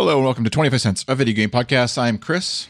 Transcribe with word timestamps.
Hello 0.00 0.16
and 0.16 0.24
welcome 0.24 0.44
to 0.44 0.50
25 0.50 0.80
Cents, 0.80 1.04
a 1.08 1.14
video 1.14 1.34
game 1.34 1.50
podcast. 1.50 1.98
I'm 1.98 2.16
Chris. 2.16 2.68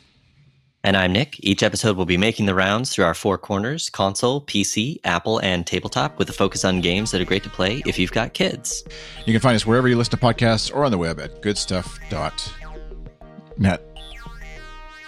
And 0.82 0.96
I'm 0.96 1.12
Nick. 1.12 1.36
Each 1.38 1.62
episode 1.62 1.96
will 1.96 2.04
be 2.04 2.16
making 2.16 2.46
the 2.46 2.56
rounds 2.56 2.90
through 2.90 3.04
our 3.04 3.14
four 3.14 3.38
corners 3.38 3.88
console, 3.88 4.40
PC, 4.40 4.98
Apple, 5.04 5.38
and 5.38 5.64
tabletop 5.64 6.18
with 6.18 6.28
a 6.28 6.32
focus 6.32 6.64
on 6.64 6.80
games 6.80 7.12
that 7.12 7.20
are 7.20 7.24
great 7.24 7.44
to 7.44 7.48
play 7.48 7.84
if 7.86 8.00
you've 8.00 8.10
got 8.10 8.34
kids. 8.34 8.82
You 9.26 9.32
can 9.32 9.40
find 9.40 9.54
us 9.54 9.64
wherever 9.64 9.86
you 9.86 9.96
listen 9.96 10.18
to 10.18 10.26
podcasts 10.26 10.74
or 10.74 10.84
on 10.84 10.90
the 10.90 10.98
web 10.98 11.20
at 11.20 11.40
goodstuff.net. 11.40 13.80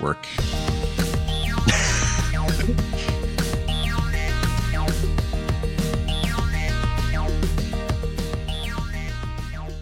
Work. 0.01 0.27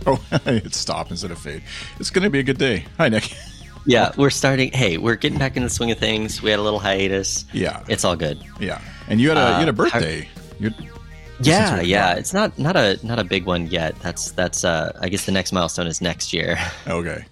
Oh, 0.07 0.23
it's 0.47 0.79
stop 0.79 1.11
instead 1.11 1.31
of 1.31 1.39
fade. 1.39 1.63
It's 1.99 2.11
going 2.11 2.25
to 2.25 2.31
be 2.31 2.39
a 2.39 2.43
good 2.43 2.59
day. 2.59 2.87
Hi, 2.99 3.09
Nick. 3.09 3.33
Yeah, 3.87 4.13
we're 4.19 4.29
starting. 4.29 4.73
Hey, 4.73 4.99
we're 4.99 5.15
getting 5.15 5.39
back 5.39 5.57
in 5.57 5.63
the 5.63 5.71
swing 5.71 5.91
of 5.91 5.99
things. 5.99 6.43
We 6.43 6.51
had 6.51 6.59
a 6.59 6.63
little 6.63 6.79
hiatus. 6.79 7.47
Yeah, 7.51 7.83
it's 7.89 8.05
all 8.05 8.15
good. 8.15 8.39
Yeah, 8.61 8.79
and 9.09 9.19
you 9.19 9.31
had 9.31 9.39
a 9.39 9.53
you 9.53 9.67
had 9.67 9.69
a 9.69 9.71
uh, 9.71 9.73
birthday. 9.73 10.29
How, 10.61 10.69
yeah, 11.41 11.81
yeah. 11.81 12.15
It's 12.15 12.35
not 12.35 12.59
not 12.59 12.77
a 12.77 12.99
not 13.03 13.19
a 13.19 13.25
big 13.25 13.47
one 13.47 13.69
yet. 13.69 13.99
That's 14.01 14.33
that's. 14.33 14.65
uh 14.65 14.93
I 15.01 15.09
guess 15.09 15.25
the 15.25 15.33
next 15.33 15.53
milestone 15.53 15.87
is 15.87 16.01
next 16.01 16.33
year. 16.33 16.59
Okay. 16.87 17.25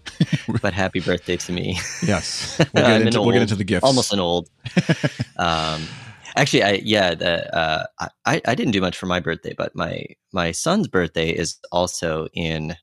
but 0.62 0.72
happy 0.72 1.00
birthday 1.00 1.36
to 1.36 1.52
me. 1.52 1.78
Yes, 2.02 2.58
we'll 2.58 2.84
get, 2.84 3.02
into, 3.02 3.18
old, 3.18 3.26
we'll 3.26 3.34
get 3.34 3.42
into 3.42 3.54
the 3.54 3.64
gifts. 3.64 3.84
Almost 3.84 4.12
an 4.12 4.18
old. 4.20 4.48
um, 5.36 5.86
actually, 6.38 6.62
I 6.62 6.80
yeah. 6.84 7.14
The 7.14 7.54
uh, 7.56 7.86
I 8.24 8.40
I 8.46 8.54
didn't 8.54 8.72
do 8.72 8.80
much 8.80 8.96
for 8.96 9.06
my 9.06 9.20
birthday, 9.20 9.54
but 9.56 9.74
my 9.74 10.06
my 10.32 10.52
son's 10.52 10.88
birthday 10.88 11.30
is 11.30 11.58
also 11.70 12.28
in 12.32 12.76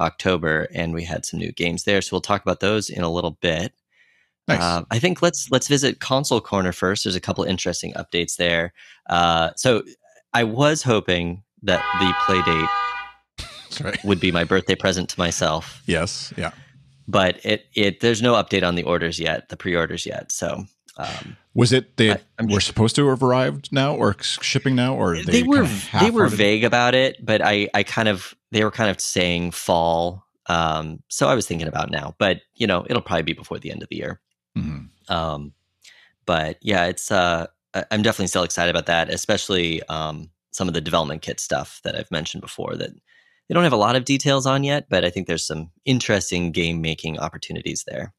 October, 0.00 0.68
and 0.74 0.92
we 0.92 1.04
had 1.04 1.24
some 1.24 1.40
new 1.40 1.52
games 1.52 1.84
there. 1.84 2.02
So 2.02 2.10
we'll 2.12 2.20
talk 2.20 2.42
about 2.42 2.60
those 2.60 2.90
in 2.90 3.02
a 3.02 3.10
little 3.10 3.38
bit. 3.40 3.72
Nice. 4.48 4.60
Uh, 4.60 4.84
I 4.90 4.98
think 4.98 5.22
let's 5.22 5.50
let's 5.50 5.68
visit 5.68 6.00
console 6.00 6.40
corner 6.40 6.72
first. 6.72 7.04
There's 7.04 7.16
a 7.16 7.20
couple 7.20 7.44
interesting 7.44 7.92
updates 7.94 8.36
there. 8.36 8.72
Uh, 9.08 9.50
so 9.56 9.82
I 10.32 10.44
was 10.44 10.82
hoping 10.82 11.42
that 11.62 11.82
the 11.98 12.12
Playdate 12.26 13.84
right. 13.84 14.04
would 14.04 14.20
be 14.20 14.30
my 14.30 14.44
birthday 14.44 14.74
present 14.74 15.08
to 15.10 15.18
myself. 15.18 15.82
Yes. 15.86 16.32
Yeah. 16.36 16.52
But 17.08 17.44
it 17.44 17.66
it 17.74 18.00
there's 18.00 18.22
no 18.22 18.34
update 18.34 18.66
on 18.66 18.74
the 18.74 18.82
orders 18.82 19.18
yet, 19.18 19.48
the 19.48 19.56
pre-orders 19.56 20.06
yet. 20.06 20.30
So 20.30 20.66
um, 20.96 21.36
was 21.54 21.72
it 21.72 21.96
they 21.96 22.12
I, 22.12 22.18
were 22.42 22.52
sure. 22.52 22.60
supposed 22.60 22.96
to 22.96 23.08
have 23.08 23.22
arrived 23.22 23.70
now 23.72 23.94
or 23.94 24.16
shipping 24.20 24.74
now 24.74 24.94
or 24.94 25.16
they, 25.16 25.40
they 25.40 25.42
were 25.42 25.66
they 26.00 26.10
were 26.10 26.28
vague 26.28 26.64
about 26.64 26.94
it, 26.94 27.24
but 27.24 27.42
I 27.42 27.68
I 27.74 27.82
kind 27.82 28.08
of 28.08 28.34
they 28.52 28.64
were 28.64 28.70
kind 28.70 28.90
of 28.90 29.00
saying 29.00 29.50
fall. 29.52 30.24
Um, 30.48 31.02
so 31.08 31.28
I 31.28 31.34
was 31.34 31.46
thinking 31.46 31.68
about 31.68 31.90
now, 31.90 32.14
but 32.18 32.40
you 32.54 32.66
know, 32.66 32.86
it'll 32.88 33.02
probably 33.02 33.22
be 33.22 33.32
before 33.32 33.58
the 33.58 33.70
end 33.70 33.82
of 33.82 33.88
the 33.88 33.96
year. 33.96 34.20
Mm-hmm. 34.56 35.12
Um, 35.12 35.52
but 36.24 36.58
yeah, 36.62 36.86
it's 36.86 37.10
uh, 37.10 37.46
I'm 37.90 38.02
definitely 38.02 38.28
still 38.28 38.42
excited 38.42 38.70
about 38.70 38.86
that, 38.86 39.10
especially 39.10 39.82
um, 39.84 40.30
some 40.52 40.68
of 40.68 40.74
the 40.74 40.80
development 40.80 41.22
kit 41.22 41.40
stuff 41.40 41.80
that 41.84 41.96
I've 41.96 42.10
mentioned 42.10 42.40
before 42.40 42.76
that 42.76 42.90
they 43.48 43.54
don't 43.54 43.64
have 43.64 43.72
a 43.72 43.76
lot 43.76 43.96
of 43.96 44.04
details 44.04 44.46
on 44.46 44.64
yet, 44.64 44.86
but 44.88 45.04
I 45.04 45.10
think 45.10 45.26
there's 45.26 45.46
some 45.46 45.70
interesting 45.84 46.52
game 46.52 46.80
making 46.80 47.18
opportunities 47.18 47.84
there. 47.86 48.12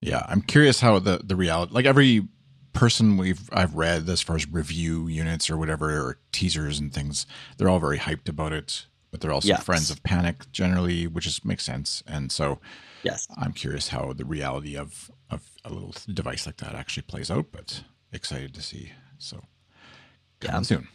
Yeah, 0.00 0.24
I'm 0.28 0.42
curious 0.42 0.80
how 0.80 0.98
the 0.98 1.20
the 1.24 1.36
reality, 1.36 1.72
like 1.74 1.86
every 1.86 2.28
person 2.72 3.16
we've 3.16 3.48
I've 3.52 3.74
read 3.74 4.08
as 4.08 4.20
far 4.20 4.36
as 4.36 4.48
review 4.48 5.08
units 5.08 5.50
or 5.50 5.56
whatever 5.56 5.90
or 5.90 6.18
teasers 6.32 6.78
and 6.78 6.92
things, 6.92 7.26
they're 7.56 7.68
all 7.68 7.80
very 7.80 7.98
hyped 7.98 8.28
about 8.28 8.52
it 8.52 8.86
but 9.10 9.20
they're 9.20 9.32
also 9.32 9.48
yes. 9.48 9.62
friends 9.62 9.90
of 9.90 10.02
Panic 10.02 10.50
generally, 10.52 11.06
which 11.06 11.26
is 11.26 11.44
makes 11.44 11.64
sense. 11.64 12.02
And 12.06 12.30
so, 12.30 12.58
yes, 13.02 13.26
I'm 13.36 13.52
curious 13.52 13.88
how 13.88 14.12
the 14.12 14.24
reality 14.24 14.76
of 14.76 15.10
of 15.30 15.50
a 15.64 15.72
little 15.72 15.94
device 16.12 16.46
like 16.46 16.58
that 16.58 16.74
actually 16.74 17.04
plays 17.04 17.30
out. 17.30 17.46
But 17.50 17.82
excited 18.12 18.54
to 18.54 18.62
see. 18.62 18.92
So, 19.18 19.42
coming 20.40 20.56
yeah. 20.56 20.62
soon. 20.62 20.88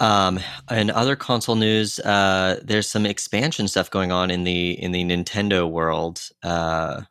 Um, 0.00 0.40
in 0.70 0.90
other 0.90 1.16
console 1.16 1.54
news, 1.54 2.00
uh, 2.00 2.60
there's 2.62 2.88
some 2.88 3.06
expansion 3.06 3.68
stuff 3.68 3.90
going 3.90 4.12
on 4.12 4.30
in 4.30 4.44
the 4.44 4.72
in 4.82 4.92
the 4.92 5.04
Nintendo 5.04 5.70
world. 5.70 6.28
Uh, 6.42 7.02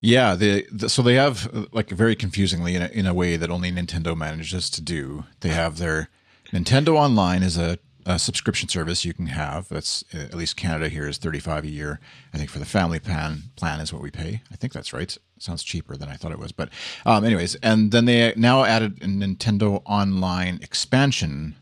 yeah, 0.00 0.34
the, 0.34 0.66
the, 0.70 0.88
so 0.88 1.02
they 1.02 1.14
have 1.14 1.68
like 1.72 1.90
very 1.90 2.16
confusingly 2.16 2.74
in 2.74 2.82
a, 2.82 2.88
in 2.88 3.06
a 3.06 3.14
way 3.14 3.36
that 3.36 3.50
only 3.50 3.70
Nintendo 3.70 4.16
manages 4.16 4.70
to 4.70 4.80
do. 4.80 5.24
They 5.40 5.50
have 5.50 5.78
their 5.78 6.08
Nintendo 6.52 6.96
Online 6.96 7.42
is 7.42 7.56
a 7.56 7.78
a 8.06 8.18
subscription 8.18 8.68
service 8.68 9.04
you 9.04 9.14
can 9.14 9.26
have. 9.26 9.68
That's 9.68 10.04
at 10.12 10.34
least 10.34 10.56
Canada 10.56 10.88
here 10.88 11.06
is 11.06 11.18
35 11.18 11.64
a 11.64 11.68
year. 11.68 12.00
I 12.32 12.38
think 12.38 12.50
for 12.50 12.58
the 12.58 12.64
family 12.64 12.98
plan 12.98 13.44
plan 13.56 13.80
is 13.80 13.92
what 13.92 14.02
we 14.02 14.10
pay. 14.10 14.42
I 14.50 14.56
think 14.56 14.72
that's 14.72 14.92
right. 14.92 15.16
sounds 15.38 15.62
cheaper 15.62 15.96
than 15.96 16.08
I 16.08 16.14
thought 16.14 16.32
it 16.32 16.38
was. 16.38 16.52
But 16.52 16.70
um, 17.06 17.24
anyways, 17.24 17.56
and 17.56 17.92
then 17.92 18.04
they 18.04 18.32
now 18.36 18.64
added 18.64 19.02
a 19.02 19.06
Nintendo 19.06 19.82
Online 19.86 20.58
expansion 20.62 21.56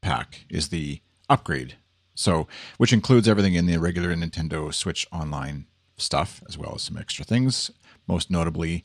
pack 0.00 0.44
is 0.50 0.68
the 0.68 1.00
upgrade. 1.28 1.76
So, 2.14 2.46
which 2.76 2.92
includes 2.92 3.26
everything 3.26 3.54
in 3.54 3.66
the 3.66 3.78
regular 3.78 4.14
Nintendo 4.14 4.72
Switch 4.72 5.06
Online 5.10 5.66
stuff 6.02 6.42
as 6.48 6.58
well 6.58 6.72
as 6.74 6.82
some 6.82 6.96
extra 6.96 7.24
things. 7.24 7.70
Most 8.06 8.30
notably, 8.30 8.84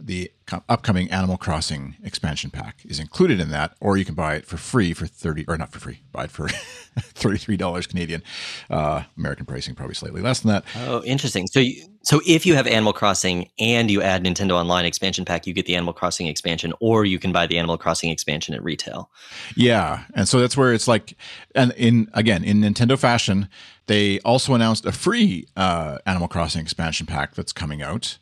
the 0.00 0.30
upcoming 0.68 1.10
Animal 1.10 1.36
Crossing 1.36 1.96
expansion 2.02 2.50
pack 2.50 2.78
is 2.84 2.98
included 2.98 3.40
in 3.40 3.50
that, 3.50 3.74
or 3.80 3.96
you 3.96 4.04
can 4.04 4.14
buy 4.14 4.34
it 4.36 4.46
for 4.46 4.56
free 4.56 4.92
for 4.92 5.06
thirty 5.06 5.44
or 5.46 5.56
not 5.58 5.70
for 5.70 5.78
free, 5.78 6.02
buy 6.12 6.24
it 6.24 6.30
for 6.30 6.48
thirty 6.98 7.38
three 7.38 7.56
dollars 7.56 7.86
Canadian. 7.86 8.22
Uh, 8.70 9.02
American 9.16 9.46
pricing 9.46 9.74
probably 9.74 9.94
slightly 9.94 10.20
less 10.20 10.40
than 10.40 10.50
that. 10.50 10.64
Oh, 10.76 11.02
interesting. 11.04 11.46
So, 11.46 11.60
you, 11.60 11.82
so 12.02 12.20
if 12.26 12.46
you 12.46 12.54
have 12.54 12.66
Animal 12.66 12.92
Crossing 12.92 13.50
and 13.58 13.90
you 13.90 14.02
add 14.02 14.24
Nintendo 14.24 14.52
Online 14.52 14.84
expansion 14.84 15.24
pack, 15.24 15.46
you 15.46 15.52
get 15.52 15.66
the 15.66 15.76
Animal 15.76 15.92
Crossing 15.92 16.26
expansion, 16.26 16.72
or 16.80 17.04
you 17.04 17.18
can 17.18 17.32
buy 17.32 17.46
the 17.46 17.58
Animal 17.58 17.76
Crossing 17.78 18.10
expansion 18.10 18.54
at 18.54 18.62
retail. 18.62 19.10
Yeah, 19.56 20.04
and 20.14 20.28
so 20.28 20.40
that's 20.40 20.56
where 20.56 20.72
it's 20.72 20.88
like, 20.88 21.16
and 21.54 21.72
in 21.76 22.08
again 22.14 22.44
in 22.44 22.60
Nintendo 22.60 22.98
fashion, 22.98 23.48
they 23.86 24.20
also 24.20 24.54
announced 24.54 24.86
a 24.86 24.92
free 24.92 25.46
uh, 25.56 25.98
Animal 26.06 26.28
Crossing 26.28 26.62
expansion 26.62 27.06
pack 27.06 27.34
that's 27.34 27.52
coming 27.52 27.82
out 27.82 28.18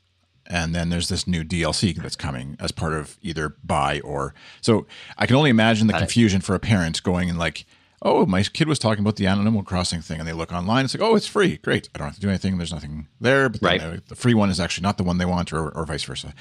and 0.49 0.75
then 0.75 0.89
there's 0.89 1.09
this 1.09 1.27
new 1.27 1.45
DLC 1.45 1.95
that's 1.95 2.17
coming 2.17 2.57
as 2.61 2.73
part 2.73 2.93
of 2.93 3.19
either 3.23 3.57
buy 3.65 4.01
or 4.01 4.35
so 4.61 4.87
I 5.19 5.27
can 5.27 5.37
only 5.37 5.51
imagine 5.51 5.87
the 5.87 5.93
Got 5.93 6.01
confusion 6.01 6.39
it. 6.39 6.45
for 6.45 6.55
a 6.55 6.61
parent 6.61 7.03
going 7.03 7.29
and 7.31 7.39
like 7.39 7.67
oh 8.03 8.27
my 8.27 8.43
kid 8.43 8.69
was 8.69 8.79
talking 8.79 9.03
about 9.03 9.17
the 9.17 9.27
Animal 9.27 9.63
Crossing 9.63 10.01
thing. 10.01 10.19
And 10.19 10.29
they 10.29 10.33
look 10.33 10.53
online 10.53 10.85
it's 10.85 10.95
like 10.95 11.03
oh 11.03 11.17
it's 11.17 11.27
free. 11.27 11.57
Great. 11.59 11.89
I 11.95 11.99
don't 11.99 12.07
have 12.07 12.15
to 12.17 12.21
do 12.21 12.29
anything. 12.29 12.59
There's 12.59 12.73
nothing 12.73 13.09
there. 13.21 13.49
But 13.49 13.63
right. 13.63 13.81
the, 13.81 14.03
the 14.09 14.15
free 14.15 14.35
one 14.35 14.51
is 14.51 14.61
actually 14.61 14.83
not 14.83 14.99
the 14.99 15.05
one 15.05 15.19
they 15.19 15.25
want 15.25 15.53
or, 15.53 15.71
or 15.71 15.85
vice 15.87 16.05
versa. 16.05 16.35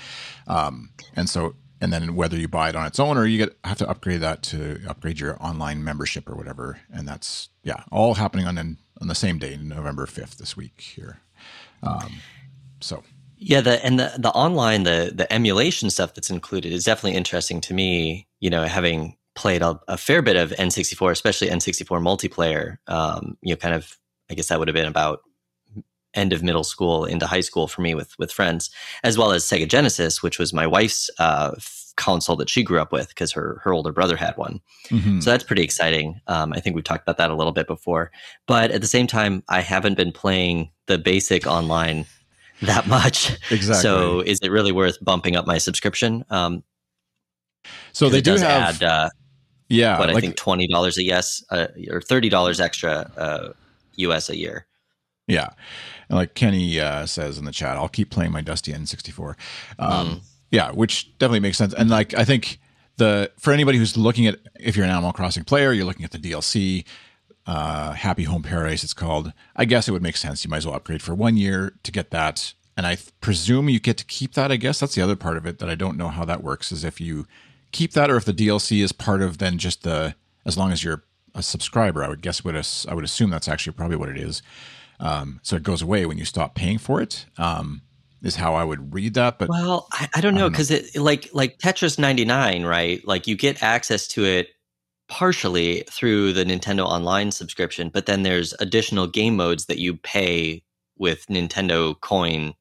Um, 0.47 0.91
and 1.16 1.29
so 1.29 1.55
and 1.81 1.91
then 1.91 2.16
whether 2.16 2.37
you 2.37 2.47
buy 2.47 2.69
it 2.69 2.75
on 2.75 2.85
its 2.85 2.99
own 2.99 3.17
or 3.17 3.25
you 3.25 3.37
get 3.37 3.57
have 3.63 3.77
to 3.77 3.89
upgrade 3.89 4.22
that 4.22 4.41
to 4.43 4.81
upgrade 4.87 5.19
your 5.19 5.41
online 5.43 5.83
membership 5.83 6.29
or 6.29 6.35
whatever. 6.35 6.79
And 6.93 7.07
that's 7.07 7.49
yeah 7.63 7.83
all 7.91 8.16
happening 8.16 8.47
on 8.47 8.57
on 9.01 9.07
the 9.07 9.16
same 9.16 9.39
day 9.39 9.57
November 9.57 10.05
5th 10.05 10.37
this 10.37 10.55
week 10.55 10.79
here. 10.79 11.19
Um, 11.83 12.22
so 12.79 13.03
yeah, 13.38 13.62
the 13.62 13.84
and 13.85 14.00
the 14.00 14.13
the 14.18 14.29
online 14.29 14.84
the 14.84 15.12
the 15.13 15.31
emulation 15.31 15.90
stuff 15.90 16.13
that's 16.13 16.29
included 16.29 16.72
is 16.72 16.85
definitely 16.85 17.18
interesting 17.18 17.62
to 17.62 17.73
me. 17.73 18.28
You 18.40 18.50
know, 18.50 18.63
having 18.63 19.18
played 19.35 19.62
a, 19.62 19.79
a 19.88 19.97
fair 19.97 20.22
bit 20.22 20.38
of 20.38 20.51
N64, 20.51 21.12
especially 21.12 21.50
N64 21.50 22.01
multiplayer. 22.01 22.78
Um, 22.88 23.38
you 23.41 23.53
know, 23.53 23.57
kind 23.57 23.75
of 23.75 23.97
I 24.29 24.34
guess 24.34 24.47
that 24.47 24.59
would 24.59 24.68
have 24.68 24.75
been 24.75 24.88
about 24.88 25.22
end 26.13 26.31
of 26.31 26.41
middle 26.41 26.63
school 26.63 27.03
into 27.03 27.28
high 27.28 27.41
school 27.41 27.68
for 27.68 27.81
me 27.81 27.94
with 27.94 28.18
with 28.18 28.31
friends, 28.31 28.69
as 29.03 29.18
well 29.18 29.31
as 29.31 29.44
Sega 29.44 29.67
Genesis, 29.67 30.23
which 30.23 30.40
was 30.40 30.53
my 30.53 30.66
wife's 30.66 31.09
uh, 31.19 31.52
console 31.97 32.35
that 32.38 32.50
she 32.50 32.63
grew 32.63 32.79
up 32.79 32.91
with 32.91 33.09
because 33.09 33.31
her 33.34 33.59
her 33.63 33.73
older 33.73 33.91
brother 33.91 34.16
had 34.16 34.35
one. 34.38 34.62
Mm-hmm. 34.90 35.19
So 35.19 35.29
that's 35.29 35.44
pretty 35.44 35.63
exciting. 35.63 36.22
Um, 36.28 36.53
I 36.53 36.59
think 36.59 36.75
we've 36.75 36.85
talked 36.85 37.03
about 37.03 37.17
that 37.17 37.31
a 37.31 37.35
little 37.35 37.53
bit 37.53 37.67
before, 37.67 38.12
but 38.47 38.72
at 38.72 38.81
the 38.81 38.88
same 38.88 39.07
time, 39.07 39.44
I 39.50 39.62
haven't 39.62 39.97
been 39.97 40.12
playing 40.12 40.72
the 40.88 40.97
basic 40.97 41.46
online 41.47 42.05
that 42.61 42.87
much. 42.87 43.37
Exactly. 43.52 43.81
So 43.81 44.22
is 44.22 44.40
it 44.41 44.52
really 44.52 44.72
worth 44.72 45.03
bumping 45.03 45.35
up 45.35 45.46
my 45.46 45.57
subscription? 45.57 46.23
Um, 46.29 46.63
so 47.93 48.09
they 48.09 48.22
do 48.22 48.35
have, 48.35 48.81
add, 48.81 48.84
uh, 48.84 49.09
yeah, 49.69 49.97
but 49.97 50.07
like, 50.09 50.17
I 50.17 50.22
think 50.22 50.35
twenty 50.35 50.67
dollars 50.67 50.97
a 50.97 51.03
yes 51.03 51.43
uh, 51.49 51.67
or 51.90 52.02
thirty 52.02 52.29
dollars 52.29 52.59
extra 52.59 53.11
uh, 53.17 53.53
US 53.96 54.29
a 54.29 54.37
year. 54.37 54.67
Yeah, 55.28 55.49
and 56.09 56.17
like 56.17 56.35
Kenny 56.35 56.79
uh, 56.79 57.05
says 57.05 57.37
in 57.37 57.46
the 57.46 57.52
chat, 57.52 57.78
I'll 57.78 57.90
keep 57.90 58.11
playing 58.11 58.31
my 58.31 58.41
Dusty 58.41 58.72
N64. 58.72 59.35
Um, 59.79 60.07
mm. 60.07 60.22
Yeah, 60.52 60.72
which 60.72 61.17
definitely 61.17 61.40
makes 61.40 61.57
sense. 61.57 61.73
And 61.73 61.90
like 61.90 62.13
I 62.13 62.23
think 62.25 62.59
the 62.97 63.31
for 63.40 63.52
anybody 63.52 63.78
who's 63.78 63.97
looking 63.97 64.28
at 64.28 64.40
if 64.59 64.75
you're 64.75 64.85
an 64.85 64.91
Animal 64.91 65.13
Crossing 65.13 65.43
player, 65.43 65.73
you're 65.73 65.85
looking 65.85 66.05
at 66.05 66.11
the 66.11 66.19
DLC 66.19 66.85
uh, 67.45 67.93
Happy 67.93 68.23
Home 68.23 68.43
Paradise, 68.43 68.83
it's 68.83 68.93
called. 68.93 69.33
I 69.55 69.65
guess 69.65 69.87
it 69.87 69.91
would 69.91 70.01
make 70.01 70.17
sense. 70.17 70.43
You 70.43 70.49
might 70.49 70.57
as 70.57 70.67
well 70.67 70.75
upgrade 70.75 71.01
for 71.01 71.13
one 71.13 71.37
year 71.37 71.73
to 71.83 71.91
get 71.91 72.11
that. 72.11 72.53
And 72.77 72.85
I 72.85 72.97
presume 73.21 73.69
you 73.69 73.79
get 73.79 73.97
to 73.97 74.05
keep 74.05 74.33
that. 74.33 74.51
I 74.51 74.57
guess 74.57 74.79
that's 74.79 74.95
the 74.95 75.01
other 75.01 75.15
part 75.15 75.37
of 75.37 75.45
it 75.45 75.59
that 75.59 75.69
I 75.69 75.75
don't 75.75 75.97
know 75.97 76.09
how 76.09 76.25
that 76.25 76.43
works 76.43 76.71
is 76.71 76.83
if 76.83 76.99
you 76.99 77.25
keep 77.71 77.93
that 77.93 78.09
or 78.09 78.17
if 78.17 78.25
the 78.25 78.33
DLC 78.33 78.83
is 78.83 78.91
part 78.91 79.21
of 79.21 79.37
then 79.37 79.57
just 79.57 79.83
the, 79.83 80.15
as 80.45 80.57
long 80.57 80.71
as 80.71 80.83
you're 80.83 81.03
a 81.33 81.43
subscriber, 81.43 82.03
I 82.03 82.09
would 82.09 82.21
guess 82.21 82.43
would 82.43 82.55
I 82.55 82.93
would 82.93 83.03
assume 83.03 83.29
that's 83.29 83.47
actually 83.47 83.73
probably 83.73 83.97
what 83.97 84.09
it 84.09 84.17
is. 84.17 84.41
Um, 84.99 85.39
so 85.43 85.55
it 85.55 85.63
goes 85.63 85.81
away 85.81 86.05
when 86.05 86.17
you 86.17 86.25
stop 86.25 86.55
paying 86.55 86.77
for 86.77 87.01
it. 87.01 87.25
Um, 87.37 87.81
is 88.23 88.37
how 88.37 88.55
I 88.55 88.63
would 88.63 88.93
read 88.93 89.13
that. 89.13 89.37
But 89.37 89.49
well, 89.49 89.87
I, 89.91 90.09
I 90.15 90.21
don't 90.21 90.33
know 90.33 90.49
because 90.49 90.71
it 90.71 90.95
like 90.95 91.29
like 91.33 91.59
Tetris 91.59 91.99
99, 91.99 92.63
right? 92.63 93.05
Like 93.07 93.27
you 93.27 93.35
get 93.35 93.61
access 93.61 94.07
to 94.09 94.25
it 94.25 94.49
partially 95.07 95.84
through 95.90 96.34
the 96.34 96.43
Nintendo 96.43 96.85
Online 96.85 97.31
subscription, 97.31 97.90
but 97.90 98.05
then 98.05 98.23
there's 98.23 98.53
additional 98.59 99.07
game 99.07 99.35
modes 99.35 99.66
that 99.66 99.79
you 99.79 99.96
pay 99.97 100.63
with 100.97 101.25
Nintendo 101.28 101.99
Coin 102.02 102.53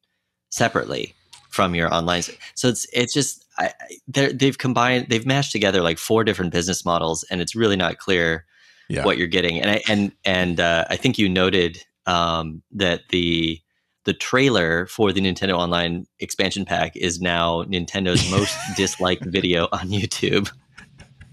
separately 0.49 1.15
from 1.49 1.73
your 1.73 1.93
online. 1.93 2.21
So 2.53 2.67
it's 2.67 2.85
it's 2.93 3.13
just 3.13 3.45
I, 3.57 3.71
they've 4.07 4.57
combined 4.57 5.07
they've 5.09 5.25
mashed 5.25 5.51
together 5.51 5.81
like 5.81 5.97
four 5.97 6.23
different 6.23 6.51
business 6.51 6.85
models, 6.85 7.23
and 7.31 7.41
it's 7.41 7.55
really 7.55 7.77
not 7.77 7.97
clear 7.97 8.45
yeah. 8.89 9.05
what 9.05 9.17
you're 9.17 9.27
getting. 9.27 9.59
And 9.61 9.71
I, 9.71 9.81
and 9.87 10.11
and 10.23 10.59
uh, 10.59 10.85
I 10.89 10.97
think 10.97 11.17
you 11.17 11.29
noted 11.29 11.83
um, 12.05 12.61
that 12.71 13.01
the 13.09 13.59
the 14.03 14.13
trailer 14.13 14.85
for 14.85 15.11
the 15.11 15.21
Nintendo 15.21 15.53
Online 15.53 16.05
expansion 16.19 16.63
pack 16.65 16.95
is 16.95 17.19
now 17.19 17.63
Nintendo's 17.63 18.29
most 18.29 18.55
disliked 18.77 19.25
video 19.25 19.67
on 19.71 19.89
YouTube. 19.89 20.51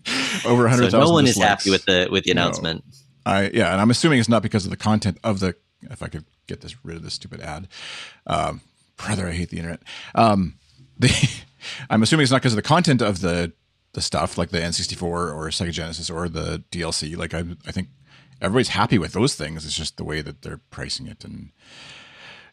Over 0.45 0.63
100,000 0.63 0.91
so 0.91 1.01
no 1.01 1.11
one 1.13 1.25
dislikes. 1.25 1.37
is 1.37 1.65
happy 1.65 1.71
with 1.71 1.85
the 1.85 2.09
with 2.11 2.25
the 2.25 2.31
announcement. 2.31 2.85
No. 2.85 3.33
I 3.33 3.51
yeah, 3.55 3.73
and 3.73 3.81
I'm 3.81 3.91
assuming 3.91 4.19
it's 4.19 4.29
not 4.29 4.43
because 4.43 4.65
of 4.65 4.71
the 4.71 4.77
content 4.77 5.19
of 5.23 5.41
the 5.41 5.55
if 5.83 6.03
I 6.03 6.09
could 6.09 6.25
get 6.47 6.61
this 6.61 6.77
rid 6.85 6.97
of 6.97 7.03
this 7.03 7.15
stupid 7.15 7.41
ad. 7.41 7.69
Um, 8.27 8.61
brother, 8.97 9.29
I 9.29 9.33
hate 9.33 9.51
the 9.51 9.59
internet. 9.59 9.83
Um, 10.15 10.59
the 10.99 11.11
I'm 11.91 12.03
assuming 12.03 12.25
it's 12.25 12.33
not 12.33 12.39
because 12.39 12.53
of 12.53 12.57
the 12.57 12.63
content 12.63 13.03
of 13.03 13.21
the 13.21 13.53
the 13.93 14.01
stuff 14.01 14.39
like 14.39 14.51
the 14.51 14.59
N64 14.59 15.03
or 15.03 15.49
Sega 15.49 15.71
Genesis 15.71 16.11
or 16.11 16.29
the 16.29 16.65
DLC. 16.71 17.17
Like 17.17 17.35
I 17.35 17.45
I 17.67 17.73
think 17.73 17.89
everybody's 18.41 18.69
happy 18.69 18.99
with 18.99 19.13
those 19.13 19.35
things. 19.35 19.65
It's 19.65 19.77
just 19.77 19.97
the 19.97 20.05
way 20.05 20.21
that 20.23 20.43
they're 20.43 20.61
pricing 20.71 21.07
it 21.07 21.25
and 21.25 21.51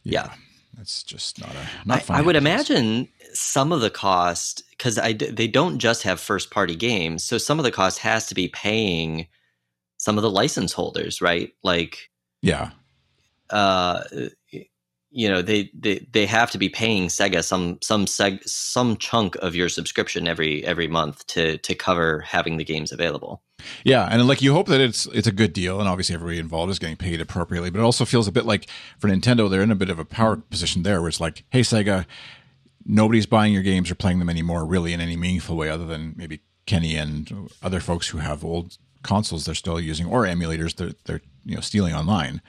yeah. 0.03 0.25
yeah. 0.25 0.33
It's 0.81 1.03
just 1.03 1.41
not 1.41 1.51
a 1.51 1.87
not. 1.87 2.09
I, 2.09 2.19
I 2.19 2.21
would 2.21 2.35
imagine 2.35 3.09
some 3.33 3.71
of 3.71 3.81
the 3.81 3.89
cost 3.89 4.63
because 4.79 4.97
I 4.97 5.13
they 5.13 5.47
don't 5.47 5.77
just 5.77 6.01
have 6.03 6.19
first 6.19 6.49
party 6.49 6.75
games, 6.75 7.23
so 7.23 7.37
some 7.37 7.59
of 7.59 7.65
the 7.65 7.71
cost 7.71 7.99
has 7.99 8.25
to 8.27 8.35
be 8.35 8.47
paying 8.47 9.27
some 9.97 10.17
of 10.17 10.23
the 10.23 10.31
license 10.31 10.73
holders, 10.73 11.21
right? 11.21 11.51
Like, 11.61 12.09
yeah, 12.41 12.71
uh, 13.49 14.03
you 15.11 15.27
know 15.27 15.41
they, 15.41 15.69
they 15.73 16.07
they 16.11 16.25
have 16.25 16.49
to 16.51 16.57
be 16.57 16.69
paying 16.69 17.07
Sega 17.07 17.43
some 17.43 17.77
some 17.81 18.05
seg, 18.05 18.47
some 18.47 18.95
chunk 18.97 19.35
of 19.37 19.55
your 19.55 19.69
subscription 19.69 20.27
every 20.27 20.63
every 20.65 20.87
month 20.87 21.27
to 21.27 21.57
to 21.59 21.75
cover 21.75 22.21
having 22.21 22.57
the 22.57 22.63
games 22.63 22.91
available. 22.91 23.43
Yeah, 23.83 24.07
and 24.09 24.25
like 24.27 24.41
you 24.41 24.53
hope 24.53 24.67
that 24.67 24.79
it's 24.79 25.05
it's 25.07 25.27
a 25.27 25.33
good 25.33 25.51
deal, 25.51 25.79
and 25.79 25.89
obviously 25.89 26.15
everybody 26.15 26.39
involved 26.39 26.71
is 26.71 26.79
getting 26.79 26.95
paid 26.95 27.19
appropriately. 27.19 27.69
But 27.69 27.79
it 27.79 27.83
also 27.83 28.05
feels 28.05 28.27
a 28.27 28.31
bit 28.31 28.45
like 28.45 28.67
for 28.99 29.09
Nintendo, 29.09 29.49
they're 29.49 29.61
in 29.61 29.71
a 29.71 29.75
bit 29.75 29.89
of 29.89 29.99
a 29.99 30.05
power 30.05 30.37
position 30.37 30.83
there, 30.83 31.01
where 31.01 31.09
it's 31.09 31.19
like, 31.19 31.43
hey 31.49 31.61
Sega, 31.61 32.05
nobody's 32.89 33.27
buying 33.27 33.53
your 33.53 33.61
games 33.61 33.91
or 33.91 33.95
playing 33.95 34.19
them 34.19 34.29
anymore, 34.29 34.65
really 34.65 34.91
in 34.93 34.99
any 34.99 35.15
meaningful 35.15 35.55
way, 35.55 35.69
other 35.69 35.85
than 35.85 36.15
maybe 36.17 36.41
Kenny 36.65 36.95
and 36.95 37.49
other 37.61 37.79
folks 37.79 38.09
who 38.09 38.17
have 38.17 38.43
old 38.43 38.77
consoles 39.01 39.45
they're 39.45 39.55
still 39.55 39.79
using 39.79 40.05
or 40.05 40.25
emulators 40.25 40.75
they're 40.75 40.91
they're 41.05 41.21
you 41.45 41.55
know 41.55 41.61
stealing 41.61 41.93
online. 41.93 42.41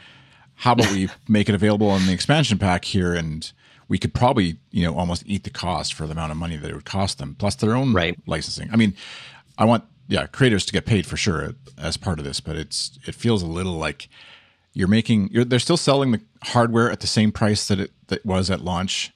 How 0.55 0.73
about 0.73 0.91
we 0.91 1.09
make 1.29 1.49
it 1.49 1.55
available 1.55 1.95
in 1.95 2.07
the 2.07 2.13
expansion 2.13 2.59
pack 2.59 2.85
here 2.85 3.15
and 3.15 3.51
we 3.89 3.99
could 3.99 4.15
probably 4.15 4.59
you 4.71 4.85
know 4.85 4.97
almost 4.97 5.23
eat 5.27 5.45
the 5.45 5.51
cost 5.51 5.95
for 5.95 6.07
the 6.07 6.13
amount 6.13 6.33
of 6.33 6.39
money 6.39 6.57
that 6.57 6.71
it 6.71 6.75
would 6.75 6.85
cost 6.85 7.19
them 7.19 7.37
plus 7.39 7.55
their 7.55 7.75
own 7.75 7.93
right. 7.93 8.19
licensing. 8.27 8.69
I 8.73 8.77
mean 8.77 8.95
i 9.59 9.65
want 9.65 9.85
yeah 10.09 10.27
creators 10.27 10.65
to 10.67 10.73
get 10.73 10.87
paid 10.87 11.07
for 11.07 11.17
sure 11.17 11.55
as 11.79 11.97
part 11.97 12.19
of 12.19 12.25
this 12.25 12.41
but 12.41 12.57
it's 12.57 12.99
it 13.07 13.15
feels 13.15 13.43
a 13.43 13.47
little 13.47 13.75
like 13.75 14.09
you're 14.73 14.89
making 14.89 15.29
you're, 15.33 15.45
they're 15.45 15.59
still 15.59 15.77
selling 15.77 16.13
the 16.13 16.21
hardware 16.43 16.91
at 16.91 17.01
the 17.01 17.07
same 17.07 17.31
price 17.31 17.69
that 17.69 17.79
it 17.79 17.93
that 18.09 18.25
was 18.25 18.51
at 18.51 18.61
launch 18.61 19.13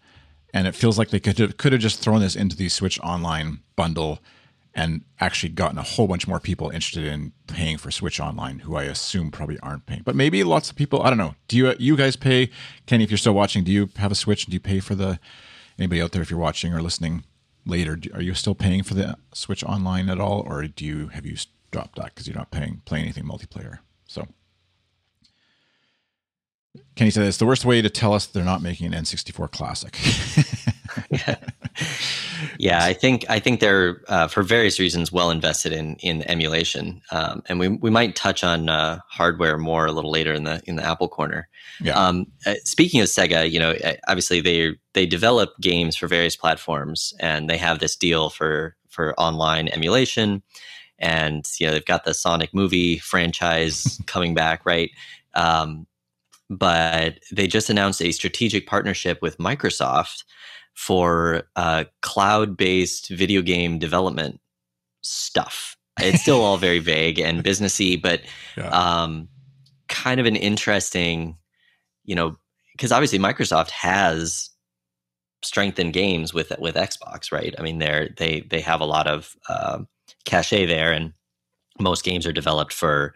and 0.54 0.68
it 0.68 0.74
feels 0.74 0.96
like 0.96 1.10
they 1.10 1.20
could 1.20 1.36
have, 1.38 1.56
could 1.58 1.72
have 1.72 1.82
just 1.82 1.98
thrown 1.98 2.20
this 2.20 2.36
into 2.36 2.56
the 2.56 2.70
switch 2.70 2.98
online 3.00 3.58
bundle 3.76 4.20
and 4.74 5.02
actually 5.20 5.50
gotten 5.50 5.78
a 5.78 5.82
whole 5.82 6.06
bunch 6.06 6.26
more 6.26 6.40
people 6.40 6.70
interested 6.70 7.04
in 7.04 7.32
paying 7.46 7.76
for 7.78 7.90
Switch 7.90 8.18
Online, 8.18 8.60
who 8.60 8.74
I 8.74 8.84
assume 8.84 9.30
probably 9.30 9.58
aren't 9.60 9.86
paying. 9.86 10.02
But 10.04 10.16
maybe 10.16 10.42
lots 10.42 10.68
of 10.68 10.74
people. 10.74 11.02
I 11.02 11.10
don't 11.10 11.18
know. 11.18 11.36
Do 11.46 11.56
you 11.56 11.74
you 11.78 11.96
guys 11.96 12.16
pay? 12.16 12.50
Kenny, 12.86 13.04
if 13.04 13.10
you're 13.10 13.18
still 13.18 13.34
watching, 13.34 13.62
do 13.62 13.70
you 13.70 13.88
have 13.96 14.10
a 14.10 14.16
Switch? 14.16 14.46
Do 14.46 14.52
you 14.52 14.60
pay 14.60 14.80
for 14.80 14.94
the? 14.94 15.20
Anybody 15.78 16.00
out 16.02 16.12
there, 16.12 16.22
if 16.22 16.30
you're 16.30 16.40
watching 16.40 16.72
or 16.72 16.82
listening 16.82 17.24
later, 17.66 17.96
do, 17.96 18.10
are 18.14 18.22
you 18.22 18.34
still 18.34 18.54
paying 18.54 18.82
for 18.82 18.94
the 18.94 19.16
Switch 19.32 19.62
Online 19.64 20.08
at 20.08 20.20
all, 20.20 20.44
or 20.46 20.64
do 20.66 20.84
you 20.84 21.08
have 21.08 21.24
you 21.24 21.36
dropped 21.70 21.96
that 21.96 22.06
because 22.06 22.26
you're 22.26 22.36
not 22.36 22.50
paying 22.50 22.82
playing 22.84 23.04
anything 23.04 23.24
multiplayer? 23.24 23.78
So. 24.06 24.26
Kenny 26.96 27.10
said 27.10 27.26
it's 27.26 27.38
the 27.38 27.46
worst 27.46 27.64
way 27.64 27.82
to 27.82 27.90
tell 27.90 28.12
us 28.12 28.26
they're 28.26 28.44
not 28.44 28.62
making 28.62 28.92
an 28.92 29.04
N64 29.04 29.50
classic. 29.50 29.98
yeah. 31.10 31.36
yeah, 32.58 32.84
I 32.84 32.92
think 32.92 33.24
I 33.28 33.38
think 33.38 33.60
they're 33.60 34.02
uh, 34.08 34.28
for 34.28 34.42
various 34.42 34.78
reasons 34.78 35.10
well 35.10 35.30
invested 35.30 35.72
in 35.72 35.96
in 35.96 36.22
emulation, 36.30 37.02
um, 37.10 37.42
and 37.48 37.58
we 37.58 37.68
we 37.68 37.90
might 37.90 38.16
touch 38.16 38.44
on 38.44 38.68
uh, 38.68 39.00
hardware 39.08 39.58
more 39.58 39.86
a 39.86 39.92
little 39.92 40.10
later 40.10 40.32
in 40.32 40.44
the 40.44 40.62
in 40.66 40.76
the 40.76 40.84
Apple 40.84 41.08
corner. 41.08 41.48
Yeah. 41.80 41.94
Um, 41.94 42.26
uh, 42.46 42.54
speaking 42.64 43.00
of 43.00 43.06
Sega, 43.06 43.50
you 43.50 43.58
know, 43.58 43.72
uh, 43.72 43.94
obviously 44.06 44.40
they 44.40 44.74
they 44.92 45.06
develop 45.06 45.50
games 45.60 45.96
for 45.96 46.06
various 46.06 46.36
platforms, 46.36 47.12
and 47.20 47.48
they 47.48 47.58
have 47.58 47.78
this 47.78 47.96
deal 47.96 48.30
for 48.30 48.76
for 48.88 49.18
online 49.18 49.68
emulation, 49.68 50.42
and 50.98 51.44
you 51.58 51.66
know 51.66 51.72
they've 51.72 51.84
got 51.84 52.04
the 52.04 52.14
Sonic 52.14 52.54
movie 52.54 52.98
franchise 52.98 54.00
coming 54.06 54.34
back, 54.34 54.64
right? 54.64 54.90
Um, 55.34 55.86
but 56.50 57.18
they 57.32 57.46
just 57.46 57.70
announced 57.70 58.02
a 58.02 58.12
strategic 58.12 58.66
partnership 58.66 59.20
with 59.22 59.38
Microsoft 59.38 60.24
for 60.74 61.44
uh, 61.56 61.84
cloud 62.02 62.56
based 62.56 63.10
video 63.10 63.42
game 63.42 63.78
development 63.78 64.40
stuff. 65.02 65.76
It's 66.00 66.22
still 66.22 66.42
all 66.42 66.56
very 66.56 66.80
vague 66.80 67.18
and 67.18 67.44
businessy, 67.44 68.00
but 68.00 68.22
yeah. 68.56 68.68
um, 68.68 69.28
kind 69.88 70.18
of 70.18 70.26
an 70.26 70.36
interesting, 70.36 71.36
you 72.04 72.14
know, 72.14 72.36
because 72.72 72.90
obviously 72.90 73.18
Microsoft 73.18 73.70
has 73.70 74.50
strength 75.42 75.78
in 75.78 75.92
games 75.92 76.34
with 76.34 76.52
with 76.58 76.74
Xbox, 76.74 77.30
right? 77.30 77.54
I 77.58 77.62
mean, 77.62 77.78
they're 77.78 78.08
they 78.16 78.40
they 78.40 78.60
have 78.60 78.80
a 78.80 78.86
lot 78.86 79.06
of 79.06 79.36
uh, 79.48 79.80
cachet 80.24 80.66
there, 80.66 80.92
and 80.92 81.12
most 81.78 82.04
games 82.04 82.26
are 82.26 82.32
developed 82.32 82.72
for 82.72 83.14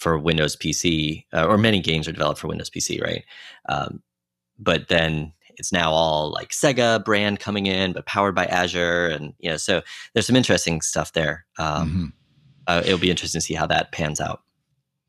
for 0.00 0.18
Windows 0.18 0.56
PC, 0.56 1.24
uh, 1.32 1.46
or 1.46 1.58
many 1.58 1.78
games 1.78 2.08
are 2.08 2.12
developed 2.12 2.40
for 2.40 2.48
Windows 2.48 2.70
PC, 2.70 3.02
right? 3.02 3.24
Um, 3.68 4.02
but 4.58 4.88
then 4.88 5.32
it's 5.56 5.72
now 5.72 5.90
all 5.90 6.32
like 6.32 6.48
Sega 6.48 7.04
brand 7.04 7.38
coming 7.38 7.66
in, 7.66 7.92
but 7.92 8.06
powered 8.06 8.34
by 8.34 8.46
Azure, 8.46 9.08
and 9.08 9.34
you 9.38 9.50
know, 9.50 9.58
so 9.58 9.82
there's 10.14 10.26
some 10.26 10.36
interesting 10.36 10.80
stuff 10.80 11.12
there. 11.12 11.44
Um, 11.58 11.88
mm-hmm. 11.88 12.04
uh, 12.66 12.82
it'll 12.84 12.98
be 12.98 13.10
interesting 13.10 13.40
to 13.40 13.46
see 13.46 13.54
how 13.54 13.66
that 13.66 13.92
pans 13.92 14.20
out. 14.20 14.42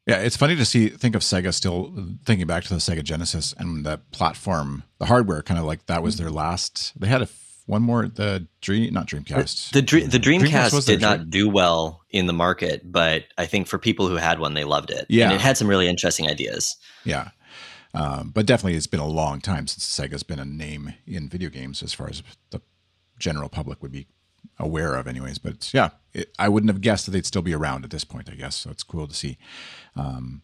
Yeah, 0.05 0.17
it's 0.17 0.35
funny 0.35 0.57
to 0.57 0.65
see 0.65 0.89
think 0.89 1.15
of 1.15 1.21
Sega 1.21 1.53
still 1.53 1.93
thinking 2.25 2.47
back 2.47 2.63
to 2.63 2.69
the 2.69 2.81
Sega 2.81 3.03
Genesis 3.03 3.55
and 3.57 3.85
the 3.85 3.99
platform, 4.11 4.83
the 4.99 5.05
hardware, 5.05 5.41
kind 5.41 5.59
of 5.59 5.65
like 5.65 5.85
that 5.85 6.03
was 6.03 6.17
their 6.17 6.31
last. 6.31 6.91
They 6.99 7.07
had 7.07 7.21
a 7.21 7.29
one 7.71 7.81
more 7.81 8.07
the 8.07 8.45
dream 8.59 8.93
not 8.93 9.07
dreamcast 9.07 9.71
the, 9.71 9.81
the, 9.81 10.05
the 10.05 10.19
dreamcast, 10.19 10.71
dreamcast 10.71 10.85
did 10.85 11.01
not 11.01 11.29
do 11.29 11.49
well 11.49 12.01
in 12.09 12.27
the 12.27 12.33
market 12.33 12.91
but 12.91 13.23
i 13.37 13.45
think 13.45 13.67
for 13.67 13.77
people 13.77 14.07
who 14.07 14.15
had 14.15 14.39
one 14.39 14.53
they 14.53 14.63
loved 14.63 14.91
it 14.91 15.05
yeah 15.09 15.25
and 15.25 15.33
it 15.33 15.41
had 15.41 15.57
some 15.57 15.67
really 15.67 15.87
interesting 15.87 16.29
ideas 16.29 16.77
yeah 17.05 17.29
um, 17.93 18.31
but 18.33 18.45
definitely, 18.45 18.77
it's 18.77 18.87
been 18.87 18.99
a 18.99 19.07
long 19.07 19.41
time 19.41 19.67
since 19.67 19.85
Sega's 19.85 20.23
been 20.23 20.39
a 20.39 20.45
name 20.45 20.93
in 21.05 21.27
video 21.27 21.49
games, 21.49 21.83
as 21.83 21.93
far 21.93 22.09
as 22.09 22.23
the 22.51 22.61
general 23.19 23.49
public 23.49 23.81
would 23.81 23.91
be 23.91 24.07
aware 24.57 24.95
of, 24.95 25.07
anyways. 25.07 25.39
But 25.39 25.73
yeah, 25.73 25.89
it, 26.13 26.33
I 26.39 26.47
wouldn't 26.47 26.71
have 26.71 26.81
guessed 26.81 27.05
that 27.05 27.11
they'd 27.11 27.25
still 27.25 27.41
be 27.41 27.53
around 27.53 27.83
at 27.83 27.91
this 27.91 28.03
point. 28.03 28.29
I 28.31 28.35
guess 28.35 28.55
so. 28.55 28.69
It's 28.69 28.83
cool 28.83 29.07
to 29.07 29.13
see. 29.13 29.37
Um, 29.95 30.41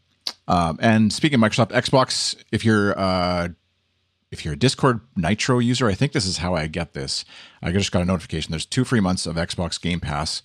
um, 0.48 0.77
and 0.81 1.13
speaking 1.13 1.41
of 1.41 1.50
Microsoft 1.50 1.72
Xbox, 1.72 2.36
if 2.51 2.65
you're 2.65 2.98
uh, 3.00 3.50
if 4.31 4.43
you're 4.43 4.53
a 4.53 4.60
Discord 4.60 5.00
Nitro 5.15 5.60
user, 5.60 5.88
I 5.88 5.93
think 5.93 6.12
this 6.12 6.25
is 6.25 6.38
how 6.38 6.55
I 6.55 6.67
get 6.67 6.93
this. 6.93 7.24
I 7.62 7.72
just 7.72 7.91
got 7.91 8.01
a 8.01 8.05
notification. 8.05 8.51
There's 8.51 8.65
two 8.65 8.84
free 8.84 9.00
months 9.00 9.25
of 9.25 9.36
Xbox 9.36 9.79
Game 9.79 10.00
Pass, 10.00 10.41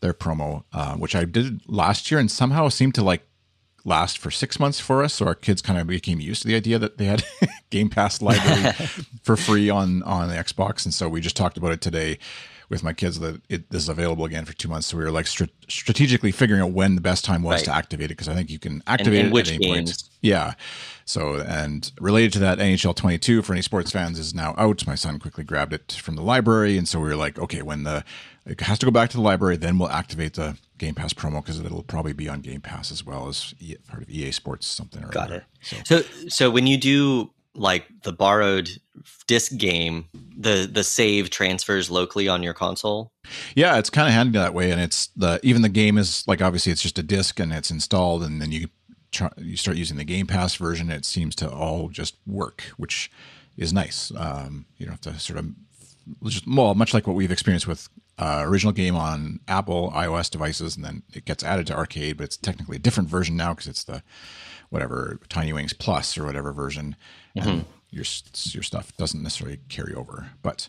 their 0.00 0.14
promo, 0.14 0.64
uh, 0.72 0.96
which 0.96 1.14
I 1.14 1.24
did 1.24 1.60
last 1.68 2.10
year, 2.10 2.18
and 2.18 2.30
somehow 2.30 2.68
seemed 2.68 2.94
to 2.96 3.02
like 3.02 3.26
last 3.84 4.18
for 4.18 4.30
six 4.30 4.58
months 4.58 4.80
for 4.80 5.02
us. 5.02 5.14
So 5.14 5.26
our 5.26 5.34
kids 5.34 5.62
kind 5.62 5.78
of 5.78 5.86
became 5.86 6.20
used 6.20 6.42
to 6.42 6.48
the 6.48 6.56
idea 6.56 6.78
that 6.78 6.98
they 6.98 7.06
had 7.06 7.24
Game 7.70 7.88
Pass 7.88 8.20
library 8.20 8.72
for 9.22 9.36
free 9.36 9.70
on 9.70 10.02
on 10.02 10.28
the 10.28 10.34
Xbox, 10.34 10.84
and 10.84 10.92
so 10.92 11.08
we 11.08 11.20
just 11.20 11.36
talked 11.36 11.56
about 11.56 11.72
it 11.72 11.80
today. 11.80 12.18
With 12.70 12.82
my 12.82 12.92
kids 12.94 13.18
that 13.20 13.42
it, 13.50 13.68
this 13.70 13.82
is 13.82 13.88
available 13.88 14.24
again 14.24 14.44
for 14.46 14.52
two 14.54 14.68
months. 14.68 14.86
So 14.86 14.96
we 14.96 15.02
were 15.04 15.10
like 15.10 15.26
str- 15.26 15.44
strategically 15.68 16.30
figuring 16.30 16.62
out 16.62 16.70
when 16.70 16.94
the 16.94 17.00
best 17.00 17.24
time 17.24 17.42
was 17.42 17.56
Right. 17.56 17.64
to 17.66 17.74
activate 17.74 18.06
it 18.06 18.16
because 18.16 18.28
I 18.28 18.34
think 18.34 18.48
you 18.48 18.58
can 18.60 18.82
activate 18.86 19.18
and 19.20 19.28
it 19.28 19.32
which 19.34 19.48
at 19.50 19.56
any 19.56 19.66
point. 19.66 20.02
Yeah. 20.22 20.54
So 21.04 21.34
and 21.46 21.90
related 22.00 22.32
to 22.34 22.38
that, 22.38 22.58
NHL 22.58 22.94
22 22.94 23.42
for 23.42 23.52
any 23.52 23.62
sports 23.62 23.90
fans 23.90 24.18
is 24.18 24.32
now 24.34 24.54
out. 24.56 24.86
My 24.86 24.94
son 24.94 25.18
quickly 25.18 25.42
grabbed 25.44 25.72
it 25.72 25.98
from 26.00 26.14
the 26.14 26.22
library, 26.22 26.78
and 26.78 26.86
so 26.88 27.00
we 27.00 27.08
were 27.08 27.16
like, 27.16 27.38
okay, 27.38 27.62
when 27.62 27.82
the 27.82 28.04
it 28.46 28.60
has 28.62 28.78
to 28.78 28.86
go 28.86 28.92
back 28.92 29.10
to 29.10 29.16
the 29.16 29.22
library, 29.22 29.56
then 29.56 29.76
we'll 29.78 29.90
activate 29.90 30.34
the 30.34 30.56
Game 30.78 30.94
Pass 30.94 31.12
promo 31.12 31.42
because 31.42 31.58
it'll 31.60 31.82
probably 31.82 32.12
be 32.12 32.28
on 32.28 32.40
Game 32.40 32.60
Pass 32.60 32.90
as 32.92 33.04
well 33.04 33.28
as 33.28 33.52
E- 33.60 33.74
part 33.88 34.02
of 34.04 34.08
EA 34.10 34.30
Sports 34.30 34.66
something 34.68 35.02
or 35.04 35.08
Got 35.08 35.26
other. 35.30 35.44
So 35.62 35.76
So 35.84 36.02
so 36.28 36.50
when 36.50 36.66
you 36.68 36.78
do 36.78 37.30
like 37.54 37.86
the 38.02 38.12
borrowed 38.12 38.70
disc 39.26 39.56
game, 39.56 40.06
the 40.36 40.68
the 40.70 40.84
save 40.84 41.30
transfers 41.30 41.90
locally 41.90 42.28
on 42.28 42.42
your 42.42 42.54
console. 42.54 43.12
Yeah, 43.54 43.78
it's 43.78 43.90
kind 43.90 44.08
of 44.08 44.14
handy 44.14 44.38
that 44.38 44.54
way, 44.54 44.70
and 44.70 44.80
it's 44.80 45.08
the 45.16 45.40
even 45.42 45.62
the 45.62 45.68
game 45.68 45.98
is 45.98 46.24
like 46.26 46.42
obviously 46.42 46.72
it's 46.72 46.82
just 46.82 46.98
a 46.98 47.02
disc 47.02 47.40
and 47.40 47.52
it's 47.52 47.70
installed, 47.70 48.22
and 48.22 48.40
then 48.40 48.52
you 48.52 48.68
try, 49.10 49.30
you 49.36 49.56
start 49.56 49.76
using 49.76 49.96
the 49.96 50.04
Game 50.04 50.26
Pass 50.26 50.54
version. 50.54 50.90
It 50.90 51.04
seems 51.04 51.34
to 51.36 51.50
all 51.50 51.88
just 51.88 52.16
work, 52.26 52.64
which 52.76 53.10
is 53.56 53.72
nice. 53.72 54.12
Um, 54.16 54.66
you 54.78 54.86
don't 54.86 54.92
have 55.04 55.14
to 55.14 55.20
sort 55.20 55.38
of 55.38 55.46
just 56.24 56.46
well, 56.46 56.74
much 56.74 56.94
like 56.94 57.06
what 57.06 57.16
we've 57.16 57.32
experienced 57.32 57.66
with 57.66 57.88
uh, 58.18 58.42
original 58.44 58.72
game 58.72 58.96
on 58.96 59.40
Apple 59.48 59.92
iOS 59.94 60.30
devices, 60.30 60.76
and 60.76 60.84
then 60.84 61.02
it 61.12 61.24
gets 61.24 61.42
added 61.42 61.66
to 61.68 61.76
Arcade, 61.76 62.16
but 62.16 62.24
it's 62.24 62.36
technically 62.36 62.76
a 62.76 62.80
different 62.80 63.08
version 63.08 63.36
now 63.36 63.54
because 63.54 63.68
it's 63.68 63.84
the 63.84 64.02
whatever 64.70 65.18
Tiny 65.28 65.52
Wings 65.52 65.72
Plus 65.72 66.16
or 66.16 66.24
whatever 66.24 66.52
version, 66.52 66.96
and 67.36 67.64
your 67.90 68.04
your 68.52 68.62
stuff 68.62 68.96
doesn't 68.96 69.22
necessarily 69.22 69.58
carry 69.68 69.94
over, 69.94 70.30
but. 70.42 70.68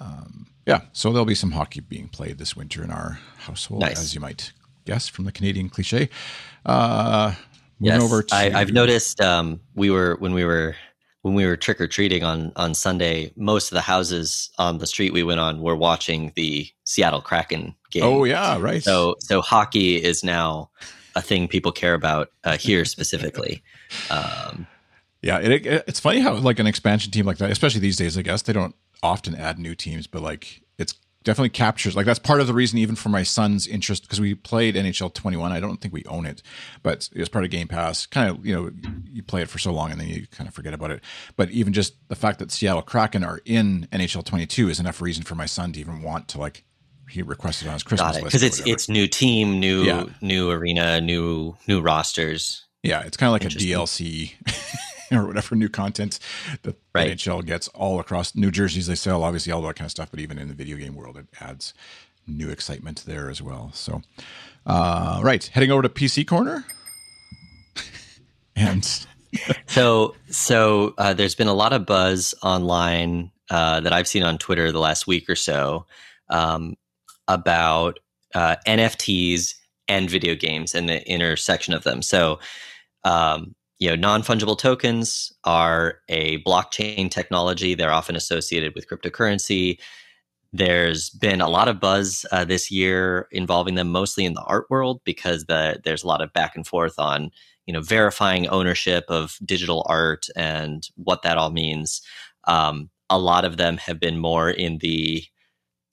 Um, 0.00 0.48
yeah, 0.66 0.80
so 0.92 1.12
there'll 1.12 1.24
be 1.24 1.36
some 1.36 1.52
hockey 1.52 1.78
being 1.78 2.08
played 2.08 2.38
this 2.38 2.56
winter 2.56 2.82
in 2.82 2.90
our 2.90 3.20
household, 3.38 3.82
Nice. 3.82 4.00
as 4.00 4.14
you 4.16 4.20
might 4.20 4.52
guess 4.84 5.06
from 5.06 5.26
the 5.26 5.30
Canadian 5.30 5.68
cliche. 5.68 6.08
Uh, 6.64 7.34
moving 7.78 8.00
Yes, 8.00 8.02
over 8.02 8.22
to 8.24 8.34
I, 8.34 8.50
I've 8.52 8.72
noticed 8.72 9.20
um, 9.20 9.60
we 9.76 9.90
were 9.90 10.16
when 10.18 10.32
we 10.34 10.44
were 10.44 10.74
when 11.22 11.34
we 11.34 11.46
were 11.46 11.56
trick 11.56 11.80
or 11.80 11.86
treating 11.86 12.24
on 12.24 12.50
on 12.56 12.74
Sunday. 12.74 13.32
Most 13.36 13.70
of 13.70 13.76
the 13.76 13.80
houses 13.80 14.50
on 14.58 14.78
the 14.78 14.88
street 14.88 15.12
we 15.12 15.22
went 15.22 15.38
on 15.38 15.60
were 15.60 15.76
watching 15.76 16.32
the 16.34 16.68
Seattle 16.82 17.20
Kraken 17.20 17.72
game. 17.92 18.02
Oh 18.02 18.24
yeah, 18.24 18.58
right. 18.58 18.82
So 18.82 19.14
so 19.20 19.40
hockey 19.40 20.02
is 20.02 20.24
now 20.24 20.68
a 21.16 21.22
thing 21.22 21.48
people 21.48 21.72
care 21.72 21.94
about 21.94 22.30
uh, 22.44 22.56
here 22.56 22.84
specifically. 22.94 23.64
Um, 24.10 24.68
Yeah, 25.22 25.40
it, 25.40 25.66
it, 25.66 25.84
it's 25.88 25.98
funny 25.98 26.20
how 26.20 26.34
like 26.34 26.60
an 26.60 26.68
expansion 26.68 27.10
team 27.10 27.26
like 27.26 27.38
that, 27.38 27.50
especially 27.50 27.80
these 27.80 27.96
days, 27.96 28.16
I 28.16 28.22
guess 28.22 28.42
they 28.42 28.52
don't 28.52 28.76
often 29.02 29.34
add 29.34 29.58
new 29.58 29.74
teams, 29.74 30.06
but 30.06 30.22
like 30.22 30.62
it's 30.78 30.94
definitely 31.24 31.48
captures 31.50 31.96
like 31.96 32.06
that's 32.06 32.20
part 32.20 32.40
of 32.40 32.46
the 32.46 32.54
reason 32.54 32.78
even 32.78 32.94
for 32.94 33.08
my 33.08 33.24
son's 33.24 33.66
interest 33.66 34.02
because 34.02 34.20
we 34.20 34.34
played 34.34 34.76
NHL 34.76 35.12
21. 35.12 35.50
I 35.50 35.58
don't 35.58 35.80
think 35.80 35.92
we 35.92 36.04
own 36.04 36.26
it, 36.26 36.42
but 36.82 37.08
it 37.12 37.18
was 37.18 37.28
part 37.28 37.44
of 37.44 37.50
Game 37.50 37.66
Pass. 37.66 38.06
Kind 38.06 38.30
of 38.30 38.46
you 38.46 38.54
know 38.54 38.70
you 39.10 39.22
play 39.22 39.42
it 39.42 39.48
for 39.48 39.58
so 39.58 39.72
long 39.72 39.90
and 39.90 40.00
then 40.00 40.08
you 40.08 40.26
kind 40.28 40.46
of 40.46 40.54
forget 40.54 40.74
about 40.74 40.90
it. 40.92 41.02
But 41.34 41.50
even 41.50 41.72
just 41.72 41.94
the 42.08 42.14
fact 42.14 42.38
that 42.38 42.52
Seattle 42.52 42.82
Kraken 42.82 43.24
are 43.24 43.40
in 43.44 43.88
NHL 43.92 44.24
22 44.24 44.68
is 44.68 44.78
enough 44.78 45.00
reason 45.00 45.24
for 45.24 45.34
my 45.34 45.46
son 45.46 45.72
to 45.72 45.80
even 45.80 46.02
want 46.02 46.28
to 46.28 46.38
like 46.38 46.62
he 47.10 47.22
requested 47.22 47.68
on 47.68 47.74
his 47.74 47.82
Christmas 47.82 48.12
got 48.12 48.18
it 48.20 48.24
list 48.24 48.32
because 48.32 48.42
it's 48.42 48.60
it's 48.66 48.88
new 48.88 49.06
team, 49.06 49.60
new 49.60 49.84
Yeah. 49.84 50.04
new 50.20 50.50
arena, 50.50 51.00
new 51.00 51.56
new 51.68 51.80
rosters. 51.80 52.64
Yeah, 52.82 53.02
it's 53.02 53.16
kind 53.16 53.28
of 53.28 53.32
like 53.32 53.44
a 53.44 53.48
DLC 53.56 54.32
or 55.12 55.26
whatever 55.26 55.54
new 55.56 55.68
content 55.68 56.18
that 56.62 56.76
Right. 56.94 57.12
NHL 57.16 57.44
gets 57.44 57.68
all 57.68 57.98
across 58.00 58.34
New 58.34 58.50
Jerseys. 58.50 58.86
They 58.86 58.94
sell 58.94 59.22
obviously 59.24 59.52
all 59.52 59.62
that 59.62 59.76
kind 59.76 59.86
of 59.86 59.90
stuff, 59.90 60.10
but 60.10 60.20
even 60.20 60.38
in 60.38 60.48
the 60.48 60.54
video 60.54 60.76
game 60.76 60.94
world, 60.94 61.16
it 61.16 61.26
adds 61.40 61.74
new 62.26 62.48
excitement 62.50 63.04
there 63.06 63.28
as 63.30 63.40
well. 63.42 63.70
So, 63.72 64.02
uh, 64.66 65.20
right, 65.22 65.44
heading 65.46 65.70
over 65.70 65.82
to 65.82 65.88
PC 65.88 66.26
Corner, 66.26 66.64
and 68.56 69.06
So, 69.66 70.14
so 70.30 70.94
uh, 70.96 71.12
there's 71.12 71.34
been 71.34 71.48
a 71.48 71.54
lot 71.54 71.72
of 71.72 71.84
buzz 71.86 72.34
online 72.42 73.30
uh, 73.50 73.80
that 73.80 73.92
I've 73.92 74.08
seen 74.08 74.22
on 74.22 74.38
Twitter 74.38 74.72
the 74.72 74.78
last 74.80 75.06
week 75.06 75.28
or 75.28 75.34
so 75.36 75.86
um, 76.30 76.76
about 77.28 77.98
uh, 78.34 78.56
NFTs 78.66 79.54
and 79.88 80.10
video 80.10 80.34
games 80.34 80.74
and 80.74 80.88
the 80.88 81.08
intersection 81.08 81.74
of 81.74 81.84
them. 81.84 82.02
So, 82.02 82.38
um, 83.04 83.54
you 83.78 83.88
know, 83.88 83.96
non 83.96 84.22
fungible 84.22 84.58
tokens 84.58 85.32
are 85.44 86.00
a 86.08 86.42
blockchain 86.42 87.10
technology. 87.10 87.74
They're 87.74 87.92
often 87.92 88.16
associated 88.16 88.74
with 88.74 88.88
cryptocurrency. 88.88 89.78
There's 90.52 91.10
been 91.10 91.40
a 91.40 91.48
lot 91.48 91.68
of 91.68 91.80
buzz 91.80 92.24
uh, 92.32 92.44
this 92.44 92.70
year 92.70 93.28
involving 93.30 93.74
them, 93.74 93.92
mostly 93.92 94.24
in 94.24 94.34
the 94.34 94.42
art 94.42 94.66
world, 94.70 95.02
because 95.04 95.44
the, 95.44 95.80
there's 95.84 96.02
a 96.02 96.06
lot 96.06 96.22
of 96.22 96.32
back 96.32 96.56
and 96.56 96.66
forth 96.66 96.98
on 96.98 97.30
you 97.66 97.72
know 97.72 97.80
verifying 97.80 98.48
ownership 98.48 99.04
of 99.08 99.38
digital 99.44 99.84
art 99.88 100.26
and 100.36 100.88
what 100.94 101.22
that 101.22 101.36
all 101.36 101.50
means 101.50 102.00
um, 102.44 102.90
a 103.10 103.18
lot 103.18 103.44
of 103.44 103.56
them 103.56 103.76
have 103.76 104.00
been 104.00 104.18
more 104.18 104.50
in 104.50 104.78
the 104.78 105.24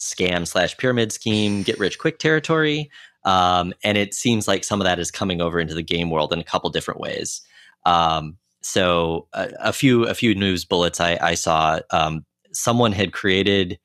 scam 0.04 0.48
slash 0.48 0.78
pyramid 0.78 1.12
scheme 1.12 1.64
get 1.64 1.80
rich 1.80 2.00
quick 2.00 2.20
territory. 2.20 2.90
Um, 3.26 3.74
and 3.84 3.98
it 3.98 4.14
seems 4.14 4.48
like 4.48 4.64
some 4.64 4.82
of 4.82 4.86
that 4.86 5.00
is 5.00 5.12
coming 5.12 5.42
over 5.42 5.60
into 5.60 5.74
the 5.74 5.84
game 5.84 6.10
world 6.10 6.34
in 6.34 6.40
a 6.40 6.44
couple 6.44 6.70
different 6.70 7.00
ways. 7.00 7.42
Um, 7.86 8.38
so 8.62 9.28
a, 9.34 9.50
a 9.60 9.74
few 9.74 10.06
a 10.06 10.14
few 10.14 10.34
news 10.36 10.66
bullets 10.66 11.00
i, 11.00 11.18
I 11.22 11.36
saw. 11.36 11.80
Um, 11.92 12.26
someone 12.52 12.92
had 12.92 13.14
created 13.14 13.80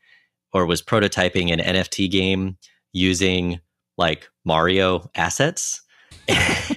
or 0.52 0.66
was 0.66 0.82
prototyping 0.82 1.52
an 1.52 1.58
nft 1.58 2.10
game 2.10 2.56
using 2.92 3.60
like 3.96 4.28
mario 4.44 5.10
assets. 5.14 5.82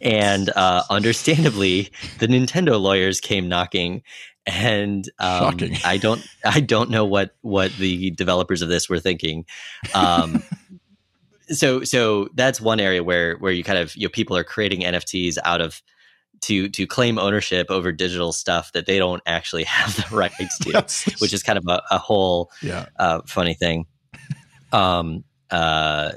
And 0.00 0.50
uh, 0.56 0.82
understandably, 0.88 1.90
the 2.18 2.26
Nintendo 2.26 2.80
lawyers 2.80 3.20
came 3.20 3.48
knocking, 3.48 4.02
and 4.46 5.08
um, 5.18 5.58
Shocking. 5.58 5.76
I 5.84 5.96
don't, 5.96 6.26
I 6.44 6.60
don't 6.60 6.90
know 6.90 7.04
what 7.04 7.34
what 7.42 7.72
the 7.72 8.10
developers 8.10 8.62
of 8.62 8.68
this 8.68 8.88
were 8.88 9.00
thinking. 9.00 9.44
Um, 9.94 10.42
so, 11.48 11.84
so 11.84 12.28
that's 12.34 12.60
one 12.60 12.80
area 12.80 13.02
where 13.02 13.36
where 13.36 13.52
you 13.52 13.64
kind 13.64 13.78
of 13.78 13.94
you 13.96 14.06
know 14.06 14.10
people 14.10 14.36
are 14.36 14.44
creating 14.44 14.80
NFTs 14.80 15.38
out 15.44 15.60
of 15.60 15.82
to 16.42 16.68
to 16.70 16.86
claim 16.86 17.18
ownership 17.18 17.70
over 17.70 17.92
digital 17.92 18.32
stuff 18.32 18.72
that 18.72 18.86
they 18.86 18.98
don't 18.98 19.22
actually 19.26 19.64
have 19.64 19.96
the 19.96 20.16
rights 20.16 20.58
to, 20.60 20.72
That's- 20.72 21.20
which 21.20 21.32
is 21.32 21.42
kind 21.42 21.58
of 21.58 21.64
a, 21.68 21.82
a 21.90 21.98
whole 21.98 22.50
yeah, 22.62 22.86
uh, 22.98 23.20
funny 23.26 23.54
thing. 23.54 23.86
Um, 24.72 25.24
uh, 25.50 26.12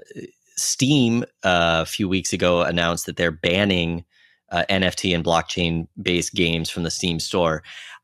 Steam 0.55 1.23
uh, 1.43 1.81
a 1.81 1.85
few 1.85 2.07
weeks 2.07 2.33
ago 2.33 2.61
announced 2.61 3.07
that 3.07 3.17
they're 3.17 3.31
banning 3.31 4.05
uh, 4.51 4.63
NFT 4.69 5.15
and 5.15 5.25
blockchain 5.25 5.87
based 6.01 6.33
games 6.33 6.69
from 6.69 6.83
the 6.83 6.91
Steam 6.91 7.19
store. 7.19 7.63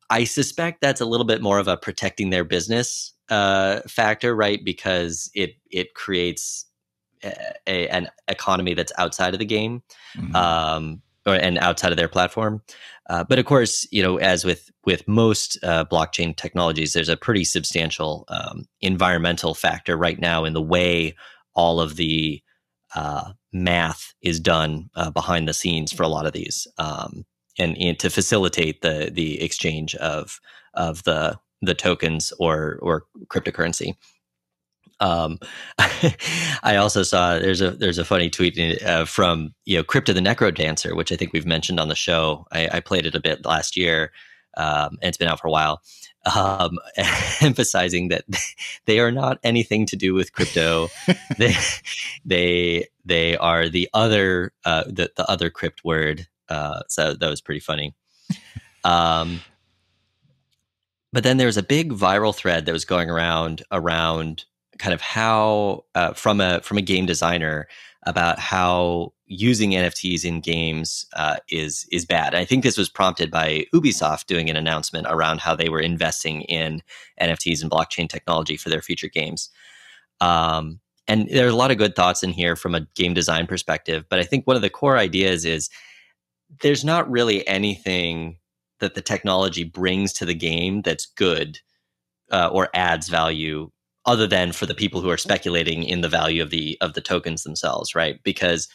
I 0.09 0.23
suspect 0.23 0.81
that's 0.81 1.01
a 1.01 1.05
little 1.05 1.25
bit 1.25 1.41
more 1.41 1.59
of 1.59 1.67
a 1.67 1.77
protecting 1.77 2.29
their 2.29 2.43
business 2.43 3.13
uh, 3.29 3.81
factor, 3.87 4.35
right? 4.35 4.63
Because 4.63 5.29
it 5.35 5.51
it 5.71 5.93
creates 5.93 6.65
a, 7.23 7.33
a- 7.67 7.87
an 7.89 8.09
economy 8.27 8.73
that's 8.73 8.93
outside 8.97 9.33
of 9.33 9.39
the 9.39 9.45
game 9.45 9.83
Mhm. 10.17 10.35
um, 10.35 11.01
or, 11.25 11.35
and 11.35 11.57
outside 11.59 11.91
of 11.91 11.97
their 11.97 12.07
platform. 12.07 12.61
Uh, 13.09 13.23
but 13.23 13.37
of 13.39 13.45
course, 13.45 13.87
you 13.91 14.01
know, 14.01 14.17
as 14.17 14.45
with 14.45 14.71
with 14.85 15.07
most 15.07 15.57
uh, 15.63 15.85
blockchain 15.85 16.35
technologies, 16.35 16.93
there's 16.93 17.09
a 17.09 17.17
pretty 17.17 17.43
substantial 17.43 18.25
um, 18.29 18.65
environmental 18.81 19.53
factor 19.53 19.95
right 19.97 20.19
now 20.19 20.45
in 20.45 20.53
the 20.53 20.61
way 20.61 21.15
all 21.55 21.79
of 21.81 21.95
the 21.97 22.41
uh, 22.95 23.33
math 23.53 24.13
is 24.21 24.39
done 24.39 24.89
uh, 24.95 25.11
behind 25.11 25.47
the 25.47 25.53
scenes 25.53 25.91
for 25.91 26.03
a 26.03 26.07
lot 26.07 26.25
of 26.25 26.33
these, 26.33 26.65
um, 26.77 27.25
and, 27.59 27.77
and 27.77 27.99
to 27.99 28.09
facilitate 28.09 28.81
the 28.81 29.11
the 29.13 29.41
exchange 29.41 29.95
of 29.95 30.39
of 30.73 31.03
the 31.03 31.39
the 31.61 31.75
tokens 31.75 32.33
or 32.39 32.79
or 32.81 33.03
cryptocurrency. 33.27 33.95
Um, 35.01 35.39
I 36.63 36.75
also 36.75 37.03
saw 37.03 37.39
there's 37.39 37.61
a 37.61 37.71
there's 37.71 37.97
a 37.97 38.05
funny 38.05 38.29
tweet 38.29 38.81
uh, 38.83 39.05
from 39.05 39.53
you 39.65 39.77
know 39.77 39.83
Crypt 39.83 40.09
of 40.09 40.15
the 40.15 40.21
NecroDancer, 40.21 40.95
which 40.95 41.11
I 41.11 41.15
think 41.15 41.33
we've 41.33 41.45
mentioned 41.45 41.79
on 41.79 41.87
the 41.87 41.95
show. 41.95 42.45
I, 42.51 42.69
I 42.73 42.79
played 42.79 43.05
it 43.05 43.15
a 43.15 43.21
bit 43.21 43.45
last 43.45 43.77
year, 43.77 44.11
um, 44.57 44.97
and 45.01 45.09
it's 45.09 45.17
been 45.17 45.29
out 45.29 45.39
for 45.39 45.47
a 45.47 45.51
while. 45.51 45.81
Um, 46.35 46.77
emphasizing 47.41 48.09
that 48.09 48.25
they 48.85 48.99
are 48.99 49.11
not 49.11 49.39
anything 49.43 49.85
to 49.87 49.95
do 49.95 50.13
with 50.13 50.33
crypto. 50.33 50.89
they 51.37 51.55
they 52.25 52.87
they 53.05 53.37
are 53.37 53.69
the 53.69 53.89
other 53.93 54.53
uh, 54.65 54.83
the 54.85 55.11
the 55.15 55.29
other 55.29 55.49
crypt 55.49 55.83
word. 55.83 56.27
Uh, 56.50 56.82
so 56.88 57.13
that 57.13 57.29
was 57.29 57.41
pretty 57.41 57.60
funny. 57.60 57.96
Um, 58.84 59.41
but 61.12 61.24
then 61.24 61.38
there 61.38 61.48
was 61.48 61.58
a 61.58 61.63
big 61.63 61.91
viral 61.91 62.36
thread 62.36 62.65
that 62.65 62.74
was 62.74 62.86
going 62.86 63.10
around 63.10 63.63
around 63.72 64.46
kind 64.77 64.94
of 64.94 65.01
how 65.01 65.86
uh, 65.96 66.13
from 66.13 66.39
a 66.39 66.62
from 66.62 66.77
a 66.77 66.82
game 66.82 67.06
designer 67.06 67.68
about 68.06 68.39
how 68.39 69.13
using 69.25 69.72
NFTs 69.72 70.25
in 70.25 70.39
games 70.39 71.06
uh, 71.15 71.38
is 71.50 71.88
is 71.91 72.06
bad. 72.06 72.34
I 72.34 72.46
think 72.46 72.63
this 72.63 72.77
was 72.77 72.89
prompted 72.89 73.29
by 73.29 73.65
Ubisoft 73.74 74.25
doing 74.25 74.50
an 74.50 74.56
announcement 74.56 75.08
around 75.10 75.41
how 75.41 75.56
they 75.56 75.70
were 75.70 75.82
investing 75.82 76.41
in 76.44 76.82
NFTs 77.22 77.62
and 77.62 77.72
blockchain 77.72 78.10
technology 78.10 78.58
for 78.58 78.70
their 78.70 78.82
future 78.82 79.10
games. 79.10 79.50
Um, 80.22 80.79
and 81.08 81.27
there 81.29 81.46
are 81.46 81.50
a 81.50 81.56
lot 81.56 81.72
of 81.72 81.77
good 81.77 81.96
thoughts 81.96 82.24
in 82.24 82.32
here 82.32 82.56
from 82.56 82.75
a 82.75 82.88
game 82.96 83.13
design 83.13 83.48
perspective. 83.48 84.06
But 84.10 84.20
I 84.20 84.24
think 84.24 84.46
one 84.46 84.56
of 84.56 84.62
the 84.62 84.70
core 84.70 84.98
ideas 84.98 85.44
is 85.44 85.70
there's 86.62 86.84
not 86.84 87.10
really 87.10 87.48
anything 87.48 88.38
that 88.79 88.96
the 88.96 89.01
technology 89.01 89.63
brings 89.63 90.13
to 90.13 90.25
the 90.25 90.34
game 90.34 90.82
that's 90.82 91.06
good 91.06 91.60
uh, 92.32 92.50
or 92.51 92.70
adds 92.74 93.10
value 93.10 93.70
other 94.06 94.27
than 94.27 94.51
for 94.51 94.65
the 94.65 94.75
people 94.75 95.01
who 95.01 95.10
are 95.10 95.18
speculating 95.18 95.84
in 95.84 96.01
the 96.01 96.10
value 96.10 96.41
of 96.41 96.50
the 96.50 96.77
of 96.82 96.94
the 96.94 97.01
tokens 97.01 97.44
themselves 97.44 97.94
right 97.96 98.22
because 98.24 98.68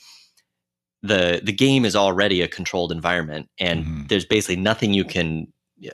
the 1.02 1.40
the 1.42 1.52
game 1.52 1.84
is 1.84 1.96
already 1.96 2.40
a 2.40 2.48
controlled 2.48 2.92
environment 2.92 3.48
and 3.58 3.84
mm-hmm. 3.84 4.06
there's 4.08 4.24
basically 4.24 4.56
nothing 4.56 4.92
you 4.92 5.04
can 5.04 5.46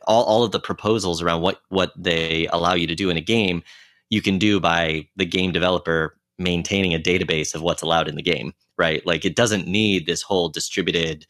all, 0.07 0.25
all 0.25 0.45
of 0.45 0.53
the 0.53 0.61
proposals 0.61 1.23
around 1.23 1.41
what 1.43 1.61
what 1.69 1.93
they 1.97 2.47
allow 2.53 2.75
you 2.75 2.87
to 2.87 2.95
do 2.95 3.11
in 3.11 3.17
a 3.17 3.23
game 3.23 3.63
you 4.09 4.21
can 4.21 4.39
do 4.39 4.61
by 4.61 5.07
the 5.17 5.27
game 5.27 5.53
developer 5.53 6.17
maintaining 6.39 6.95
a 6.95 6.99
database 6.99 7.55
of 7.55 7.63
what's 7.63 7.83
allowed 7.83 8.09
in 8.09 8.17
the 8.17 8.23
game 8.23 8.53
right 8.79 9.07
like 9.07 9.25
it 9.25 9.37
doesn't 9.37 9.67
need 9.67 10.07
this 10.07 10.23
whole 10.23 10.49
distributed 10.49 11.27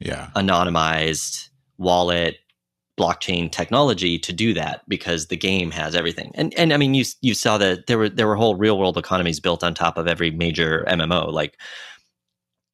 yeah 0.00 0.30
anonymized 0.36 1.48
wallet 1.76 2.38
blockchain 2.98 3.50
technology 3.50 4.18
to 4.18 4.32
do 4.32 4.52
that 4.52 4.82
because 4.88 5.28
the 5.28 5.36
game 5.36 5.70
has 5.70 5.94
everything. 5.94 6.32
And 6.34 6.52
and 6.54 6.72
I 6.72 6.76
mean 6.76 6.94
you 6.94 7.04
you 7.22 7.32
saw 7.32 7.56
that 7.58 7.86
there 7.86 7.96
were 7.96 8.08
there 8.08 8.26
were 8.26 8.36
whole 8.36 8.56
real 8.56 8.78
world 8.78 8.98
economies 8.98 9.40
built 9.40 9.62
on 9.64 9.72
top 9.72 9.96
of 9.96 10.08
every 10.08 10.30
major 10.30 10.84
MMO. 10.88 11.32
Like 11.32 11.58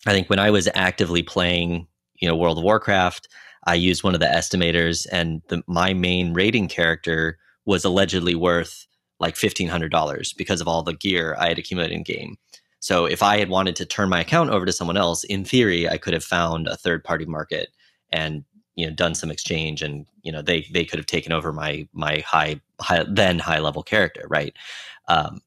I 0.06 0.12
think 0.12 0.28
when 0.28 0.38
I 0.38 0.50
was 0.50 0.68
actively 0.74 1.22
playing, 1.22 1.86
you 2.20 2.28
know, 2.28 2.34
World 2.34 2.58
of 2.58 2.64
Warcraft, 2.64 3.28
I 3.66 3.74
used 3.74 4.02
one 4.02 4.14
of 4.14 4.20
the 4.20 4.26
estimators 4.26 5.06
and 5.12 5.42
the, 5.48 5.62
my 5.66 5.94
main 5.94 6.34
rating 6.34 6.68
character 6.68 7.38
was 7.64 7.84
allegedly 7.84 8.34
worth 8.34 8.86
like 9.20 9.36
$1500 9.36 10.36
because 10.36 10.60
of 10.60 10.68
all 10.68 10.82
the 10.82 10.92
gear 10.92 11.36
I 11.38 11.48
had 11.48 11.58
accumulated 11.58 11.96
in 11.96 12.02
game. 12.02 12.36
So 12.84 13.06
if 13.06 13.22
I 13.22 13.38
had 13.38 13.48
wanted 13.48 13.76
to 13.76 13.86
turn 13.86 14.10
my 14.10 14.20
account 14.20 14.50
over 14.50 14.66
to 14.66 14.72
someone 14.72 14.98
else, 14.98 15.24
in 15.24 15.42
theory, 15.42 15.88
I 15.88 15.96
could 15.96 16.12
have 16.12 16.22
found 16.22 16.68
a 16.68 16.76
third 16.76 17.02
party 17.02 17.24
market 17.24 17.70
and 18.12 18.44
you 18.74 18.86
know 18.86 18.92
done 18.92 19.14
some 19.14 19.30
exchange 19.30 19.80
and 19.80 20.04
you 20.22 20.30
know 20.30 20.42
they 20.42 20.66
they 20.70 20.84
could 20.84 20.98
have 20.98 21.06
taken 21.06 21.32
over 21.32 21.50
my 21.50 21.88
my 21.94 22.22
high, 22.26 22.60
high 22.82 23.06
then 23.08 23.38
high 23.38 23.60
level 23.60 23.82
character 23.82 24.26
right? 24.28 24.52
Um 25.08 25.40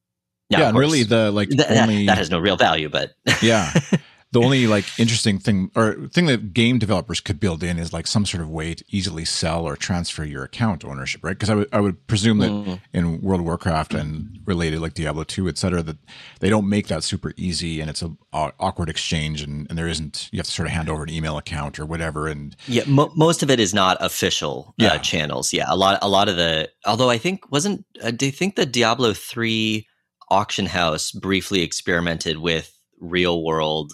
now, 0.50 0.62
yeah 0.62 0.70
and 0.70 0.78
really 0.80 1.04
the 1.04 1.30
like 1.30 1.50
th- 1.50 1.62
only, 1.70 2.08
that, 2.08 2.14
that 2.14 2.18
has 2.18 2.32
no 2.32 2.40
real 2.40 2.58
value 2.58 2.90
but 2.90 3.12
yeah 3.44 3.72
the 4.32 4.42
only 4.42 4.68
like 4.68 4.86
interesting 5.00 5.40
thing 5.40 5.72
or 5.74 5.94
thing 6.10 6.26
that 6.26 6.54
game 6.54 6.80
developers 6.80 7.22
could 7.22 7.40
build 7.40 7.64
in 7.64 7.80
is 7.80 7.94
like 7.94 8.06
some 8.06 8.26
sort 8.26 8.44
of 8.44 8.50
way 8.50 8.74
to 8.74 8.84
easily 8.90 9.24
sell 9.24 9.66
or 9.66 9.78
transfer 9.78 10.26
your 10.26 10.44
account 10.44 10.84
ownership, 10.84 11.24
right? 11.24 11.32
Because 11.32 11.50
I 11.50 11.56
would 11.56 11.70
I 11.72 11.80
would 11.80 12.06
presume 12.08 12.40
that 12.40 12.52
mm. 12.52 12.80
in 12.94 13.22
World 13.22 13.40
of 13.40 13.46
Warcraft 13.46 13.94
and 13.94 14.40
related 14.46 14.82
like 14.82 14.94
Diablo 14.94 15.24
two, 15.24 15.48
et 15.48 15.58
cetera, 15.58 15.82
that 15.82 15.98
they 16.42 16.50
don't 16.50 16.68
make 16.68 16.88
that 16.88 17.04
super 17.04 17.34
easy 17.38 17.80
and 17.80 17.90
it's 17.90 18.02
a, 18.02 18.12
a 18.34 18.52
awkward 18.60 18.90
exchange 18.90 19.42
and, 19.42 19.66
and 19.70 19.78
there 19.78 19.88
isn't 19.88 20.28
you 20.34 20.40
have 20.40 20.46
to 20.46 20.52
sort 20.52 20.68
of 20.68 20.74
hand 20.74 20.90
over 20.90 21.04
an 21.04 21.10
email 21.10 21.38
account 21.38 21.80
or 21.80 21.86
whatever. 21.86 22.28
And 22.28 22.54
yeah, 22.68 22.84
mo- 22.86 23.12
most 23.16 23.44
of 23.44 23.50
it 23.50 23.62
is 23.62 23.74
not 23.74 23.98
official 24.02 24.76
uh, 24.82 24.98
channels. 24.98 25.54
Yeah, 25.54 25.66
a 25.70 25.78
lot 25.78 26.00
a 26.02 26.10
lot 26.10 26.28
of 26.28 26.36
the 26.36 26.70
although 26.86 27.10
I 27.10 27.18
think 27.18 27.50
wasn't 27.50 27.86
uh, 28.04 28.12
do 28.12 28.26
you 28.26 28.32
think 28.34 28.58
the 28.58 28.66
Diablo 28.66 29.14
three 29.14 29.88
auction 30.30 30.66
house 30.66 31.12
briefly 31.12 31.62
experimented 31.62 32.40
with 32.40 32.78
real 33.00 33.42
world 33.44 33.94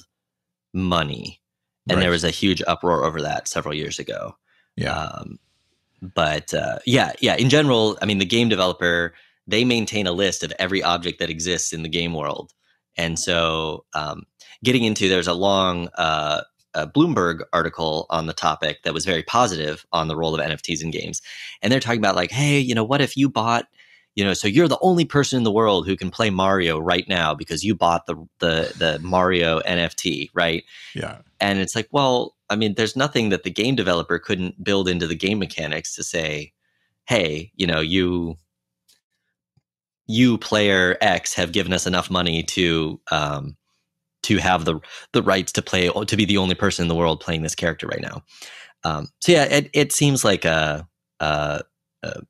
money, 0.74 1.42
and 1.88 1.98
right. 1.98 2.04
there 2.04 2.12
was 2.12 2.24
a 2.24 2.30
huge 2.30 2.62
uproar 2.68 3.04
over 3.04 3.22
that 3.22 3.48
several 3.48 3.74
years 3.74 4.00
ago. 4.00 4.36
Yeah. 4.76 4.98
Um, 4.98 5.40
but 6.02 6.54
uh, 6.54 6.80
yeah, 6.86 7.14
yeah. 7.22 7.36
In 7.36 7.50
general, 7.50 7.98
I 8.02 8.06
mean, 8.06 8.18
the 8.18 8.26
game 8.26 8.50
developer 8.50 9.14
they 9.46 9.66
maintain 9.66 10.08
a 10.08 10.14
list 10.14 10.42
of 10.44 10.54
every 10.58 10.82
object 10.82 11.20
that 11.20 11.30
exists 11.30 11.74
in 11.74 11.84
the 11.84 11.90
game 11.90 12.14
world, 12.14 12.54
and 12.98 13.20
so 13.20 13.86
um, 13.94 14.24
getting 14.64 14.84
into 14.84 15.10
there's 15.10 15.28
a 15.28 15.34
long 15.34 15.90
uh, 15.98 16.42
a 16.74 16.88
Bloomberg 16.88 17.42
article 17.54 18.06
on 18.10 18.26
the 18.26 18.34
topic 18.34 18.84
that 18.84 18.94
was 18.94 19.06
very 19.06 19.24
positive 19.24 19.86
on 19.92 20.08
the 20.08 20.16
role 20.16 20.34
of 20.34 20.46
NFTs 20.46 20.82
in 20.82 20.92
games, 20.92 21.22
and 21.62 21.72
they're 21.72 21.80
talking 21.80 22.00
about 22.00 22.16
like, 22.16 22.32
hey, 22.32 22.60
you 22.60 22.76
know, 22.76 22.84
what 22.84 23.02
if 23.02 23.16
you 23.16 23.30
bought 23.30 23.68
you 24.16 24.24
know 24.24 24.34
so 24.34 24.48
you're 24.48 24.68
the 24.68 24.80
only 24.82 25.06
person 25.06 25.38
in 25.38 25.44
the 25.44 25.52
world 25.52 25.86
who 25.86 25.96
can 25.96 26.12
play 26.12 26.30
mario 26.30 26.80
right 26.80 27.08
now 27.08 27.34
because 27.34 27.64
you 27.64 27.76
bought 27.76 28.06
the 28.06 28.16
the 28.40 28.74
the 28.78 29.00
mario 29.02 29.60
nft 29.62 30.30
right? 30.34 30.64
Yeah. 30.96 31.20
And 31.40 31.60
it's 31.60 31.76
like 31.76 31.88
well 31.92 32.36
i 32.50 32.56
mean 32.56 32.76
there's 32.76 32.96
nothing 32.96 33.30
that 33.30 33.44
the 33.44 33.52
game 33.52 33.76
developer 33.76 34.20
couldn't 34.20 34.64
build 34.64 34.88
into 34.88 35.08
the 35.08 35.16
game 35.16 35.40
mechanics 35.40 35.96
to 35.96 36.04
say 36.04 36.54
hey 37.06 37.52
you 37.56 37.68
know 37.68 37.80
you 37.80 38.36
you 40.06 40.38
player 40.38 40.98
x 41.02 41.34
have 41.34 41.52
given 41.52 41.74
us 41.74 41.88
enough 41.88 42.10
money 42.10 42.44
to 42.44 43.00
um 43.12 43.56
to 44.22 44.38
have 44.38 44.66
the 44.66 44.80
the 45.12 45.22
rights 45.22 45.52
to 45.52 45.62
play 45.62 45.90
to 45.90 46.18
be 46.18 46.26
the 46.26 46.38
only 46.38 46.56
person 46.56 46.84
in 46.84 46.88
the 46.88 46.96
world 46.96 47.20
playing 47.20 47.44
this 47.44 47.56
character 47.56 47.88
right 47.88 48.02
now. 48.02 48.24
Um 48.84 49.10
so 49.20 49.32
yeah 49.32 49.44
it, 49.46 49.70
it 49.74 49.92
seems 49.92 50.24
like 50.24 50.46
a, 50.46 50.88
a, 51.20 51.62
a 52.04 52.22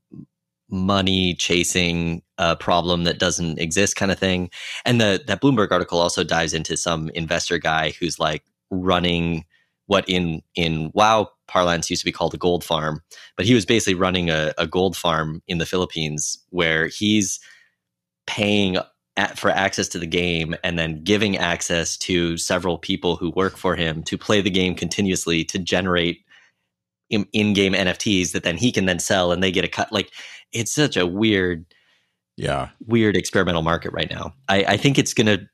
money 0.74 1.36
chasing 1.36 2.22
a 2.38 2.56
problem 2.56 3.04
that 3.04 3.20
doesn't 3.20 3.60
exist 3.60 3.96
kind 3.96 4.12
of 4.12 4.20
thing. 4.20 4.50
And 4.86 5.00
the 5.00 5.24
that 5.28 5.42
Bloomberg 5.42 5.72
article 5.72 6.00
also 6.00 6.24
dives 6.24 6.54
into 6.54 6.76
some 6.76 7.10
investor 7.10 7.60
guy 7.60 7.92
who's 8.00 8.20
like 8.20 8.44
running 8.72 9.46
what 9.86 10.04
in 10.10 10.42
in 10.56 10.92
WoW 10.94 11.30
parlance 11.48 11.90
used 11.90 12.02
to 12.02 12.06
be 12.06 12.12
called 12.12 12.34
a 12.34 12.38
gold 12.38 12.64
farm, 12.64 13.02
but 13.38 13.46
he 13.46 13.54
was 13.54 13.66
basically 13.66 13.94
running 13.94 14.30
a, 14.30 14.54
a 14.58 14.66
gold 14.66 14.98
farm 14.98 15.42
in 15.48 15.60
the 15.60 15.66
Philippines 15.66 16.40
where 16.50 16.88
he's 16.88 17.40
paying 18.26 18.78
at, 19.16 19.38
for 19.38 19.52
access 19.52 19.88
to 19.90 20.00
the 20.00 20.08
game 20.08 20.56
and 20.64 20.80
then 20.80 21.04
giving 21.04 21.38
access 21.38 21.98
to 21.98 22.38
several 22.38 22.80
people 22.80 23.16
who 23.16 23.30
work 23.32 23.58
for 23.58 23.76
him 23.76 24.02
to 24.04 24.18
play 24.18 24.42
the 24.42 24.50
game 24.50 24.74
continuously 24.74 25.44
to 25.44 25.60
generate 25.60 26.26
in-game 27.10 27.74
NFTs 27.74 28.32
that 28.32 28.44
then 28.44 28.58
he 28.58 28.72
can 28.72 28.86
then 28.86 28.98
sell 28.98 29.32
and 29.32 29.44
they 29.44 29.52
get 29.52 29.66
a 29.66 29.68
cut. 29.68 29.92
Like 29.92 30.10
it's 30.54 30.74
such 30.74 30.98
a 30.98 31.06
weird, 31.06 31.66
yeah, 32.38 32.70
weird 32.86 33.18
experimental 33.18 33.62
market 33.62 33.92
right 33.94 34.10
now. 34.10 34.34
I, 34.48 34.64
I 34.70 34.78
think 34.78 34.98
it's 34.98 35.14
going 35.14 35.28
to 35.28 35.48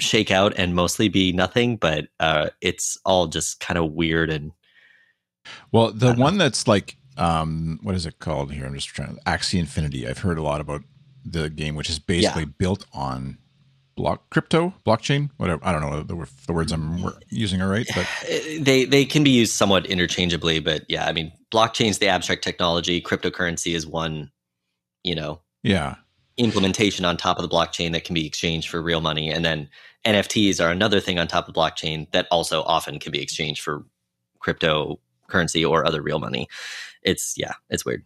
shake 0.00 0.30
out 0.30 0.54
and 0.56 0.74
mostly 0.74 1.08
be 1.08 1.32
nothing, 1.32 1.76
but 1.76 2.08
uh, 2.20 2.50
it's 2.60 2.98
all 3.04 3.26
just 3.26 3.60
kind 3.60 3.78
of 3.78 3.92
weird 3.92 4.30
and. 4.30 4.52
Well, 5.72 5.92
the 5.92 6.14
one 6.14 6.38
know. 6.38 6.44
that's 6.44 6.66
like, 6.66 6.96
um, 7.18 7.78
what 7.82 7.94
is 7.94 8.06
it 8.06 8.18
called 8.18 8.52
here? 8.52 8.64
I'm 8.64 8.74
just 8.74 8.88
trying 8.88 9.16
to 9.16 9.22
Axie 9.22 9.58
Infinity. 9.58 10.08
I've 10.08 10.18
heard 10.18 10.38
a 10.38 10.42
lot 10.42 10.60
about 10.60 10.82
the 11.24 11.50
game, 11.50 11.74
which 11.74 11.90
is 11.90 11.98
basically 11.98 12.44
yeah. 12.44 12.52
built 12.58 12.86
on 12.92 13.38
block 13.96 14.28
crypto 14.30 14.74
blockchain 14.84 15.30
whatever. 15.36 15.64
I 15.64 15.72
don't 15.72 15.80
know 15.80 16.02
the, 16.02 16.28
the 16.46 16.52
words 16.52 16.72
i'm 16.72 17.12
using 17.30 17.60
are 17.60 17.68
right 17.68 17.88
but 17.94 18.06
they 18.60 18.84
they 18.84 19.04
can 19.04 19.22
be 19.22 19.30
used 19.30 19.52
somewhat 19.52 19.86
interchangeably 19.86 20.58
but 20.58 20.84
yeah 20.88 21.06
i 21.06 21.12
mean 21.12 21.32
blockchain 21.54 21.88
is 21.88 21.98
the 21.98 22.08
abstract 22.08 22.42
technology. 22.42 23.00
Cryptocurrency 23.00 23.74
is 23.74 23.86
one 23.86 24.30
you 25.04 25.14
know 25.14 25.40
yeah. 25.62 25.94
implementation 26.36 27.04
on 27.04 27.16
top 27.16 27.38
of 27.38 27.48
the 27.48 27.54
blockchain 27.54 27.92
that 27.92 28.04
can 28.04 28.14
be 28.14 28.26
exchanged 28.26 28.68
for 28.68 28.82
real 28.82 29.00
money. 29.00 29.30
And 29.30 29.44
then 29.44 29.68
nfts 30.04 30.62
are 30.62 30.70
another 30.70 31.00
thing 31.00 31.18
on 31.18 31.28
top 31.28 31.48
of 31.48 31.54
blockchain 31.54 32.10
that 32.10 32.26
also 32.30 32.62
often 32.64 32.98
can 32.98 33.12
be 33.12 33.22
exchanged 33.22 33.62
for 33.62 33.84
cryptocurrency 34.40 35.68
or 35.68 35.86
other 35.86 36.02
real 36.02 36.18
money. 36.18 36.48
It's 37.02 37.34
yeah 37.36 37.54
it's 37.70 37.84
weird 37.84 38.04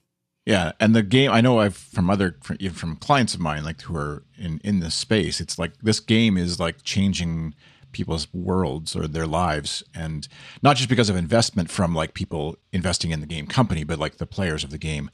yeah, 0.48 0.72
and 0.80 0.96
the 0.96 1.02
game 1.02 1.30
I 1.30 1.42
know 1.42 1.60
I've 1.60 1.76
from 1.76 2.08
other 2.08 2.38
from, 2.42 2.56
from 2.70 2.96
clients 2.96 3.34
of 3.34 3.40
mine 3.40 3.64
like 3.64 3.82
who 3.82 3.94
are 3.94 4.22
in 4.38 4.62
in 4.64 4.80
this 4.80 4.94
space. 4.94 5.42
It's 5.42 5.58
like 5.58 5.76
this 5.82 6.00
game 6.00 6.38
is 6.38 6.58
like 6.58 6.82
changing 6.82 7.54
people's 7.92 8.32
worlds 8.32 8.96
or 8.96 9.06
their 9.06 9.26
lives, 9.26 9.82
and 9.94 10.26
not 10.62 10.76
just 10.76 10.88
because 10.88 11.10
of 11.10 11.16
investment 11.16 11.70
from 11.70 11.94
like 11.94 12.14
people 12.14 12.56
investing 12.72 13.10
in 13.10 13.20
the 13.20 13.26
game 13.26 13.46
company, 13.46 13.84
but 13.84 13.98
like 13.98 14.16
the 14.16 14.24
players 14.24 14.64
of 14.64 14.70
the 14.70 14.78
game 14.78 15.10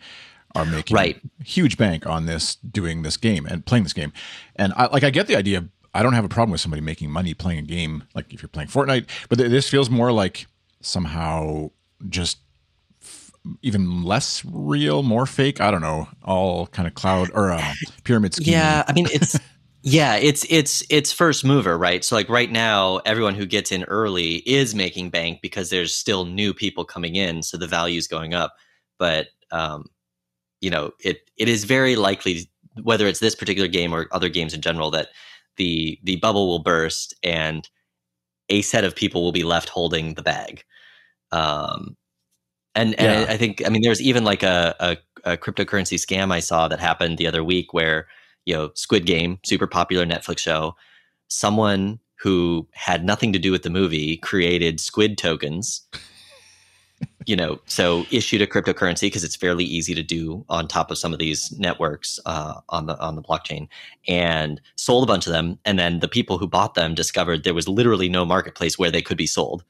are 0.54 0.64
making 0.64 0.94
right. 0.94 1.20
huge 1.44 1.76
bank 1.76 2.06
on 2.06 2.26
this 2.26 2.54
doing 2.54 3.02
this 3.02 3.16
game 3.16 3.44
and 3.44 3.66
playing 3.66 3.82
this 3.82 3.92
game. 3.92 4.12
And 4.54 4.72
I 4.76 4.86
like 4.86 5.02
I 5.02 5.10
get 5.10 5.26
the 5.26 5.34
idea. 5.34 5.64
I 5.92 6.04
don't 6.04 6.12
have 6.12 6.24
a 6.24 6.28
problem 6.28 6.52
with 6.52 6.60
somebody 6.60 6.80
making 6.80 7.10
money 7.10 7.34
playing 7.34 7.58
a 7.58 7.62
game 7.62 8.04
like 8.14 8.32
if 8.32 8.40
you're 8.40 8.48
playing 8.48 8.68
Fortnite, 8.68 9.08
but 9.28 9.38
this 9.38 9.68
feels 9.68 9.90
more 9.90 10.12
like 10.12 10.46
somehow 10.80 11.72
just 12.08 12.38
even 13.62 14.02
less 14.02 14.44
real, 14.44 15.02
more 15.02 15.26
fake. 15.26 15.60
I 15.60 15.70
don't 15.70 15.82
know, 15.82 16.08
all 16.22 16.66
kind 16.68 16.88
of 16.88 16.94
cloud 16.94 17.30
or 17.34 17.52
um, 17.52 17.62
pyramid 18.04 18.34
scheme. 18.34 18.52
Yeah, 18.52 18.84
I 18.86 18.92
mean 18.92 19.06
it's 19.12 19.38
yeah, 19.86 20.16
it's 20.16 20.46
it's 20.48 20.82
it's 20.88 21.12
first 21.12 21.44
mover, 21.44 21.76
right? 21.76 22.02
So 22.02 22.16
like 22.16 22.30
right 22.30 22.50
now, 22.50 22.98
everyone 23.04 23.34
who 23.34 23.44
gets 23.44 23.70
in 23.70 23.84
early 23.84 24.36
is 24.48 24.74
making 24.74 25.10
bank 25.10 25.40
because 25.42 25.68
there's 25.68 25.94
still 25.94 26.24
new 26.24 26.54
people 26.54 26.86
coming 26.86 27.16
in, 27.16 27.42
so 27.42 27.58
the 27.58 27.66
value 27.66 27.98
is 27.98 28.08
going 28.08 28.32
up. 28.32 28.54
But 28.98 29.28
um, 29.50 29.90
you 30.62 30.70
know, 30.70 30.92
it 31.00 31.28
it 31.36 31.50
is 31.50 31.64
very 31.64 31.96
likely 31.96 32.50
whether 32.82 33.06
it's 33.06 33.20
this 33.20 33.34
particular 33.34 33.68
game 33.68 33.92
or 33.92 34.08
other 34.10 34.30
games 34.30 34.54
in 34.54 34.62
general 34.62 34.90
that 34.92 35.08
the 35.56 35.98
the 36.02 36.16
bubble 36.16 36.48
will 36.48 36.62
burst 36.62 37.14
and 37.22 37.68
a 38.48 38.62
set 38.62 38.84
of 38.84 38.96
people 38.96 39.22
will 39.22 39.32
be 39.32 39.44
left 39.44 39.68
holding 39.68 40.14
the 40.14 40.22
bag. 40.22 40.64
Um, 41.30 41.94
and 42.74 42.98
and 42.98 43.20
yeah. 43.20 43.26
I, 43.28 43.34
I, 43.34 43.36
think 43.36 43.62
I 43.66 43.68
mean 43.68 43.82
there's 43.82 44.02
even 44.02 44.24
like 44.24 44.42
a, 44.42 44.74
a, 44.80 45.32
a 45.32 45.36
cryptocurrency 45.36 45.98
scam 45.98 46.32
I 46.32 46.40
saw 46.40 46.68
that 46.68 46.80
happened 46.80 47.18
the 47.18 47.26
other 47.26 47.44
week 47.44 47.72
where 47.72 48.06
you 48.44 48.54
know, 48.54 48.70
Squid 48.74 49.06
Game, 49.06 49.38
super 49.44 49.66
popular 49.66 50.04
Netflix 50.04 50.38
show. 50.38 50.76
Someone 51.28 51.98
who 52.16 52.66
had 52.72 53.04
nothing 53.04 53.32
to 53.32 53.38
do 53.38 53.50
with 53.50 53.62
the 53.62 53.70
movie 53.70 54.16
created 54.18 54.80
squid 54.80 55.18
tokens 55.18 55.82
you 57.26 57.36
know, 57.36 57.58
so 57.66 58.04
issued 58.10 58.42
a 58.42 58.46
cryptocurrency 58.46 59.02
because 59.02 59.24
it's 59.24 59.36
fairly 59.36 59.64
easy 59.64 59.94
to 59.94 60.02
do 60.02 60.44
on 60.48 60.68
top 60.68 60.90
of 60.90 60.98
some 60.98 61.12
of 61.12 61.18
these 61.18 61.52
networks 61.58 62.20
uh, 62.26 62.60
on 62.68 62.86
the 62.86 62.98
on 63.00 63.16
the 63.16 63.22
blockchain, 63.22 63.68
and 64.06 64.60
sold 64.76 65.04
a 65.04 65.06
bunch 65.06 65.26
of 65.26 65.32
them. 65.32 65.58
And 65.64 65.78
then 65.78 66.00
the 66.00 66.08
people 66.08 66.38
who 66.38 66.46
bought 66.46 66.74
them 66.74 66.94
discovered 66.94 67.44
there 67.44 67.54
was 67.54 67.68
literally 67.68 68.08
no 68.08 68.24
marketplace 68.24 68.78
where 68.78 68.90
they 68.90 69.02
could 69.02 69.16
be 69.16 69.26
sold, 69.26 69.64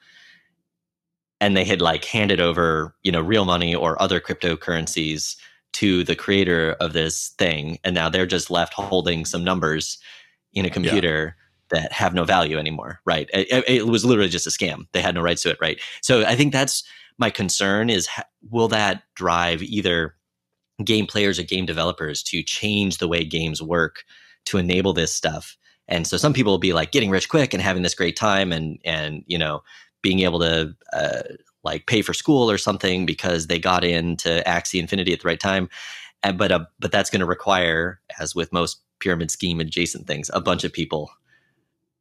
and 1.40 1.56
they 1.56 1.64
had 1.64 1.80
like 1.80 2.04
handed 2.04 2.40
over, 2.40 2.94
you 3.02 3.12
know, 3.12 3.20
real 3.20 3.44
money 3.44 3.74
or 3.74 4.00
other 4.00 4.20
cryptocurrencies 4.20 5.36
to 5.74 6.04
the 6.04 6.14
creator 6.14 6.76
of 6.80 6.92
this 6.92 7.30
thing, 7.38 7.78
and 7.84 7.94
now 7.94 8.08
they're 8.08 8.26
just 8.26 8.50
left 8.50 8.74
holding 8.74 9.24
some 9.24 9.44
numbers 9.44 9.98
in 10.52 10.64
a 10.64 10.70
computer. 10.70 11.36
Yeah 11.36 11.40
that 11.70 11.90
have 11.92 12.12
no 12.12 12.24
value 12.24 12.58
anymore, 12.58 13.00
right? 13.06 13.28
It, 13.32 13.64
it, 13.66 13.86
was 13.86 14.04
literally 14.04 14.28
just 14.28 14.46
a 14.46 14.50
scam. 14.50 14.86
They 14.92 15.00
had 15.00 15.14
no 15.14 15.22
rights 15.22 15.42
to 15.42 15.50
it, 15.50 15.56
right? 15.62 15.80
So 16.02 16.22
I 16.22 16.36
think 16.36 16.52
that's 16.52 16.84
my 17.18 17.30
concern 17.30 17.88
is 17.88 18.06
will 18.50 18.68
that 18.68 19.02
drive 19.14 19.62
either 19.62 20.14
game 20.84 21.06
players 21.06 21.38
or 21.38 21.42
game 21.42 21.66
developers 21.66 22.22
to 22.24 22.42
change 22.42 22.98
the 22.98 23.08
way 23.08 23.24
games 23.24 23.62
work 23.62 24.04
to 24.44 24.58
enable 24.58 24.92
this 24.92 25.12
stuff 25.12 25.56
and 25.88 26.06
so 26.06 26.16
some 26.16 26.32
people 26.32 26.52
will 26.52 26.58
be 26.58 26.72
like 26.72 26.92
getting 26.92 27.10
rich 27.10 27.28
quick 27.28 27.52
and 27.52 27.62
having 27.62 27.82
this 27.82 27.94
great 27.94 28.16
time 28.16 28.52
and 28.52 28.78
and 28.84 29.22
you 29.26 29.38
know 29.38 29.62
being 30.04 30.20
able 30.20 30.38
to 30.38 30.72
uh, 30.92 31.22
like 31.64 31.86
pay 31.86 32.00
for 32.00 32.14
school 32.14 32.48
or 32.48 32.58
something 32.58 33.04
because 33.04 33.48
they 33.48 33.58
got 33.58 33.82
into 33.82 34.40
Axie 34.46 34.78
Infinity 34.78 35.12
at 35.12 35.20
the 35.20 35.26
right 35.26 35.40
time 35.40 35.68
and, 36.22 36.38
but 36.38 36.52
uh, 36.52 36.64
but 36.78 36.92
that's 36.92 37.10
going 37.10 37.20
to 37.20 37.26
require 37.26 38.00
as 38.20 38.36
with 38.36 38.52
most 38.52 38.80
pyramid 39.00 39.32
scheme 39.32 39.58
adjacent 39.58 40.06
things 40.06 40.30
a 40.32 40.40
bunch 40.40 40.62
of 40.62 40.72
people 40.72 41.10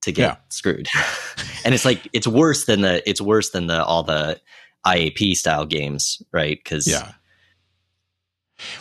to 0.02 0.12
get 0.12 0.34
yeah. 0.34 0.36
screwed 0.50 0.88
and 1.66 1.74
it's 1.74 1.86
like 1.86 2.08
it's 2.14 2.28
worse 2.28 2.66
than 2.66 2.82
the 2.82 3.02
it's 3.10 3.22
worse 3.22 3.50
than 3.50 3.66
the 3.66 3.84
all 3.84 4.04
the 4.04 4.40
IAP 4.86 5.36
style 5.36 5.66
games, 5.66 6.22
right? 6.32 6.60
Because 6.62 6.88
yeah. 6.88 7.14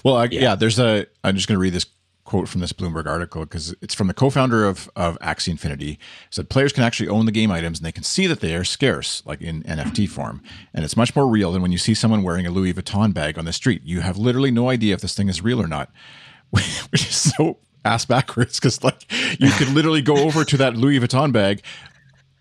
Well, 0.04 0.16
I, 0.16 0.24
yeah. 0.24 0.40
yeah. 0.40 0.54
there's 0.54 0.78
a. 0.78 1.06
I'm 1.24 1.36
just 1.36 1.48
going 1.48 1.56
to 1.56 1.60
read 1.60 1.72
this 1.72 1.86
quote 2.32 2.48
from 2.48 2.62
this 2.62 2.72
Bloomberg 2.72 3.04
article 3.04 3.42
because 3.42 3.74
it's 3.82 3.92
from 3.92 4.06
the 4.06 4.14
co-founder 4.14 4.64
of 4.64 4.90
of 4.96 5.18
Axie 5.18 5.48
Infinity. 5.48 5.92
It 5.92 5.98
said 6.30 6.48
players 6.48 6.72
can 6.72 6.82
actually 6.82 7.10
own 7.10 7.26
the 7.26 7.30
game 7.30 7.50
items 7.50 7.78
and 7.78 7.84
they 7.84 7.92
can 7.92 8.04
see 8.04 8.26
that 8.26 8.40
they 8.40 8.54
are 8.54 8.64
scarce, 8.64 9.22
like 9.26 9.42
in 9.42 9.62
NFT 9.64 10.08
form, 10.08 10.42
and 10.72 10.82
it's 10.82 10.96
much 10.96 11.14
more 11.14 11.28
real 11.28 11.52
than 11.52 11.60
when 11.60 11.72
you 11.72 11.76
see 11.76 11.92
someone 11.92 12.22
wearing 12.22 12.46
a 12.46 12.50
Louis 12.50 12.72
Vuitton 12.72 13.12
bag 13.12 13.36
on 13.36 13.44
the 13.44 13.52
street. 13.52 13.82
You 13.84 14.00
have 14.00 14.16
literally 14.16 14.50
no 14.50 14.70
idea 14.70 14.94
if 14.94 15.02
this 15.02 15.14
thing 15.14 15.28
is 15.28 15.42
real 15.42 15.60
or 15.60 15.68
not, 15.68 15.90
which 16.50 17.06
is 17.06 17.34
so 17.36 17.58
ass 17.84 18.06
backwards 18.06 18.58
because 18.58 18.82
like 18.82 19.04
you 19.38 19.50
could 19.50 19.68
literally 19.68 20.00
go 20.00 20.16
over 20.16 20.42
to 20.42 20.56
that 20.56 20.74
Louis 20.74 21.00
Vuitton 21.00 21.34
bag, 21.34 21.62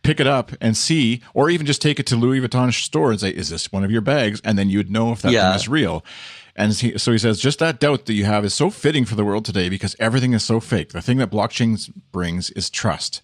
pick 0.03 0.21
it 0.21 0.27
up 0.27 0.53
and 0.61 0.77
see, 0.77 1.21
or 1.33 1.49
even 1.49 1.65
just 1.65 1.81
take 1.81 1.99
it 1.99 2.05
to 2.07 2.15
Louis 2.15 2.39
Vuitton 2.39 2.73
store 2.73 3.11
and 3.11 3.19
say, 3.19 3.31
"Is 3.31 3.49
this 3.49 3.73
one 3.73 3.83
of 3.83 3.91
your 3.91 3.99
bags?" 3.99 4.39
And 4.45 4.57
then 4.57 4.69
you'd 4.69 4.89
know 4.89 5.11
if 5.11 5.21
that 5.23 5.33
yeah. 5.33 5.49
thing 5.49 5.59
is 5.59 5.67
real. 5.67 6.05
And 6.55 6.73
he, 6.73 6.97
so 6.97 7.11
he 7.11 7.17
says, 7.17 7.39
just 7.39 7.59
that 7.59 7.79
doubt 7.79 8.05
that 8.05 8.13
you 8.13 8.25
have 8.25 8.43
is 8.43 8.53
so 8.53 8.69
fitting 8.69 9.05
for 9.05 9.15
the 9.15 9.23
world 9.23 9.45
today 9.45 9.69
because 9.69 9.95
everything 9.99 10.33
is 10.33 10.43
so 10.43 10.59
fake. 10.59 10.89
The 10.89 11.01
thing 11.01 11.17
that 11.17 11.31
blockchain 11.31 11.91
brings 12.11 12.49
is 12.51 12.69
trust. 12.69 13.21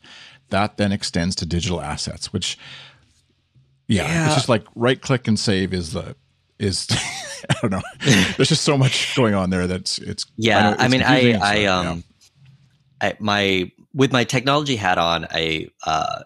That 0.50 0.78
then 0.78 0.92
extends 0.92 1.36
to 1.38 1.46
digital 1.46 1.82
assets, 1.82 2.32
which, 2.32 2.58
yeah, 3.88 4.04
yeah. 4.04 4.26
it's 4.28 4.36
just 4.36 4.50
like 4.50 4.64
right 4.76 5.02
click 5.02 5.28
and 5.28 5.38
save 5.38 5.74
is 5.74 5.92
the 5.92 6.16
is 6.58 6.88
I 7.50 7.56
don't 7.62 7.72
know. 7.72 7.82
There's 8.38 8.50
just 8.50 8.64
so 8.64 8.78
much 8.78 9.16
going 9.16 9.34
on 9.34 9.50
there 9.50 9.68
that's 9.68 9.98
it's 10.00 10.26
yeah. 10.38 10.70
I, 10.70 10.72
it's 10.74 10.84
I 10.84 10.88
mean, 10.88 11.04
I 11.04 11.34
I 11.34 11.66
um, 11.66 12.04
yeah. 13.02 13.10
I 13.10 13.18
my 13.20 13.72
with 13.94 14.12
my 14.12 14.24
technology 14.24 14.76
hat 14.76 14.98
on, 14.98 15.28
I 15.30 15.68
uh 15.86 16.24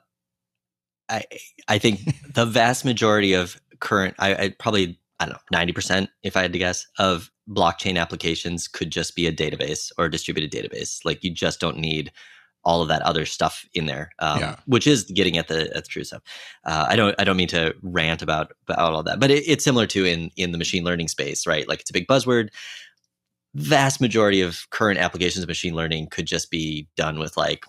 I 1.09 1.23
I 1.67 1.77
think 1.77 2.01
the 2.33 2.45
vast 2.45 2.85
majority 2.85 3.33
of 3.33 3.59
current, 3.79 4.15
I, 4.19 4.35
I 4.35 4.49
probably 4.57 4.99
I 5.21 5.25
don't 5.25 5.33
know, 5.33 5.39
ninety 5.51 5.71
percent, 5.71 6.09
if 6.23 6.35
I 6.35 6.41
had 6.41 6.51
to 6.53 6.59
guess, 6.59 6.87
of 6.97 7.31
blockchain 7.47 7.99
applications 7.99 8.67
could 8.67 8.91
just 8.91 9.15
be 9.15 9.27
a 9.27 9.31
database 9.31 9.91
or 9.97 10.05
a 10.05 10.11
distributed 10.11 10.51
database. 10.51 10.99
Like 11.05 11.23
you 11.23 11.31
just 11.31 11.59
don't 11.59 11.77
need 11.77 12.11
all 12.63 12.81
of 12.81 12.87
that 12.87 13.01
other 13.01 13.25
stuff 13.25 13.65
in 13.73 13.85
there, 13.85 14.11
um, 14.19 14.39
yeah. 14.39 14.55
which 14.65 14.85
is 14.85 15.03
getting 15.05 15.37
at 15.37 15.47
the, 15.47 15.75
at 15.75 15.83
the 15.83 15.89
true 15.89 16.03
stuff. 16.03 16.21
Uh, 16.65 16.85
I 16.89 16.95
don't 16.95 17.15
I 17.19 17.23
don't 17.23 17.37
mean 17.37 17.47
to 17.49 17.75
rant 17.81 18.21
about 18.21 18.51
about 18.67 18.93
all 18.93 19.03
that, 19.03 19.19
but 19.19 19.31
it, 19.31 19.43
it's 19.47 19.63
similar 19.63 19.87
to 19.87 20.05
in 20.05 20.31
in 20.37 20.51
the 20.51 20.57
machine 20.57 20.83
learning 20.83 21.07
space, 21.07 21.45
right? 21.47 21.67
Like 21.67 21.81
it's 21.81 21.89
a 21.89 21.93
big 21.93 22.07
buzzword. 22.07 22.49
Vast 23.53 23.99
majority 23.99 24.41
of 24.41 24.69
current 24.69 24.99
applications 24.99 25.43
of 25.43 25.49
machine 25.49 25.75
learning 25.75 26.07
could 26.09 26.25
just 26.25 26.49
be 26.49 26.87
done 26.95 27.19
with 27.19 27.35
like 27.37 27.65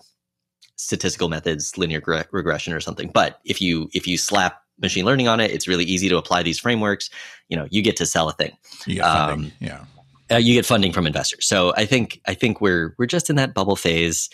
statistical 0.75 1.29
methods, 1.29 1.77
linear 1.77 2.01
gre- 2.01 2.21
regression 2.31 2.73
or 2.73 2.79
something. 2.79 3.09
But 3.13 3.39
if 3.45 3.61
you 3.61 3.89
if 3.93 4.07
you 4.07 4.17
slap 4.17 4.62
machine 4.79 5.05
learning 5.05 5.27
on 5.27 5.39
it, 5.39 5.51
it's 5.51 5.67
really 5.67 5.85
easy 5.85 6.09
to 6.09 6.17
apply 6.17 6.43
these 6.43 6.59
frameworks. 6.59 7.09
You 7.49 7.57
know, 7.57 7.67
you 7.69 7.81
get 7.81 7.97
to 7.97 8.05
sell 8.05 8.29
a 8.29 8.33
thing. 8.33 8.55
You 8.85 8.95
get 8.95 9.05
funding. 9.05 9.45
Um, 9.45 9.51
yeah. 9.59 9.85
Uh, 10.31 10.37
you 10.37 10.53
get 10.53 10.65
funding 10.65 10.91
from 10.93 11.05
investors. 11.05 11.45
So 11.45 11.73
I 11.75 11.85
think 11.85 12.21
I 12.25 12.33
think 12.33 12.61
we're 12.61 12.95
we're 12.97 13.05
just 13.05 13.29
in 13.29 13.35
that 13.35 13.53
bubble 13.53 13.75
phase, 13.75 14.29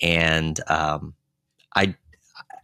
and 0.00 0.58
um, 0.68 1.14
I, 1.74 1.94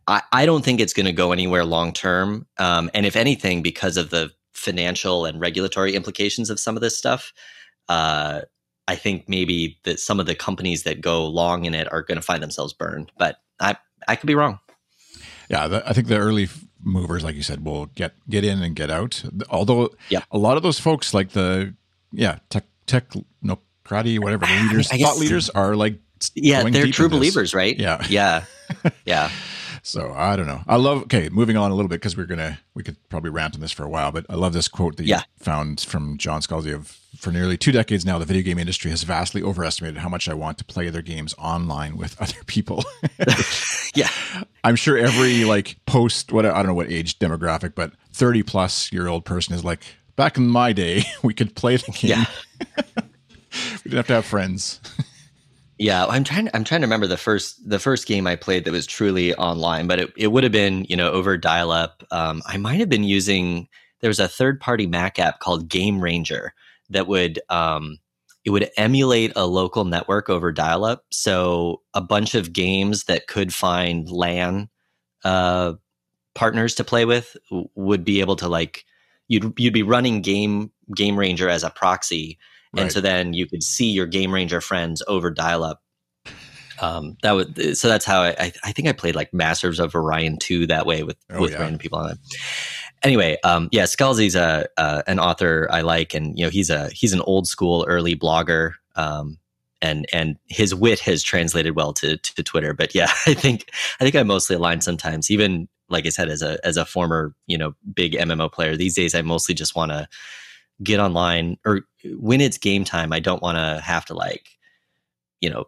I 0.07 0.23
I 0.33 0.47
don't 0.47 0.65
think 0.65 0.81
it's 0.81 0.93
going 0.93 1.07
to 1.07 1.13
go 1.13 1.33
anywhere 1.33 1.65
long 1.65 1.93
term. 1.93 2.47
Um, 2.59 2.91
and 2.95 3.07
if 3.07 3.17
anything, 3.17 3.63
because 3.63 3.97
of 3.97 4.11
the 4.11 4.31
financial 4.53 5.27
and 5.27 5.41
regulatory 5.41 5.95
implications 5.95 6.49
of 6.49 6.61
some 6.61 6.77
of 6.77 6.81
this 6.81 6.97
stuff, 6.97 7.33
uh, 7.89 8.43
I 8.87 8.95
think 8.95 9.29
maybe 9.29 9.79
that 9.85 9.99
some 9.99 10.21
of 10.21 10.27
the 10.27 10.35
companies 10.35 10.85
that 10.85 11.01
go 11.01 11.27
long 11.27 11.65
in 11.65 11.75
it 11.75 11.93
are 11.93 12.03
going 12.03 12.17
to 12.17 12.23
find 12.23 12.43
themselves 12.43 12.73
burned. 12.73 13.11
But 13.19 13.37
I 13.61 13.77
I 14.07 14.17
could 14.17 14.29
be 14.29 14.37
wrong. 14.37 14.61
Yeah, 15.51 15.69
the, 15.69 15.89
I 15.89 15.93
think 15.93 16.07
the 16.07 16.19
early 16.19 16.49
movers, 16.85 17.25
like 17.25 17.35
you 17.35 17.43
said, 17.43 17.65
will 17.65 17.87
get 17.87 18.15
get 18.29 18.45
in 18.45 18.63
and 18.63 18.77
get 18.77 18.91
out. 18.91 19.23
Although, 19.51 19.91
yeah, 20.09 20.23
a 20.31 20.39
lot 20.39 20.57
of 20.57 20.63
those 20.63 20.79
folks, 20.79 21.15
like 21.15 21.31
the 21.31 21.75
yeah 22.13 22.39
tech 22.51 22.65
tech 22.87 23.05
no 23.43 23.59
karate 23.85 24.19
whatever 24.19 24.47
ah, 24.47 24.63
leaders, 24.63 24.91
I 24.91 24.99
thought 24.99 25.19
leaders 25.19 25.51
are 25.51 25.75
like 25.75 25.99
yeah, 26.35 26.63
they're 26.65 26.87
true 26.89 27.09
believers, 27.09 27.55
right? 27.55 27.79
Yeah, 27.79 28.05
yeah, 28.09 28.45
yeah. 29.05 29.31
So 29.85 30.15
I 30.17 30.35
don't 30.35 30.47
know. 30.47 30.63
I 30.67 30.77
love. 30.77 31.03
Okay, 31.03 31.29
moving 31.29 31.59
on 31.59 31.71
a 31.71 31.75
little 31.75 31.91
bit 31.91 31.97
because 31.97 32.17
we're 32.17 32.25
gonna 32.25 32.59
we 32.73 32.83
could 32.83 32.97
probably 33.11 33.29
rant 33.29 33.55
on 33.55 33.61
this 33.61 33.71
for 33.71 33.85
a 33.85 33.89
while, 33.89 34.13
but 34.13 34.25
I 34.31 34.35
love 34.35 34.55
this 34.55 34.67
quote 34.67 34.97
that 34.97 35.05
you 35.05 35.17
found 35.39 35.81
from 35.81 36.17
John 36.17 36.41
Scalzi 36.41 36.75
of 36.75 36.99
for 37.19 37.31
nearly 37.31 37.57
two 37.59 37.71
decades 37.71 38.05
now, 38.05 38.19
the 38.19 38.25
video 38.25 38.43
game 38.43 38.59
industry 38.59 38.91
has 38.91 39.03
vastly 39.03 39.43
overestimated 39.43 39.99
how 39.99 40.09
much 40.09 40.27
I 40.27 40.35
want 40.35 40.57
to 40.59 40.65
play 40.65 40.89
their 40.89 41.03
games 41.03 41.35
online 41.39 41.99
with 41.99 42.19
other 42.21 42.43
people. 42.47 42.83
yeah, 43.95 44.09
I'm 44.65 44.77
sure 44.77 44.97
every 44.97 45.45
like 45.45 45.77
post 45.85 46.33
what 46.33 46.47
I 46.47 46.55
don't 46.55 46.69
know 46.69 46.75
what 46.75 46.91
age 46.91 47.19
demographic, 47.19 47.75
but 47.75 47.93
30 48.13 48.43
plus 48.43 48.91
year 48.91 49.07
old 49.07 49.27
person 49.27 49.55
is 49.55 49.65
like, 49.65 49.83
back 50.17 50.39
in 50.39 50.47
my 50.47 50.73
day, 50.73 51.05
we 51.23 51.35
could 51.35 51.55
play 51.55 51.77
the 51.77 51.93
game. 51.93 52.11
Yeah. 52.11 52.25
we 53.85 53.91
didn't 53.91 53.97
have 53.97 54.07
to 54.07 54.15
have 54.15 54.25
friends. 54.25 54.81
Yeah, 55.79 56.07
I'm 56.07 56.23
trying. 56.23 56.49
I'm 56.55 56.63
trying 56.63 56.83
to 56.83 56.87
remember 56.87 57.07
the 57.09 57.17
first 57.17 57.69
the 57.69 57.81
first 57.81 58.07
game 58.07 58.27
I 58.27 58.37
played 58.37 58.65
that 58.65 58.73
was 58.73 58.87
truly 58.87 59.35
online, 59.35 59.87
but 59.89 59.99
it, 60.01 60.13
it 60.17 60.29
would 60.29 60.45
have 60.45 60.53
been 60.53 60.85
you 60.89 60.97
know 60.97 61.11
over 61.11 61.37
dial 61.37 61.73
up. 61.73 62.05
Um, 62.13 62.43
I 62.47 62.57
might 62.59 62.79
have 62.79 62.89
been 62.89 63.05
using 63.05 63.69
there 64.01 64.09
was 64.09 64.21
a 64.21 64.29
third 64.29 64.61
party 64.61 64.87
Mac 64.87 65.19
app 65.19 65.41
called 65.41 65.69
Game 65.69 66.01
Ranger 66.01 66.55
that 66.91 67.09
would 67.09 67.41
um, 67.49 67.99
it 68.45 68.51
would 68.51 68.71
emulate 68.77 69.33
a 69.35 69.47
local 69.47 69.85
network 69.85 70.31
over 70.31 70.53
dial 70.53 70.85
up. 70.85 71.05
So 71.11 71.83
a 71.93 72.01
bunch 72.01 72.37
of 72.37 72.53
games 72.53 73.05
that 73.05 73.27
could 73.27 73.53
find 73.53 74.09
LAN 74.09 74.69
uh, 75.25 75.73
partners 76.35 76.75
to 76.77 76.85
play 76.85 77.05
with 77.05 77.37
would 77.75 78.05
be 78.05 78.21
able 78.21 78.37
to 78.37 78.49
like 78.49 78.85
you'd 79.29 79.59
you'd 79.59 79.75
be 79.75 79.83
running 79.83 80.23
game 80.23 80.71
Game 80.95 81.19
Ranger 81.19 81.49
as 81.49 81.65
a 81.65 81.71
proxy 81.71 82.39
Right. 82.75 82.83
And 82.83 82.93
so 82.93 83.01
then 83.01 83.33
you 83.35 83.47
could 83.47 83.63
see 83.63 83.91
your 83.91 84.07
Game 84.07 84.33
Ranger 84.33 84.61
friends 84.61 85.03
over 85.07 85.31
dial 85.31 85.63
up. 85.63 85.81
Um, 86.81 87.17
that 87.23 87.33
would 87.33 87.77
so 87.77 87.89
that's 87.89 88.05
how 88.05 88.23
I, 88.23 88.53
I 88.65 88.73
think 88.73 88.89
I 88.89 88.93
played 88.93 89.15
like 89.15 89.33
Masters 89.33 89.79
of 89.79 89.95
Orion 89.95 90.39
2 90.39 90.67
that 90.67 90.87
way 90.87 91.05
with 91.05 91.17
oh, 91.31 91.41
with 91.41 91.53
yeah. 91.53 91.61
random 91.61 91.79
people 91.79 92.01
on 92.01 92.11
it. 92.11 92.19
Anyway, 93.05 93.37
um, 93.45 93.69
yeah, 93.71 93.85
Scalzi's 93.85 94.35
a 94.35 94.67
uh, 94.77 95.03
an 95.07 95.21
author 95.21 95.69
I 95.71 95.83
like, 95.83 96.15
and 96.15 96.37
you 96.39 96.45
know 96.45 96.51
he's 96.51 96.71
a 96.71 96.89
he's 96.89 97.13
an 97.13 97.21
old 97.21 97.47
school 97.47 97.85
early 97.89 98.17
blogger. 98.17 98.73
Um, 98.97 99.39
and 99.83 100.07
and 100.13 100.37
his 100.47 100.75
wit 100.75 101.01
has 101.01 101.23
translated 101.23 101.77
well 101.77 101.93
to 101.93 102.17
to 102.17 102.43
Twitter. 102.43 102.73
But 102.73 102.95
yeah, 102.95 103.11
I 103.27 103.35
think 103.35 103.71
I 104.01 104.05
think 104.05 104.17
I 104.17 104.23
mostly 104.23 104.57
align 104.57 104.81
sometimes. 104.81 105.31
Even 105.31 105.69
like 105.89 106.07
I 106.07 106.09
said, 106.09 106.29
as 106.29 106.43
a 106.43 106.59
as 106.67 106.77
a 106.77 106.85
former 106.85 107.35
you 107.47 107.59
know 107.59 107.75
big 107.95 108.15
MMO 108.15 108.51
player, 108.51 108.77
these 108.77 108.95
days 108.95 109.15
I 109.15 109.23
mostly 109.23 109.55
just 109.55 109.77
want 109.77 109.93
to 109.93 110.09
get 110.83 111.01
online 111.01 111.57
or 111.65 111.83
when 112.17 112.41
it's 112.41 112.59
game 112.59 112.85
time, 112.85 113.13
I 113.13 113.21
don't 113.21 113.43
want 113.43 113.57
to 113.57 113.81
have 113.81 114.05
to 114.07 114.15
like, 114.15 114.49
you 115.41 115.51
know, 115.51 115.65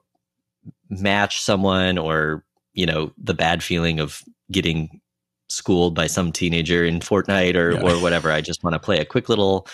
match 0.90 1.40
someone 1.40 1.98
or, 1.98 2.44
you 2.74 2.86
know, 2.86 3.12
the 3.16 3.34
bad 3.34 3.62
feeling 3.62 4.00
of 4.00 4.22
getting 4.50 5.00
schooled 5.48 5.94
by 5.94 6.06
some 6.06 6.32
teenager 6.32 6.84
in 6.84 7.00
Fortnite 7.00 7.54
or, 7.54 7.72
yeah. 7.72 7.80
or 7.80 8.00
whatever. 8.02 8.32
I 8.32 8.40
just 8.40 8.64
want 8.64 8.74
to 8.74 8.80
play 8.80 8.98
a 8.98 9.04
quick 9.04 9.28
little 9.28 9.66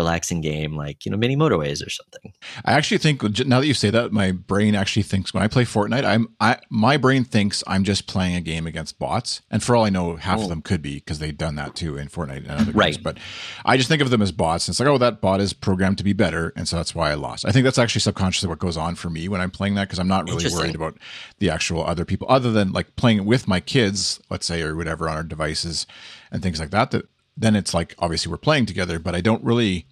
relaxing 0.00 0.40
game 0.40 0.72
like 0.84 1.04
you 1.04 1.10
know 1.12 1.18
mini 1.18 1.36
motorways 1.36 1.84
or 1.86 1.90
something 1.90 2.32
I 2.64 2.72
actually 2.78 2.98
think 2.98 3.16
now 3.46 3.60
that 3.60 3.66
you 3.66 3.74
say 3.74 3.90
that, 3.90 4.12
my 4.12 4.32
brain 4.32 4.74
actually 4.74 5.02
thinks 5.12 5.32
when 5.34 5.42
I 5.42 5.48
play 5.48 5.64
Fortnite, 5.64 6.04
I'm 6.04 6.28
I 6.40 6.58
my 6.70 6.96
brain 6.96 7.24
thinks 7.24 7.62
I'm 7.66 7.84
just 7.84 8.06
playing 8.06 8.34
a 8.36 8.40
game 8.40 8.66
against 8.66 8.98
bots, 8.98 9.42
and 9.52 9.62
for 9.62 9.76
all 9.76 9.84
I 9.84 9.90
know, 9.90 10.16
half 10.16 10.38
Oh. 10.40 10.44
of 10.44 10.48
them 10.48 10.62
could 10.62 10.82
be 10.82 10.94
because 10.96 11.18
they've 11.20 11.36
done 11.46 11.54
that 11.56 11.74
too 11.74 11.96
in 11.96 12.08
Fortnite 12.08 12.44
and 12.48 12.50
other 12.62 12.72
games. 12.72 12.98
But 12.98 13.18
I 13.64 13.76
just 13.76 13.88
think 13.88 14.02
of 14.02 14.10
them 14.10 14.22
as 14.22 14.32
bots. 14.32 14.66
And 14.66 14.72
it's 14.72 14.80
like, 14.80 14.88
oh, 14.88 14.98
that 14.98 15.20
bot 15.20 15.40
is 15.40 15.52
programmed 15.52 15.98
to 15.98 16.04
be 16.04 16.12
better, 16.14 16.52
and 16.56 16.66
so 16.68 16.76
that's 16.76 16.94
why 16.94 17.10
I 17.10 17.14
lost. 17.14 17.44
I 17.46 17.52
think 17.52 17.64
that's 17.64 17.78
actually 17.78 18.00
subconsciously 18.00 18.48
what 18.48 18.58
goes 18.58 18.76
on 18.76 18.94
for 18.94 19.10
me 19.10 19.28
when 19.28 19.40
I'm 19.40 19.50
playing 19.50 19.74
that 19.76 19.84
because 19.88 19.98
I'm 19.98 20.08
not 20.08 20.24
really 20.28 20.46
worried 20.52 20.74
about 20.74 20.96
the 21.38 21.50
actual 21.50 21.84
other 21.84 22.04
people, 22.04 22.26
other 22.30 22.50
than 22.52 22.72
like 22.72 22.96
playing 22.96 23.18
it 23.18 23.24
with 23.24 23.46
my 23.46 23.60
kids, 23.60 24.20
let's 24.30 24.46
say, 24.46 24.62
or 24.62 24.74
whatever 24.76 25.08
on 25.08 25.16
our 25.16 25.22
devices 25.24 25.86
and 26.32 26.42
things 26.42 26.58
like 26.60 26.70
that. 26.70 26.90
That 26.92 27.04
then 27.36 27.56
it's 27.56 27.72
like 27.74 27.94
obviously 27.98 28.30
we're 28.30 28.38
playing 28.38 28.66
together, 28.66 28.98
but 28.98 29.14
I 29.14 29.20
don't 29.20 29.42
really 29.44 29.86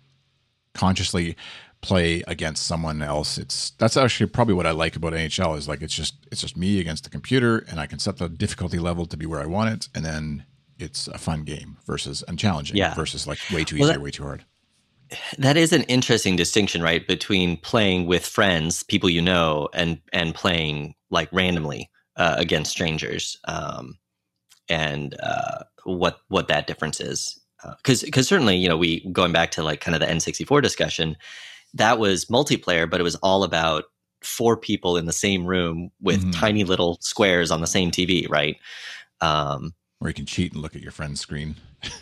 consciously 0.75 1.37
play 1.81 2.23
against 2.27 2.67
someone 2.67 3.03
else. 3.03 3.39
It's 3.39 3.71
that's 3.71 3.97
actually 3.97 4.27
probably 4.31 4.55
what 4.55 4.67
I 4.67 4.73
like 4.73 4.97
about 4.97 5.13
NHL 5.13 5.57
is 5.57 5.69
like 5.69 5.81
it's 5.83 5.95
just 5.95 6.15
it's 6.31 6.41
just 6.41 6.57
me 6.57 6.81
against 6.81 7.05
the 7.05 7.11
computer 7.11 7.59
and 7.69 7.79
I 7.81 7.87
can 7.87 7.99
set 7.99 8.17
the 8.19 8.29
difficulty 8.29 8.79
level 8.79 9.07
to 9.07 9.17
be 9.17 9.27
where 9.27 9.41
I 9.41 9.47
want 9.47 9.71
it 9.73 9.89
and 9.95 10.05
then 10.05 10.45
it's 10.79 11.09
a 11.09 11.19
fun 11.19 11.43
game 11.45 11.77
versus 11.87 12.23
and 12.29 12.39
challenging 12.39 12.77
Yeah. 12.77 12.95
versus 12.95 13.27
like 13.27 13.39
way 13.53 13.65
too 13.65 13.79
Well, 13.79 13.91
easy 13.91 13.99
or 13.99 14.03
way 14.03 14.11
too 14.11 14.25
hard. 14.25 14.45
that 15.39 15.57
is 15.57 15.73
an 15.73 15.83
interesting 15.85 16.37
distinction 16.37 16.83
right 16.83 17.07
between 17.07 17.57
playing 17.59 18.07
with 18.07 18.27
friends 18.27 18.83
people 18.83 19.09
you 19.09 19.23
know 19.23 19.69
and 19.73 20.01
and 20.13 20.35
playing 20.35 20.95
like 21.11 21.29
randomly 21.33 21.89
uh, 22.17 22.35
against 22.39 22.71
strangers 22.73 23.37
um, 23.45 23.97
and 24.69 25.15
uh, 25.23 25.63
what 25.97 26.19
what 26.29 26.49
that 26.49 26.67
difference 26.67 27.01
is 27.01 27.39
because 27.79 28.03
because 28.03 28.29
certainly 28.29 28.57
you 28.57 28.69
know 28.69 28.77
we 28.77 29.01
going 29.13 29.33
back 29.33 29.51
to 29.53 29.63
like 29.63 29.81
kind 29.81 29.95
of 29.95 30.01
the 30.01 30.07
N64 30.07 30.63
discussion 30.63 31.17
that 31.75 31.99
was 31.99 32.27
multiplayer 32.27 32.89
but 32.89 33.01
it 33.01 33.05
was 33.05 33.17
all 33.17 33.43
about 33.45 33.85
four 34.23 34.57
people 34.57 34.97
in 34.97 35.07
the 35.07 35.13
same 35.13 35.45
room 35.47 35.91
with 36.01 36.25
Mhm. 36.25 36.33
tiny 36.33 36.65
little 36.65 36.99
squares 37.01 37.51
on 37.51 37.61
the 37.61 37.67
same 37.67 37.91
TV 37.91 38.29
right 38.29 38.57
um, 39.21 39.75
Or 40.01 40.09
you 40.09 40.15
can 40.15 40.27
cheat 40.27 40.53
and 40.53 40.63
look 40.63 40.77
at 40.77 40.83
your 40.83 40.93
friend's 40.93 41.21
screen. 41.21 41.57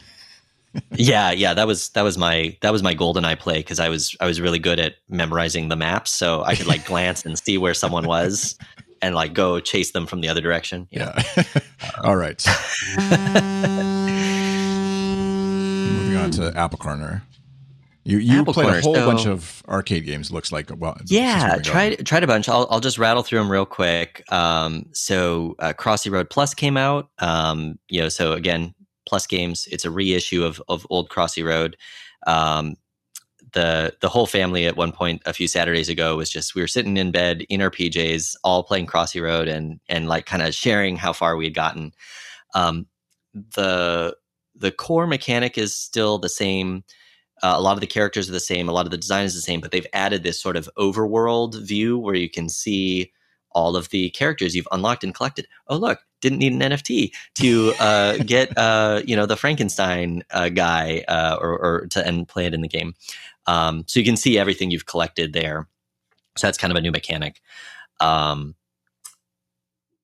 yeah 0.97 1.31
yeah 1.31 1.55
that 1.55 1.67
was 1.67 1.89
that 1.91 2.03
was 2.03 2.19
my 2.19 2.55
that 2.61 2.71
was 2.71 2.83
my 2.83 2.95
GoldenEye 2.95 3.39
play 3.39 3.59
because 3.59 3.81
i 3.81 3.89
was 3.89 4.15
i 4.21 4.27
was 4.27 4.43
really 4.43 4.59
good 4.59 4.79
at 4.79 4.97
memorizing 5.09 5.69
the 5.71 5.77
maps 5.77 6.11
so 6.11 6.43
i 6.45 6.55
could 6.55 6.67
like 6.67 6.85
glance 6.85 7.25
and 7.25 7.39
see 7.39 7.57
where 7.57 7.73
someone 7.73 8.07
was 8.07 8.59
and 9.03 9.15
like 9.15 9.35
go 9.35 9.61
chase 9.61 9.93
them 9.93 10.07
from 10.07 10.21
the 10.21 10.29
other 10.29 10.41
direction? 10.41 10.89
Yeah. 10.91 11.21
All 12.05 12.17
right. 12.17 12.45
Moving 14.87 16.17
on 16.17 16.31
to 16.33 16.53
Apple 16.57 16.79
Corner. 16.79 17.23
You 18.05 18.19
you 18.19 18.41
Apple 18.41 18.55
played 18.55 18.65
Corner, 18.67 18.79
a 18.79 18.83
whole 18.83 18.95
so- 18.95 19.07
bunch 19.07 19.27
of 19.27 19.63
arcade 19.69 20.05
games. 20.07 20.31
Looks 20.31 20.53
like 20.53 20.71
well. 20.79 20.97
yeah 21.07 21.55
been 21.55 21.63
tried 21.65 22.07
tried 22.07 22.23
a 22.23 22.27
bunch 22.29 22.49
i'll, 22.49 22.69
I'll 22.71 22.79
just 22.81 22.99
rattle 22.99 23.25
through 23.25 23.41
them 23.41 23.51
real 23.51 23.67
quick 23.67 24.23
um, 24.33 24.87
so 24.93 25.57
uh, 25.59 25.73
crossy 25.73 26.11
road 26.11 26.31
plus 26.31 26.55
came 26.55 26.77
out 26.77 27.09
um, 27.19 27.79
you 27.89 28.01
know 28.01 28.09
so 28.09 28.33
again 28.33 28.75
plus 29.09 29.27
games 29.27 29.67
it's 29.73 29.85
a 29.85 29.91
reissue 29.91 30.45
of, 30.45 30.63
of 30.69 30.87
old 30.89 31.09
crossy 31.09 31.45
road 31.45 31.77
um, 32.29 32.77
the 33.57 33.95
the 34.03 34.09
whole 34.11 34.27
family 34.27 34.67
at 34.67 34.77
one 34.77 34.93
point 34.93 35.23
a 35.25 35.33
few 35.33 35.49
saturdays 35.49 35.89
ago 35.89 36.15
was 36.15 36.29
just 36.29 36.55
we 36.55 36.61
were 36.61 36.69
sitting 36.69 36.99
in 36.99 37.11
bed 37.11 37.43
in 37.49 37.63
our 37.63 37.71
pjs 37.71 38.37
all 38.45 38.63
playing 38.63 38.87
crossy 38.87 39.21
road 39.21 39.49
and 39.49 39.81
and 39.89 40.09
like 40.09 40.27
kind 40.27 40.43
of 40.43 40.55
sharing 40.55 40.97
how 40.97 41.13
far 41.13 41.37
we 41.37 41.47
had 41.47 41.55
gotten. 41.55 41.93
Um, 42.55 42.87
the 43.33 44.15
the 44.55 44.71
core 44.71 45.07
mechanic 45.07 45.57
is 45.57 45.75
still 45.75 46.19
the 46.19 46.29
same. 46.29 46.85
Uh, 47.43 47.55
a 47.57 47.61
lot 47.61 47.73
of 47.75 47.81
the 47.81 47.87
characters 47.87 48.29
are 48.29 48.33
the 48.33 48.41
same, 48.41 48.69
a 48.69 48.73
lot 48.73 48.87
of 48.87 48.91
the 48.91 48.99
design 48.99 49.25
is 49.25 49.35
the 49.35 49.41
same, 49.41 49.61
but 49.61 49.71
they've 49.71 49.87
added 49.93 50.23
this 50.23 50.41
sort 50.41 50.57
of 50.57 50.69
overworld 50.79 51.63
view 51.67 51.99
where 51.99 52.15
you 52.15 52.31
can 52.31 52.49
see 52.49 53.13
all 53.53 53.77
of 53.77 53.89
the 53.91 54.11
characters 54.11 54.55
you've 54.55 54.69
unlocked 54.73 55.05
and 55.05 55.15
collected. 55.15 55.47
Oh, 55.69 55.77
look, 55.77 56.01
didn't 56.21 56.39
need 56.39 56.53
an 56.53 56.61
NFT 56.61 57.13
to 57.37 57.73
uh, 57.81 58.19
get 58.19 58.57
uh, 58.57 59.03
you 59.05 59.17
know 59.17 59.27
the 59.27 59.37
Frankenstein 59.37 60.23
uh, 60.31 60.49
guy 60.49 61.05
uh, 61.09 61.37
or, 61.41 61.59
or 61.59 61.87
to 61.89 62.07
and 62.07 62.27
play 62.27 62.47
it 62.47 62.55
in 62.55 62.61
the 62.61 62.69
game. 62.69 62.95
Um, 63.47 63.85
so 63.87 64.01
you 64.01 64.07
can 64.07 64.17
see 64.17 64.39
everything 64.39 64.71
you've 64.71 64.87
collected 64.87 65.33
there. 65.33 65.69
So 66.37 66.47
that's 66.47 66.59
kind 66.59 66.71
of 66.71 66.77
a 66.77 66.81
new 66.81 66.93
mechanic. 66.93 67.41
Um, 68.01 68.55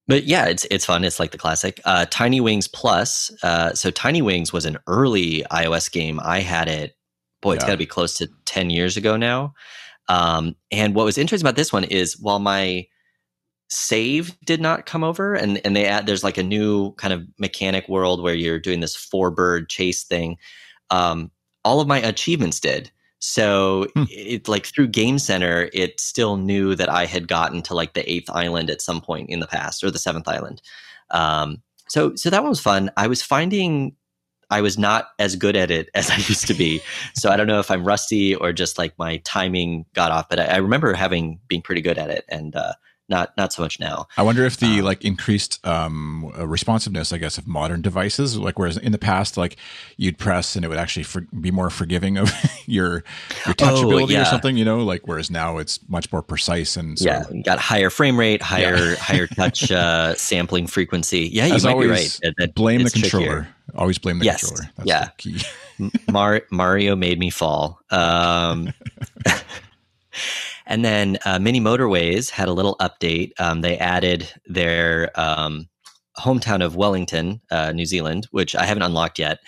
but 0.09 0.25
yeah, 0.25 0.46
it's 0.46 0.64
it's 0.70 0.85
fun. 0.85 1.05
It's 1.05 1.20
like 1.20 1.31
the 1.31 1.38
classic 1.38 1.81
uh, 1.85 2.07
Tiny 2.11 2.40
Wings 2.40 2.68
Plus. 2.68 3.31
Uh, 3.42 3.72
so 3.75 3.90
Tiny 3.90 4.22
Wings 4.22 4.53
was 4.53 4.64
an 4.64 4.79
early 4.87 5.44
iOS 5.51 5.90
game. 5.90 6.20
I 6.22 6.40
had 6.40 6.68
it. 6.68 6.96
Boy, 7.40 7.55
it's 7.55 7.64
Yeah. 7.64 7.68
got 7.68 7.72
to 7.72 7.79
be 7.79 7.87
close 7.87 8.14
to 8.14 8.29
ten 8.44 8.70
years 8.70 8.96
ago 8.96 9.16
now. 9.16 9.55
Um, 10.09 10.57
and 10.70 10.94
what 10.94 11.05
was 11.05 11.18
interesting 11.18 11.46
about 11.46 11.57
this 11.57 11.72
one 11.72 11.85
is 11.85 12.18
while 12.18 12.40
my 12.40 12.87
save 13.73 14.39
did 14.45 14.61
not 14.61 14.87
come 14.87 15.03
over, 15.03 15.35
and 15.35 15.61
and 15.65 15.75
they 15.75 15.87
add 15.87 16.07
there's 16.07 16.25
like 16.25 16.39
a 16.39 16.43
new 16.43 16.93
kind 16.95 17.13
of 17.15 17.27
mechanic 17.39 17.89
world 17.89 18.23
where 18.23 18.35
you're 18.35 18.59
doing 18.59 18.81
this 18.81 18.95
four 18.95 19.31
bird 19.31 19.69
chase 19.69 20.05
thing. 20.05 20.37
Um, 20.91 21.31
all 21.65 21.81
of 21.81 21.89
my 21.89 21.99
achievements 21.99 22.61
did. 22.61 22.91
So 23.19 23.87
Hmm. 23.95 24.05
it 24.11 24.49
like 24.49 24.67
through 24.67 24.89
Game 24.89 25.19
Center, 25.19 25.71
it 25.73 26.01
still 26.01 26.37
knew 26.37 26.75
that 26.75 26.89
I 26.89 27.07
had 27.07 27.29
gotten 27.29 27.63
to 27.63 27.75
like 27.75 27.95
the 27.95 28.11
eighth 28.11 28.29
island 28.31 28.69
at 28.69 28.83
some 28.83 29.01
point 29.01 29.31
in 29.31 29.39
the 29.41 29.47
past 29.47 29.85
or 29.85 29.91
the 29.91 29.99
seventh 29.99 30.29
island. 30.29 30.61
Um, 31.11 31.63
so 31.89 32.15
so 32.17 32.31
that 32.31 32.43
one 32.43 32.51
was 32.51 32.61
fun. 32.61 32.91
I 32.97 33.07
was 33.07 33.23
finding 33.23 33.95
I 34.51 34.61
was 34.61 34.77
not 34.77 35.09
as 35.19 35.35
good 35.37 35.57
at 35.57 35.71
it 35.71 35.89
as 35.95 36.11
I 36.11 36.17
used 36.17 36.47
to 36.49 36.55
be. 36.55 36.83
so 37.15 37.31
I 37.31 37.37
don't 37.37 37.47
know 37.47 37.61
if 37.61 37.71
I'm 37.71 37.85
rusty 37.85 38.35
or 38.35 38.53
just 38.53 38.77
like 38.77 38.93
my 38.99 39.19
timing 39.25 39.87
got 39.95 40.11
off, 40.13 40.29
but 40.29 40.39
I, 40.41 40.45
I 40.45 40.57
remember 40.57 40.93
having 40.93 41.39
being 41.49 41.63
pretty 41.63 41.81
good 41.81 41.99
at 41.99 42.11
it 42.11 42.25
and 42.29 42.55
uh, 42.57 42.75
not 43.09 43.37
not 43.37 43.53
so 43.53 43.62
much 43.62 43.79
now. 43.81 44.07
I 44.17 44.23
wonder 44.23 44.45
if 44.47 44.57
the 44.57 44.79
Um, 44.79 44.85
like 44.85 45.05
increased 45.05 45.65
um, 45.67 46.33
uh, 46.38 46.47
responsiveness, 46.47 47.12
I 47.12 47.19
guess, 47.19 47.37
of 47.37 47.47
modern 47.47 47.83
devices, 47.83 48.38
like 48.38 48.59
whereas 48.59 48.77
in 48.79 48.93
the 48.93 48.99
past, 48.99 49.37
like 49.37 49.57
you'd 49.97 50.19
press 50.19 50.57
and 50.57 50.65
it 50.65 50.69
would 50.69 50.79
actually 50.79 51.03
for, 51.03 51.23
be 51.41 51.51
more 51.51 51.69
forgiving 51.69 52.17
of 52.17 52.33
your 52.67 53.05
your 53.47 53.55
touchability 53.55 54.01
or 54.03 54.05
Oh, 54.05 54.09
yeah. 54.09 54.25
something, 54.25 54.57
you 54.57 54.65
know, 54.65 54.79
like 54.85 55.07
whereas 55.07 55.31
now 55.31 55.59
it's 55.59 55.79
much 55.88 56.11
more 56.12 56.23
precise 56.23 56.77
and 56.77 56.99
so, 56.99 57.05
yeah, 57.05 57.25
you 57.31 57.43
got 57.43 57.59
higher 57.59 57.91
frame 57.91 58.19
rate, 58.19 58.41
higher 58.41 58.97
higher 59.01 59.27
touch 59.27 59.71
uh, 59.71 60.15
sampling 60.15 60.67
frequency. 60.67 61.29
Yeah, 61.33 61.47
you 61.47 61.55
As 61.55 61.65
might 61.65 61.79
be 61.79 61.87
right. 61.88 62.19
That 62.38 62.55
blame 62.55 62.81
the 62.81 62.87
it's 62.87 62.93
trickier. 62.99 63.11
controller. 63.19 63.49
Always 63.75 63.99
blame 63.99 64.19
the 64.21 64.25
Yes. 64.27 64.41
controller. 64.47 64.71
That's 64.77 64.88
Yeah. 64.88 65.05
the 65.05 65.12
key. 65.19 65.41
Mar- 66.11 66.43
Mario 66.51 66.95
made 66.97 67.19
me 67.19 67.31
fall. 67.31 67.81
Um, 67.91 68.73
and 70.66 70.85
then 70.85 71.18
uh, 71.25 71.38
Mini 71.38 71.61
Motorways 71.61 72.31
had 72.31 72.48
a 72.48 72.53
little 72.53 72.77
update. 72.81 73.33
Um, 73.38 73.61
they 73.61 73.79
added 73.79 74.33
their 74.46 75.11
um, 75.18 75.68
hometown 76.18 76.64
of 76.64 76.77
Wellington, 76.77 77.40
uh, 77.51 77.72
New 77.72 77.87
Zealand, 77.87 78.29
which 78.31 78.55
I 78.55 78.64
haven't 78.64 78.83
unlocked 78.83 79.18
yet 79.18 79.38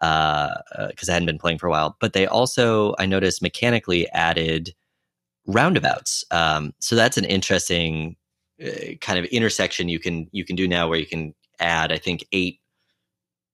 because 0.00 1.08
I 1.08 1.12
hadn't 1.12 1.26
been 1.26 1.38
playing 1.38 1.58
for 1.58 1.66
a 1.66 1.70
while. 1.70 1.96
But 2.00 2.12
they 2.12 2.26
also, 2.26 2.94
I 2.98 3.06
noticed, 3.06 3.42
mechanically 3.42 4.08
added 4.10 4.74
roundabouts. 5.46 6.24
Um, 6.30 6.72
so 6.78 6.96
that's 6.96 7.16
an 7.16 7.24
interesting 7.24 8.16
uh, 8.64 8.94
kind 9.00 9.18
of 9.18 9.24
intersection 9.26 9.88
you 9.88 9.98
can 9.98 10.28
you 10.32 10.44
can 10.44 10.56
do 10.56 10.68
now, 10.68 10.88
where 10.88 10.98
you 10.98 11.06
can 11.06 11.34
add, 11.60 11.92
I 11.92 11.98
think, 11.98 12.24
eight 12.32 12.60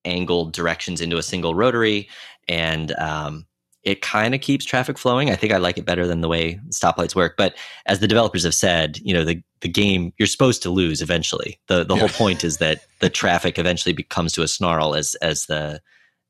angled 0.05 0.53
directions 0.53 1.01
into 1.01 1.19
a 1.19 1.23
single 1.23 1.55
rotary 1.55 2.09
and 2.49 2.93
um, 2.93 3.47
it 3.83 4.03
kind 4.03 4.35
of 4.35 4.41
keeps 4.43 4.65
traffic 4.65 4.99
flowing. 4.99 5.31
I 5.31 5.37
think 5.37 5.53
I 5.53 5.57
like 5.57 5.79
it 5.79 5.87
better 5.87 6.07
than 6.07 6.21
the 6.21 6.29
way 6.29 6.61
stoplights 6.69 7.15
work. 7.15 7.37
But 7.39 7.55
as 7.87 8.01
the 8.01 8.09
developers 8.09 8.45
have 8.45 8.55
said, 8.55 8.99
you 8.99 9.15
know, 9.15 9.25
the 9.25 9.43
the 9.61 9.69
game 9.69 10.13
you're 10.19 10.27
supposed 10.27 10.63
to 10.63 10.71
lose 10.71 11.03
eventually. 11.03 11.61
the 11.69 11.85
The 11.85 11.95
Yeah. 11.95 12.01
whole 12.01 12.09
point 12.27 12.45
is 12.45 12.59
that 12.59 12.81
the 13.01 13.11
traffic 13.11 13.59
eventually 13.59 13.93
becomes 13.93 14.33
to 14.35 14.43
a 14.43 14.49
snarl 14.49 14.95
as 14.95 15.15
as 15.17 15.47
the 15.47 15.81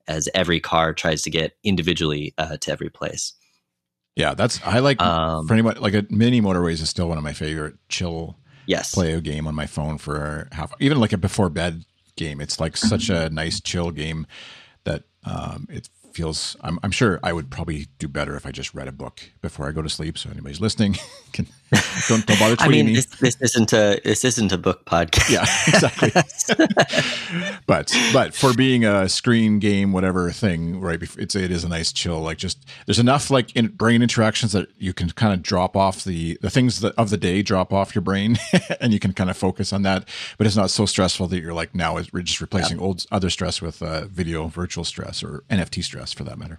as 0.08 0.28
every 0.34 0.60
car 0.60 0.92
tries 0.92 1.22
to 1.22 1.30
get 1.30 1.52
individually 1.62 2.34
uh, 2.38 2.56
to 2.58 2.72
every 2.72 2.90
place. 2.90 3.32
Yeah, 4.16 4.34
that's 4.34 4.60
I 4.64 4.80
like 4.80 5.00
Um, 5.00 5.46
pretty 5.46 5.62
much 5.62 5.78
like 5.78 5.94
a 5.94 6.04
mini 6.10 6.40
motorways 6.40 6.80
is 6.82 6.88
still 6.88 7.08
one 7.08 7.18
of 7.18 7.24
my 7.24 7.32
favorite 7.32 7.76
chill 7.88 8.36
yes, 8.66 8.92
play 8.92 9.12
a 9.14 9.20
game 9.20 9.46
on 9.46 9.54
my 9.54 9.66
phone 9.66 9.98
for 9.98 10.48
half 10.52 10.72
even 10.80 10.98
like 11.00 11.12
a 11.12 11.18
before 11.18 11.48
bed 11.48 11.84
game. 12.16 12.40
It's 12.40 12.58
like 12.60 12.76
such 12.76 13.08
a 13.08 13.30
nice 13.30 13.60
chill 13.60 13.90
game 13.92 14.26
that 14.84 15.04
um, 15.24 15.66
it 15.70 15.88
feels. 16.20 16.54
I'm, 16.60 16.78
I'm 16.82 16.90
sure 16.90 17.18
I 17.22 17.32
would 17.32 17.50
probably 17.50 17.86
do 17.98 18.06
better 18.06 18.36
if 18.36 18.44
I 18.44 18.50
just 18.50 18.74
read 18.74 18.88
a 18.88 18.92
book 18.92 19.22
before 19.40 19.66
I 19.66 19.72
go 19.72 19.80
to 19.80 19.88
sleep. 19.88 20.18
So 20.18 20.28
anybody's 20.30 20.60
listening, 20.60 20.98
can 21.32 21.46
don't 22.08 22.26
don't 22.26 22.38
bother 22.40 22.56
tweeting 22.56 22.64
I 22.64 22.68
mean, 22.68 22.86
me. 22.86 22.94
this, 22.94 23.06
this 23.06 23.36
isn't 23.40 23.72
a 23.72 24.00
this 24.04 24.24
isn't 24.24 24.50
a 24.52 24.58
book 24.58 24.84
podcast. 24.86 25.30
Yeah, 25.30 25.42
exactly. 25.68 26.10
but 27.66 27.94
but 28.12 28.34
for 28.34 28.52
being 28.54 28.84
a 28.84 29.08
screen 29.08 29.58
game, 29.58 29.92
whatever 29.92 30.30
thing, 30.30 30.80
right? 30.80 31.00
It's 31.16 31.36
it 31.36 31.50
is 31.50 31.62
a 31.64 31.68
nice 31.68 31.92
chill. 31.92 32.20
Like 32.20 32.38
just 32.38 32.64
there's 32.86 32.98
enough 32.98 33.30
like 33.30 33.54
in 33.54 33.68
brain 33.68 34.02
interactions 34.02 34.52
that 34.52 34.68
you 34.78 34.92
can 34.92 35.10
kind 35.10 35.32
of 35.32 35.42
drop 35.42 35.76
off 35.76 36.04
the 36.04 36.38
the 36.40 36.50
things 36.50 36.80
that 36.80 36.94
of 36.96 37.10
the 37.10 37.16
day 37.16 37.42
drop 37.42 37.72
off 37.72 37.94
your 37.94 38.02
brain, 38.02 38.38
and 38.80 38.92
you 38.92 38.98
can 38.98 39.12
kind 39.12 39.30
of 39.30 39.36
focus 39.36 39.72
on 39.72 39.82
that. 39.82 40.08
But 40.38 40.46
it's 40.46 40.56
not 40.56 40.70
so 40.70 40.86
stressful 40.86 41.28
that 41.28 41.40
you're 41.40 41.54
like 41.54 41.74
now 41.74 41.92
it's- 41.98 42.12
we're 42.12 42.22
just 42.22 42.40
replacing 42.40 42.80
old 42.80 43.06
other 43.12 43.30
stress 43.30 43.62
with 43.62 43.80
uh, 43.82 44.06
video 44.06 44.48
virtual 44.48 44.84
stress 44.84 45.22
or 45.22 45.44
NFT 45.50 45.84
stress 45.84 46.12
for 46.12 46.24
that 46.24 46.38
matter. 46.38 46.58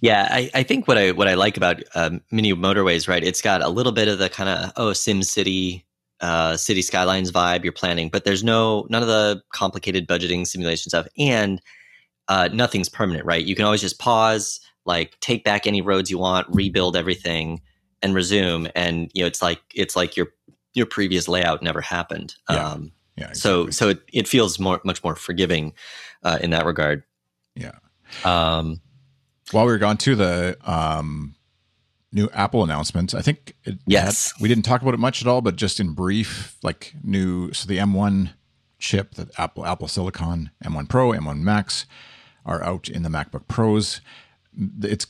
Yeah, 0.00 0.28
I, 0.30 0.50
I 0.54 0.62
think 0.62 0.88
what 0.88 0.96
I 0.96 1.12
what 1.12 1.28
I 1.28 1.34
like 1.34 1.56
about 1.56 1.82
um, 1.94 2.22
mini 2.30 2.52
motorways, 2.54 3.08
right? 3.08 3.22
It's 3.22 3.42
got 3.42 3.62
a 3.62 3.68
little 3.68 3.92
bit 3.92 4.08
of 4.08 4.18
the 4.18 4.28
kind 4.28 4.48
of 4.48 4.72
oh 4.76 4.92
Sim 4.92 5.22
City, 5.22 5.84
uh, 6.20 6.56
City 6.56 6.80
Skylines 6.82 7.30
vibe 7.30 7.64
you're 7.64 7.72
planning, 7.72 8.08
but 8.08 8.24
there's 8.24 8.42
no 8.42 8.86
none 8.88 9.02
of 9.02 9.08
the 9.08 9.42
complicated 9.52 10.08
budgeting 10.08 10.46
simulation 10.46 10.88
stuff, 10.88 11.06
and 11.18 11.60
uh, 12.28 12.48
nothing's 12.52 12.88
permanent, 12.88 13.26
right? 13.26 13.44
You 13.44 13.54
can 13.54 13.64
always 13.64 13.80
just 13.80 13.98
pause, 13.98 14.60
like 14.86 15.18
take 15.20 15.44
back 15.44 15.66
any 15.66 15.82
roads 15.82 16.10
you 16.10 16.18
want, 16.18 16.46
rebuild 16.48 16.96
everything, 16.96 17.60
and 18.02 18.14
resume. 18.14 18.70
And 18.74 19.10
you 19.12 19.22
know, 19.22 19.26
it's 19.26 19.42
like 19.42 19.60
it's 19.74 19.96
like 19.96 20.16
your 20.16 20.28
your 20.72 20.86
previous 20.86 21.28
layout 21.28 21.62
never 21.62 21.80
happened. 21.82 22.36
Yeah. 22.48 22.70
Um, 22.70 22.92
Yeah. 23.16 23.28
Exactly. 23.28 23.40
so 23.40 23.70
so 23.70 23.88
it, 23.90 24.00
it 24.12 24.28
feels 24.28 24.58
more 24.58 24.80
much 24.84 25.04
more 25.04 25.14
forgiving 25.16 25.74
uh, 26.22 26.38
in 26.40 26.50
that 26.50 26.64
regard. 26.64 27.02
yeah. 27.54 27.72
Um, 28.24 28.80
While 29.52 29.66
we 29.66 29.72
were 29.72 29.78
gone 29.78 29.96
to 29.98 30.14
the 30.14 30.56
um, 30.64 31.34
new 32.12 32.28
Apple 32.32 32.62
announcement, 32.64 33.14
I 33.14 33.22
think 33.22 33.54
it 33.64 33.78
Yes. 33.86 34.32
had- 34.32 34.42
we 34.42 34.48
didn't 34.48 34.64
talk 34.64 34.82
about 34.82 34.94
it 34.94 35.00
much 35.00 35.20
at 35.22 35.28
all, 35.28 35.40
but 35.42 35.56
just 35.56 35.80
in 35.80 35.92
brief, 35.92 36.56
like 36.62 36.94
new 37.02 37.52
so 37.52 37.66
the 37.66 37.78
M1 37.78 38.30
chip 38.78 39.14
that 39.14 39.28
Apple 39.38 39.66
Apple 39.66 39.88
Silicon 39.88 40.50
M1 40.64 40.88
Pro, 40.88 41.10
M1 41.12 41.40
Max 41.40 41.86
are 42.46 42.62
out 42.64 42.88
in 42.88 43.02
the 43.02 43.08
MacBook 43.10 43.46
Pros. 43.48 44.00
It 44.82 45.06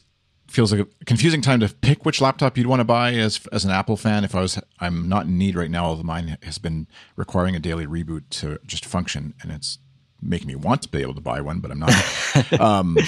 feels 0.49 0.73
like 0.73 0.81
a 0.81 1.05
confusing 1.05 1.41
time 1.41 1.61
to 1.61 1.69
pick 1.69 2.05
which 2.05 2.21
laptop 2.21 2.59
you'd 2.59 2.67
want 2.67 2.81
to 2.81 2.85
buy 2.85 3.15
as 3.15 3.41
as 3.53 3.65
an 3.65 3.71
Apple 3.71 3.97
fan. 3.97 4.25
If 4.25 4.35
I 4.35 4.41
was, 4.41 4.59
I'm 4.81 5.09
not 5.09 5.27
in 5.27 5.39
need 5.39 5.55
right 5.55 5.71
now. 5.71 5.85
Although 5.87 6.03
mine 6.03 6.37
has 6.43 6.59
been 6.59 6.89
requiring 7.15 7.55
a 7.55 7.61
daily 7.61 7.87
reboot 7.87 8.25
to 8.31 8.59
just 8.67 8.85
function, 8.85 9.35
and 9.43 9.53
it's 9.53 9.79
making 10.21 10.49
me 10.49 10.57
want 10.57 10.83
to 10.83 10.89
be 10.89 11.01
able 11.01 11.15
to 11.15 11.21
buy 11.21 11.41
one, 11.41 11.61
but 11.61 11.71
I'm 11.71 11.79
not. 11.79 12.53
um, 12.61 12.99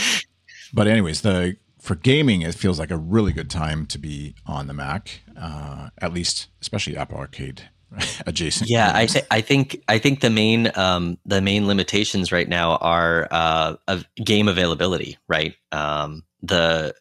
but 0.72 0.86
anyways, 0.86 1.22
the 1.22 1.56
for 1.78 1.96
gaming, 1.96 2.42
it 2.42 2.54
feels 2.54 2.78
like 2.78 2.90
a 2.90 2.96
really 2.96 3.32
good 3.32 3.50
time 3.50 3.86
to 3.86 3.98
be 3.98 4.34
on 4.46 4.68
the 4.68 4.72
Mac, 4.72 5.20
uh, 5.36 5.90
at 5.98 6.12
least, 6.12 6.46
especially 6.60 6.96
Apple 6.96 7.18
Arcade 7.18 7.68
adjacent. 8.26 8.70
Yeah, 8.70 8.92
I, 8.94 9.06
th- 9.06 9.24
I 9.32 9.40
think 9.40 9.82
I 9.88 9.98
think 9.98 10.20
the 10.20 10.30
main 10.30 10.70
um, 10.76 11.18
the 11.26 11.40
main 11.40 11.66
limitations 11.66 12.30
right 12.30 12.48
now 12.48 12.76
are 12.76 13.26
uh, 13.30 13.76
of 13.88 14.06
game 14.16 14.48
availability. 14.48 15.18
Right, 15.28 15.54
um, 15.72 16.24
the 16.40 16.94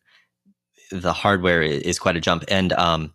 the 0.92 1.14
hardware 1.14 1.62
is 1.62 2.00
quite 2.00 2.18
a 2.18 2.22
jump, 2.22 2.44
and 2.48 2.74
um, 2.74 3.14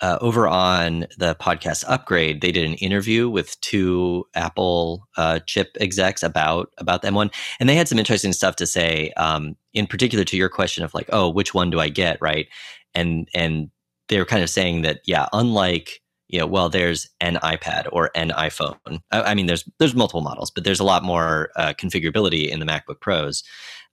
uh, 0.00 0.18
over 0.20 0.46
on 0.46 1.06
the 1.16 1.34
podcast 1.40 1.84
upgrade, 1.88 2.40
they 2.40 2.52
did 2.52 2.64
an 2.64 2.74
interview 2.74 3.28
with 3.28 3.60
two 3.60 4.24
Apple 4.34 5.08
uh, 5.16 5.40
chip 5.40 5.76
execs 5.80 6.22
about 6.22 6.72
about 6.78 7.02
the 7.02 7.08
M1, 7.08 7.32
and 7.58 7.68
they 7.68 7.74
had 7.74 7.88
some 7.88 7.98
interesting 7.98 8.32
stuff 8.32 8.56
to 8.56 8.66
say. 8.66 9.10
Um, 9.16 9.56
in 9.74 9.86
particular, 9.86 10.24
to 10.24 10.36
your 10.36 10.48
question 10.48 10.84
of 10.84 10.94
like, 10.94 11.08
oh, 11.12 11.28
which 11.28 11.54
one 11.54 11.70
do 11.70 11.80
I 11.80 11.88
get? 11.88 12.18
Right, 12.20 12.48
and 12.94 13.28
and 13.34 13.70
they 14.08 14.18
were 14.18 14.24
kind 14.24 14.42
of 14.42 14.50
saying 14.50 14.82
that 14.82 15.00
yeah, 15.04 15.26
unlike 15.32 16.00
you 16.28 16.38
know, 16.38 16.46
well, 16.46 16.68
there's 16.68 17.08
an 17.20 17.36
iPad 17.36 17.88
or 17.90 18.10
an 18.14 18.30
iPhone. 18.30 19.00
I, 19.10 19.22
I 19.22 19.34
mean, 19.34 19.46
there's 19.46 19.68
there's 19.78 19.94
multiple 19.94 20.20
models, 20.20 20.50
but 20.50 20.64
there's 20.64 20.80
a 20.80 20.84
lot 20.84 21.02
more 21.02 21.50
uh, 21.56 21.72
configurability 21.72 22.48
in 22.48 22.60
the 22.60 22.66
MacBook 22.66 23.00
Pros. 23.00 23.42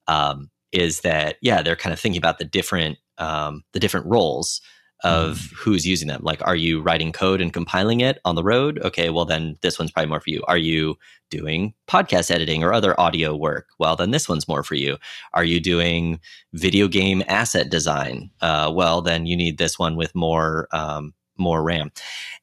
Um, 0.08 0.52
is 0.72 1.02
that 1.02 1.38
yeah, 1.42 1.62
they're 1.62 1.76
kind 1.76 1.94
of 1.94 2.00
thinking 2.00 2.20
about 2.20 2.38
the 2.38 2.46
different 2.46 2.98
um, 3.18 3.64
the 3.74 3.80
different 3.80 4.06
roles 4.06 4.62
of 5.04 5.52
who's 5.56 5.86
using 5.86 6.08
them. 6.08 6.22
Like, 6.24 6.42
are 6.48 6.56
you 6.56 6.82
writing 6.82 7.12
code 7.12 7.42
and 7.42 7.52
compiling 7.54 8.02
it 8.02 8.20
on 8.26 8.36
the 8.36 8.44
road? 8.44 8.80
Okay, 8.84 9.10
well 9.10 9.26
then 9.26 9.58
this 9.62 9.78
one's 9.78 9.92
probably 9.92 10.10
more 10.10 10.22
for 10.22 10.30
you. 10.30 10.42
Are 10.48 10.58
you 10.58 10.96
doing 11.30 11.74
podcast 11.88 12.32
editing 12.32 12.64
or 12.64 12.74
other 12.74 13.00
audio 13.00 13.36
work? 13.36 13.68
Well, 13.78 13.96
then 13.96 14.12
this 14.12 14.30
one's 14.30 14.48
more 14.48 14.64
for 14.64 14.76
you. 14.76 14.98
Are 15.34 15.44
you 15.44 15.60
doing 15.60 16.20
video 16.54 16.88
game 16.88 17.24
asset 17.28 17.70
design? 17.70 18.32
Uh, 18.42 18.72
well, 18.74 19.02
then 19.02 19.26
you 19.26 19.36
need 19.36 19.58
this 19.58 19.78
one 19.78 19.96
with 19.96 20.16
more 20.16 20.68
um, 20.72 21.14
more 21.38 21.62
RAM. 21.64 21.92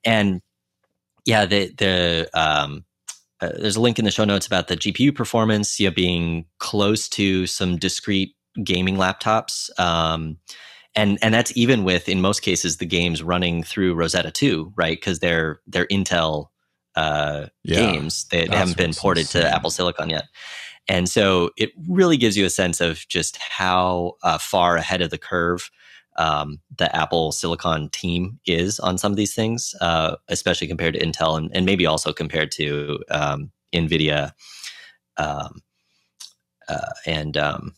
And 0.05 0.43
yeah, 1.25 1.47
the 1.47 1.73
the 1.77 2.31
um, 2.35 2.85
uh, 3.41 3.51
there's 3.59 3.77
a 3.77 3.81
link 3.81 3.99
in 3.99 4.05
the 4.05 4.11
show 4.11 4.25
notes 4.25 4.47
about 4.47 4.69
the 4.69 4.77
GPU 4.77 5.15
performance, 5.15 5.81
you 5.81 5.88
know, 5.88 5.95
being 5.95 6.47
close 6.59 7.09
to 7.11 7.47
some 7.47 7.77
discrete 7.77 8.35
gaming 8.62 8.97
laptops. 8.97 9.69
Um, 9.81 10.38
and 10.94 11.18
and 11.22 11.33
that's 11.33 11.57
even 11.57 11.85
with 11.85 12.09
in 12.09 12.20
most 12.20 12.40
cases 12.40 12.76
the 12.76 12.87
games 12.87 13.22
running 13.22 13.62
through 13.62 13.94
Rosetta 13.94 14.31
2, 14.31 14.72
right? 14.76 14.98
Because 14.98 15.20
they're 15.20 15.61
they're 15.66 15.87
Intel 15.87 16.48
uh, 16.94 17.46
Yeah, 17.64 17.92
games. 17.92 18.24
They, 18.31 18.46
they 18.46 18.57
haven't 18.57 18.76
been 18.76 18.92
ported 18.94 19.26
to. 19.28 19.48
Apple 19.48 19.70
Silicon 19.70 20.11
yet. 20.11 20.24
And 20.88 21.09
so 21.09 21.50
it 21.57 21.70
really 21.88 22.16
gives 22.16 22.37
you 22.37 22.44
a 22.44 22.50
sense 22.50 22.81
of 22.81 23.07
just 23.09 23.37
how 23.38 24.16
uh, 24.22 24.38
far 24.38 24.76
ahead 24.76 25.00
of 25.00 25.11
the 25.11 25.18
curve 25.18 25.70
um, 26.16 26.61
the 26.76 26.94
Apple 26.94 27.33
Silicon 27.33 27.88
team 27.90 28.38
is 28.46 28.78
on 28.81 28.98
some 28.98 29.12
of 29.12 29.16
these 29.16 29.35
things, 29.35 29.74
uh, 29.81 30.16
especially 30.28 30.66
compared 30.66 30.94
to 30.94 31.00
Intel 31.00 31.38
and, 31.38 31.50
and 31.55 31.64
maybe 31.64 31.87
also 31.87 32.12
compared 32.12 32.50
to 32.52 33.02
um, 33.11 33.50
NVIDIA 33.72 34.33
um, 35.16 35.62
uh, 36.68 36.90
and 37.07 37.37
um, 37.37 37.74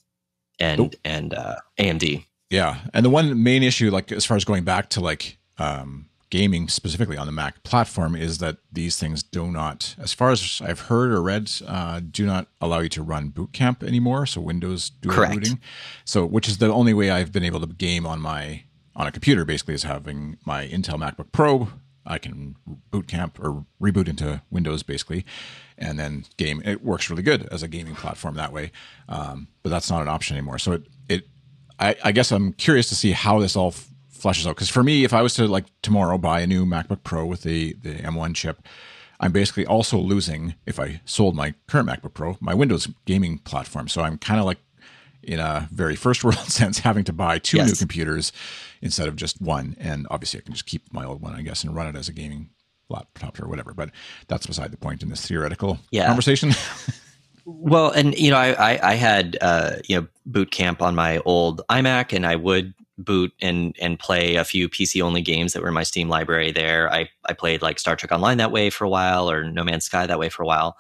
and 0.59 0.81
Oop. 0.81 0.95
and 1.05 1.35
uh, 1.35 1.57
AMD. 1.79 2.25
Yeah, 2.51 2.81
and 2.93 3.05
the 3.05 3.11
one 3.11 3.43
main 3.43 3.63
issue, 3.63 3.91
like 3.91 4.13
as 4.13 4.25
far 4.25 4.37
as 4.37 4.45
going 4.45 4.65
back 4.65 4.89
to 4.91 5.01
like 5.01 5.39
um, 5.59 6.07
gaming 6.31 6.69
specifically 6.69 7.17
on 7.17 7.27
the 7.27 7.33
Mac 7.33 7.63
platform, 7.63 8.15
is 8.15 8.39
that 8.39 8.59
these 8.71 8.99
things 8.99 9.23
do 9.23 9.51
not, 9.51 9.95
as 9.99 10.13
far 10.13 10.31
as 10.31 10.61
I've 10.65 10.81
heard 10.81 11.11
or 11.11 11.23
read, 11.23 11.51
uh, 11.67 12.01
do 12.09 12.27
not 12.27 12.49
allow 12.61 12.81
you 12.81 12.89
to 12.91 13.03
run 13.03 13.31
Boot 13.31 13.53
Camp 13.53 13.83
anymore. 13.83 14.27
So 14.27 14.41
Windows 14.41 14.91
dual 14.91 15.15
Correct. 15.15 15.35
booting, 15.35 15.61
so 16.05 16.25
which 16.27 16.49
is 16.49 16.59
the 16.59 16.73
only 16.73 16.95
way 16.95 17.11
I've 17.11 17.33
been 17.33 17.45
able 17.45 17.61
to 17.61 17.67
game 17.67 18.07
on 18.07 18.21
my 18.21 18.65
on 18.95 19.07
a 19.07 19.13
computer. 19.13 19.45
Basically, 19.45 19.75
is 19.75 19.83
having 19.83 20.37
my 20.45 20.69
Intel 20.69 20.99
MacBook 20.99 21.33
Pro. 21.33 21.69
I 22.07 22.19
can 22.19 22.57
boot 22.91 23.09
camp 23.09 23.39
or 23.41 23.65
reboot 23.81 24.09
into 24.09 24.43
Windows 24.51 24.83
basically, 24.83 25.25
and 25.79 25.99
then 25.99 26.27
game. 26.37 26.61
It 26.65 26.85
works 26.85 27.09
really 27.09 27.23
good 27.23 27.49
as 27.51 27.63
a 27.63 27.69
gaming 27.69 27.95
platform 27.95 28.35
that 28.35 28.53
way, 28.53 28.73
um, 29.09 29.49
but 29.63 29.71
that's 29.71 29.91
not 29.91 30.03
an 30.03 30.09
option 30.09 30.37
anymore. 30.37 30.59
So 30.59 30.73
it 30.73 30.87
it 31.09 31.29
I, 31.79 31.97
I 32.05 32.13
guess 32.13 32.31
I'm 32.33 32.53
curious 32.53 32.89
to 32.91 32.95
see 32.95 33.13
how 33.13 33.39
this 33.41 33.57
all 33.57 33.69
f- 33.69 33.89
flushes 34.11 34.47
out. 34.47 34.55
Because 34.57 34.71
for 34.71 34.83
me, 34.83 35.05
if 35.05 35.13
I 35.13 35.23
was 35.23 35.35
to 35.35 35.47
like 35.49 35.65
tomorrow 35.83 36.19
buy 36.19 36.41
a 36.41 36.47
new 36.47 36.65
MacBook 36.65 37.03
Pro 37.05 37.27
with 37.27 37.43
the 37.43 37.73
the 37.83 37.95
M1 37.95 38.35
chip, 38.35 38.63
I'm 39.21 39.33
basically 39.33 39.67
also 39.67 39.99
losing 39.99 40.55
if 40.67 40.79
I 40.79 41.01
sold 41.05 41.35
my 41.35 41.55
current 41.67 41.89
MacBook 41.89 42.15
Pro 42.15 42.37
my 42.41 42.55
Windows 42.55 42.87
gaming 43.07 43.39
platform. 43.39 43.89
So 43.89 44.03
I'm 44.03 44.19
kind 44.19 44.39
of 44.41 44.47
like 44.47 44.59
in 45.23 45.41
a 45.41 45.69
very 45.73 45.97
first 45.97 46.23
world 46.23 46.37
sense 46.51 46.79
having 46.81 47.05
to 47.05 47.13
buy 47.13 47.39
two 47.39 47.57
new 47.63 47.73
computers 47.75 48.31
instead 48.83 49.09
of 49.09 49.17
just 49.17 49.41
one. 49.41 49.75
And 49.81 50.07
obviously, 50.11 50.41
I 50.41 50.43
can 50.43 50.53
just 50.53 50.67
keep 50.67 50.93
my 50.93 51.05
old 51.05 51.21
one, 51.23 51.35
I 51.35 51.43
guess, 51.43 51.65
and 51.65 51.75
run 51.75 51.87
it 51.89 51.97
as 51.97 52.09
a 52.09 52.13
gaming 52.13 52.51
laptop 52.91 53.41
or 53.43 53.49
whatever. 53.49 53.73
But 53.75 53.91
that's 54.29 54.47
beside 54.47 54.71
the 54.71 54.77
point 54.77 55.03
in 55.03 55.09
this 55.09 55.27
theoretical 55.27 55.79
Yeah. 55.91 56.07
conversation. 56.07 56.53
Well, 57.47 57.91
and 57.91 58.17
you 58.19 58.31
know, 58.31 58.37
I 58.39 58.75
I, 58.75 58.91
I 58.93 58.95
had 58.95 59.37
uh, 59.41 59.77
you 59.89 60.01
know 60.01 60.07
boot 60.27 60.51
camp 60.51 60.81
on 60.81 60.95
my 60.95 61.19
old 61.21 61.63
iMac, 61.71 62.13
and 62.15 62.27
I 62.27 62.37
would 62.37 62.75
boot 62.97 63.33
and 63.41 63.75
and 63.81 63.99
play 63.99 64.37
a 64.37 64.45
few 64.45 64.69
PC 64.69 65.03
only 65.03 65.21
games 65.21 65.53
that 65.53 65.63
were 65.63 65.69
in 65.69 65.75
my 65.75 65.83
Steam 65.83 66.09
library. 66.09 66.53
There, 66.53 66.93
I 66.93 67.09
I 67.27 67.35
played 67.35 67.61
like 67.63 67.79
Star 67.79 67.97
Trek 67.97 68.13
Online 68.13 68.39
that 68.39 68.53
way 68.53 68.71
for 68.71 68.85
a 68.85 68.89
while, 68.89 69.31
or 69.31 69.45
No 69.45 69.63
Man's 69.65 69.85
Sky 69.85 70.07
that 70.07 70.19
way 70.19 70.29
for 70.31 70.43
a 70.43 70.47
while. 70.47 70.79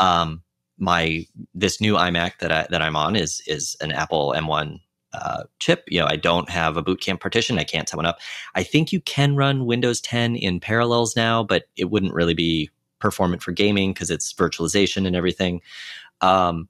Um, 0.00 0.42
my 0.78 1.26
this 1.54 1.80
new 1.80 1.94
iMac 1.94 2.38
that 2.40 2.52
I 2.52 2.66
that 2.70 2.80
I'm 2.82 2.96
on 2.96 3.14
is 3.16 3.42
is 3.46 3.76
an 3.82 3.92
Apple 3.92 4.32
M1 4.34 4.80
uh, 5.12 5.44
chip. 5.58 5.84
You 5.88 6.00
know, 6.00 6.06
I 6.08 6.16
don't 6.16 6.48
have 6.48 6.76
a 6.78 6.82
boot 6.82 7.00
camp 7.02 7.20
partition. 7.20 7.58
I 7.58 7.64
can't 7.64 7.88
set 7.88 7.96
one 7.96 8.06
up. 8.06 8.18
I 8.54 8.62
think 8.62 8.90
you 8.92 9.00
can 9.00 9.36
run 9.36 9.66
Windows 9.66 10.00
10 10.00 10.36
in 10.36 10.60
parallels 10.60 11.14
now, 11.16 11.42
but 11.42 11.64
it 11.76 11.90
wouldn't 11.90 12.14
really 12.14 12.34
be 12.34 12.70
performant 12.98 13.42
for 13.42 13.52
gaming 13.52 13.92
because 13.92 14.10
it's 14.10 14.32
virtualization 14.32 15.06
and 15.06 15.14
everything. 15.16 15.60
Um, 16.20 16.68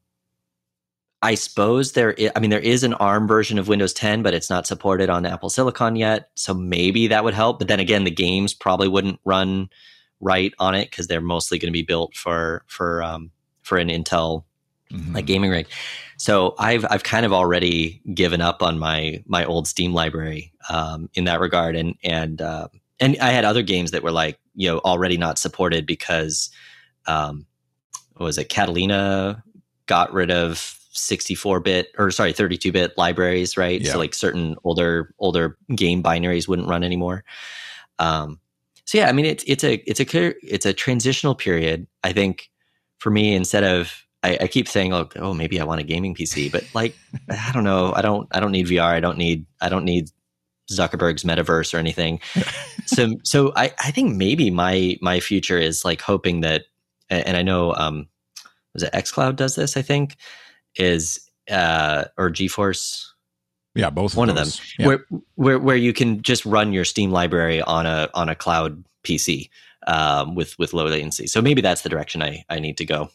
I 1.23 1.35
suppose 1.35 1.93
there. 1.93 2.15
i- 2.19 2.31
I 2.37 2.41
mean, 2.41 2.51
there 2.51 2.61
is 2.61 2.85
an 2.85 2.95
ARM 2.95 3.27
version 3.27 3.59
of 3.59 3.69
Windows 3.69 3.93
10, 3.95 4.23
but 4.23 4.35
it's 4.35 4.51
not 4.51 4.67
supported 4.67 5.09
on 5.11 5.27
Apple 5.27 5.49
Silicon 5.51 5.97
yet. 5.97 6.29
So 6.35 6.53
maybe 6.55 7.07
that 7.09 7.25
would 7.25 7.35
help. 7.35 7.59
But 7.59 7.69
then 7.69 7.81
again, 7.81 8.05
the 8.05 8.11
games 8.11 8.53
probably 8.55 8.89
wouldn't 8.89 9.19
run 9.25 9.69
right 10.21 10.53
on 10.59 10.75
it 10.75 10.91
because 10.91 11.07
they're 11.07 11.21
mostly 11.21 11.59
going 11.59 11.69
to 11.69 11.73
be 11.73 11.83
built 11.83 12.15
for 12.15 12.65
for 12.67 13.03
um, 13.03 13.31
for 13.63 13.79
an 13.79 13.89
Intel 13.89 14.45
Mhm. 14.93 15.15
like 15.15 15.27
gaming 15.27 15.51
rig. 15.51 15.67
So 16.17 16.55
I've 16.59 16.87
I've 16.89 17.03
kind 17.03 17.27
of 17.27 17.33
already 17.33 18.01
given 18.15 18.41
up 18.41 18.63
on 18.63 18.79
my 18.79 19.23
my 19.27 19.45
old 19.45 19.67
Steam 19.67 19.93
library 19.93 20.53
um, 20.71 21.11
in 21.15 21.25
that 21.25 21.41
regard, 21.41 21.75
and 21.77 21.97
and 22.05 22.41
uh, 22.41 22.69
and 23.01 23.17
I 23.21 23.31
had 23.31 23.45
other 23.45 23.63
games 23.63 23.91
that 23.91 24.03
were 24.05 24.13
like 24.13 24.39
you 24.55 24.69
know 24.69 24.79
already 24.79 25.17
not 25.17 25.39
supported 25.39 25.87
because 25.87 26.51
um, 27.07 27.47
was 28.19 28.38
it 28.38 28.48
Catalina 28.48 29.42
got 29.87 30.12
rid 30.12 30.31
of 30.31 30.79
64 30.92 31.60
bit 31.60 31.88
or 31.98 32.10
sorry 32.10 32.33
32 32.33 32.73
bit 32.73 32.96
libraries, 32.96 33.56
right? 33.56 33.81
Yeah. 33.81 33.92
So 33.92 33.98
like 33.98 34.14
certain 34.14 34.56
older 34.64 35.14
older 35.19 35.58
game 35.75 36.02
binaries 36.02 36.48
wouldn't 36.48 36.69
run 36.69 36.83
anymore. 36.85 37.25
Um, 37.98 38.40
so 38.85 38.98
yeah, 38.98 39.08
I 39.08 39.12
mean 39.12 39.27
it's 39.27 39.44
it's 39.46 39.64
a 39.64 39.75
it's 39.88 40.00
a 40.00 40.04
clear 40.04 40.35
it's 40.42 40.67
a 40.67 40.73
transitional 40.73 41.35
period. 41.35 41.87
I 42.02 42.12
think 42.12 42.50
for 42.98 43.10
me 43.10 43.35
instead 43.35 43.64
of 43.64 44.06
I, 44.27 44.38
I 44.42 44.46
keep 44.48 44.69
saying, 44.69 44.92
oh, 44.92 45.08
oh, 45.17 45.35
maybe 45.35 45.60
I 45.60 45.64
want 45.64 45.81
a 45.81 45.85
gaming 45.85 46.12
PC, 46.12 46.50
but 46.50 46.64
like, 46.75 46.96
I 47.31 47.52
don't 47.52 47.62
know. 47.62 47.92
I 47.94 48.02
don't, 48.02 48.29
I 48.33 48.40
don't 48.40 48.50
need 48.50 48.67
VR. 48.67 48.90
I 48.90 48.98
don't 48.98 49.19
need, 49.19 49.46
I 49.60 49.69
don't 49.69 49.85
need 49.85 50.10
Zuckerberg's 50.69 51.23
metaverse 51.23 51.73
or 51.73 51.77
anything. 51.77 52.21
so, 52.87 53.14
so 53.23 53.52
I, 53.54 53.73
I 53.79 53.92
think 53.92 54.17
maybe 54.17 54.50
my, 54.50 54.98
my 55.00 55.21
future 55.21 55.58
is 55.58 55.85
like 55.85 56.00
hoping 56.00 56.40
that, 56.40 56.64
and 57.11 57.37
I 57.37 57.42
know, 57.42 57.75
um, 57.75 58.09
was 58.75 58.83
it 58.83 58.92
XCloud 58.92 59.37
does 59.37 59.54
this? 59.54 59.77
I 59.77 59.83
think 59.83 60.17
is, 60.77 61.31
uh, 61.50 62.04
or 62.17 62.31
GeForce. 62.31 63.07
Yeah, 63.75 63.90
both 63.90 64.17
one 64.17 64.31
of, 64.31 64.37
of 64.37 64.44
them, 64.44 64.52
yeah. 64.79 64.87
where, 64.87 65.04
where 65.35 65.59
where 65.59 65.77
you 65.77 65.92
can 65.92 66.23
just 66.23 66.46
run 66.46 66.73
your 66.73 66.85
Steam 66.85 67.11
library 67.11 67.61
on 67.61 67.85
a 67.85 68.09
on 68.15 68.31
a 68.31 68.35
cloud 68.35 68.83
PC 69.04 69.50
um, 69.87 70.35
with 70.35 70.59
with 70.59 70.73
low 70.73 70.87
latency. 70.87 71.27
So 71.27 71.42
maybe 71.42 71.61
that's 71.61 71.83
the 71.83 71.90
direction 71.90 72.23
I 72.23 72.44
I 72.48 72.59
need 72.59 72.79
to 72.79 72.87
go. 72.87 73.11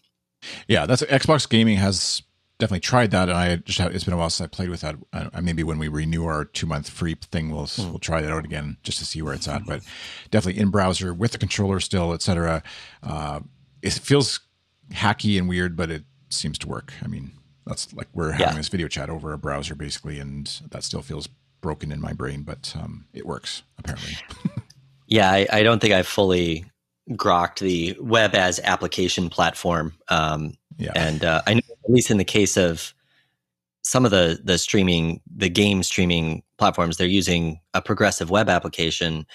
Yeah, 0.68 0.86
that's 0.86 1.02
Xbox 1.04 1.50
Gaming 1.50 1.78
has 1.78 2.22
definitely 2.62 2.80
tried 2.80 3.12
that, 3.12 3.28
and 3.28 3.38
I 3.38 3.56
just 3.58 3.80
have, 3.80 3.94
it's 3.94 4.04
been 4.04 4.14
a 4.14 4.18
while 4.18 4.30
since 4.30 4.46
I 4.46 4.48
played 4.48 4.70
with 4.70 4.82
that. 4.82 4.96
Uh, 5.12 5.42
maybe 5.42 5.64
when 5.64 5.80
we 5.80 5.88
renew 5.88 6.26
our 6.26 6.46
two 6.46 6.68
month 6.68 6.90
free 6.90 7.16
thing, 7.16 7.50
we'll 7.50 7.66
mm. 7.66 7.90
we'll 7.90 8.00
try 8.00 8.22
that 8.22 8.32
out 8.32 8.46
again 8.46 8.78
just 8.84 9.00
to 9.00 9.06
see 9.06 9.22
where 9.22 9.34
it's 9.34 9.48
at. 9.48 9.66
But 9.66 9.82
definitely 10.30 10.62
in 10.62 10.70
browser 10.70 11.14
with 11.14 11.32
the 11.32 11.38
controller 11.38 11.80
still, 11.80 12.14
etc. 12.14 12.64
Uh, 13.04 13.42
it 13.82 13.94
feels 13.94 14.40
hacky 14.92 15.38
and 15.38 15.48
weird, 15.48 15.76
but 15.76 15.90
it 15.90 16.04
seems 16.30 16.58
to 16.60 16.68
work. 16.68 16.94
I 17.04 17.08
mean, 17.08 17.32
that's 17.66 17.94
like 17.94 18.08
we're 18.14 18.32
having 18.32 18.48
yeah. 18.48 18.54
this 18.54 18.70
video 18.70 18.88
chat 18.88 19.10
over 19.10 19.34
a 19.34 19.38
browser 19.38 19.76
basically, 19.76 20.20
and 20.20 20.48
that 20.72 20.84
still 20.84 21.02
feels 21.02 21.28
broken 21.62 21.92
in 21.92 22.02
my 22.02 22.14
brain, 22.14 22.44
but 22.44 22.74
um, 22.76 23.06
it 23.14 23.26
works 23.26 23.64
apparently. 23.78 24.18
yeah, 25.08 25.32
I, 25.32 25.48
I 25.52 25.64
don't 25.64 25.80
think 25.80 25.94
I've 25.94 26.08
fully 26.08 26.66
grokked 27.12 27.60
the 27.60 27.96
web 28.00 28.36
as 28.36 28.60
application 28.60 29.30
platform. 29.30 29.94
Um, 30.10 30.56
yeah. 30.78 30.92
And 30.96 31.24
uh, 31.24 31.42
I 31.46 31.56
know, 31.56 31.62
at 31.84 31.92
least 31.92 32.12
in 32.12 32.18
the 32.18 32.24
case 32.24 32.58
of 32.58 32.94
some 33.84 34.06
of 34.06 34.12
the 34.12 34.40
the 34.44 34.58
streaming, 34.58 35.22
the 35.36 35.50
game 35.50 35.84
streaming 35.84 36.44
platforms, 36.58 36.98
they're 36.98 37.08
using 37.08 37.60
a 37.74 37.82
progressive 37.82 38.30
web 38.30 38.50
application 38.50 39.26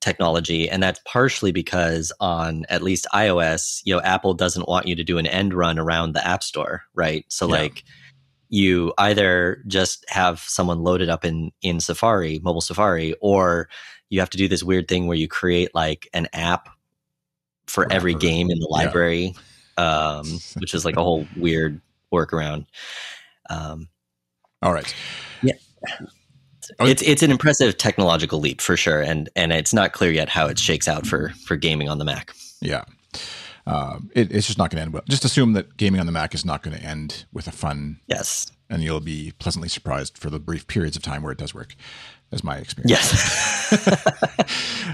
technology, 0.00 0.68
and 0.68 0.82
that's 0.82 1.00
partially 1.04 1.52
because 1.52 2.12
on 2.20 2.64
at 2.68 2.82
least 2.82 3.06
iOS, 3.14 3.80
you 3.84 3.94
know, 3.94 4.00
Apple 4.02 4.34
doesn't 4.34 4.68
want 4.68 4.86
you 4.86 4.94
to 4.96 5.04
do 5.04 5.18
an 5.18 5.26
end 5.26 5.54
run 5.54 5.78
around 5.78 6.12
the 6.12 6.26
App 6.26 6.42
Store, 6.42 6.82
right? 6.94 7.24
So, 7.28 7.46
yeah. 7.46 7.52
like, 7.52 7.84
you 8.48 8.94
either 8.98 9.62
just 9.66 10.04
have 10.08 10.40
someone 10.40 10.82
loaded 10.82 11.08
up 11.08 11.24
in 11.24 11.52
in 11.62 11.80
Safari, 11.80 12.40
mobile 12.42 12.60
Safari, 12.60 13.14
or 13.20 13.68
you 14.10 14.20
have 14.20 14.30
to 14.30 14.38
do 14.38 14.48
this 14.48 14.62
weird 14.62 14.88
thing 14.88 15.06
where 15.06 15.16
you 15.16 15.28
create 15.28 15.74
like 15.74 16.08
an 16.14 16.28
app 16.32 16.68
for 17.66 17.90
every 17.92 18.14
game 18.14 18.50
in 18.50 18.58
the 18.58 18.68
library, 18.70 19.34
yeah. 19.78 20.18
um, 20.18 20.26
which 20.58 20.74
is 20.74 20.84
like 20.84 20.96
a 20.96 21.02
whole 21.02 21.26
weird 21.36 21.80
workaround. 22.12 22.66
Um, 23.50 23.88
All 24.62 24.72
right. 24.72 24.92
Yeah. 25.42 25.54
It's 26.80 27.02
it's 27.02 27.22
an 27.22 27.30
impressive 27.30 27.76
technological 27.78 28.40
leap 28.40 28.60
for 28.60 28.76
sure, 28.76 29.00
and 29.00 29.28
and 29.36 29.52
it's 29.52 29.72
not 29.72 29.92
clear 29.92 30.10
yet 30.10 30.28
how 30.28 30.46
it 30.46 30.58
shakes 30.58 30.88
out 30.88 31.06
for 31.06 31.30
for 31.44 31.56
gaming 31.56 31.88
on 31.88 31.98
the 31.98 32.04
Mac. 32.04 32.32
Yeah, 32.60 32.84
uh, 33.66 33.98
it, 34.14 34.32
it's 34.32 34.46
just 34.46 34.58
not 34.58 34.70
going 34.70 34.78
to 34.78 34.82
end 34.82 34.92
well. 34.92 35.02
Just 35.08 35.24
assume 35.24 35.52
that 35.54 35.76
gaming 35.76 36.00
on 36.00 36.06
the 36.06 36.12
Mac 36.12 36.34
is 36.34 36.44
not 36.44 36.62
going 36.62 36.76
to 36.76 36.82
end 36.82 37.24
with 37.32 37.46
a 37.46 37.52
fun. 37.52 38.00
Yes, 38.06 38.50
and 38.70 38.82
you'll 38.82 39.00
be 39.00 39.32
pleasantly 39.38 39.68
surprised 39.68 40.18
for 40.18 40.30
the 40.30 40.38
brief 40.38 40.66
periods 40.66 40.96
of 40.96 41.02
time 41.02 41.22
where 41.22 41.32
it 41.32 41.38
does 41.38 41.54
work. 41.54 41.74
That's 42.30 42.44
my 42.44 42.58
experience. 42.58 42.90
Yes. 42.90 43.72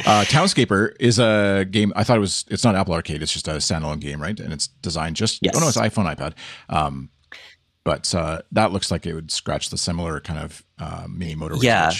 uh, 0.07 0.25
Townscaper 0.27 0.95
is 1.01 1.18
a 1.18 1.66
game. 1.68 1.93
I 1.97 2.05
thought 2.05 2.16
it 2.16 2.20
was. 2.20 2.45
It's 2.49 2.62
not 2.62 2.77
Apple 2.77 2.95
Arcade. 2.95 3.22
It's 3.22 3.33
just 3.33 3.49
a 3.49 3.53
standalone 3.53 4.01
game, 4.01 4.22
right? 4.22 4.39
And 4.39 4.53
it's 4.53 4.68
designed 4.68 5.16
just. 5.16 5.41
Yes. 5.43 5.57
Oh 5.57 5.61
no, 5.61 5.68
it's 5.68 5.77
iPhone, 5.77 6.14
iPad. 6.14 6.35
Um, 6.68 7.11
but 7.85 8.14
uh, 8.14 8.41
that 8.53 8.72
looks 8.72 8.91
like 8.91 9.07
it 9.07 9.14
would 9.14 9.30
scratch 9.30 9.70
the 9.70 9.78
similar 9.78 10.20
kind 10.20 10.41
of 10.41 10.64
uh, 10.78 11.07
mini 11.09 11.35
motor. 11.35 11.57
Yeah. 11.61 11.93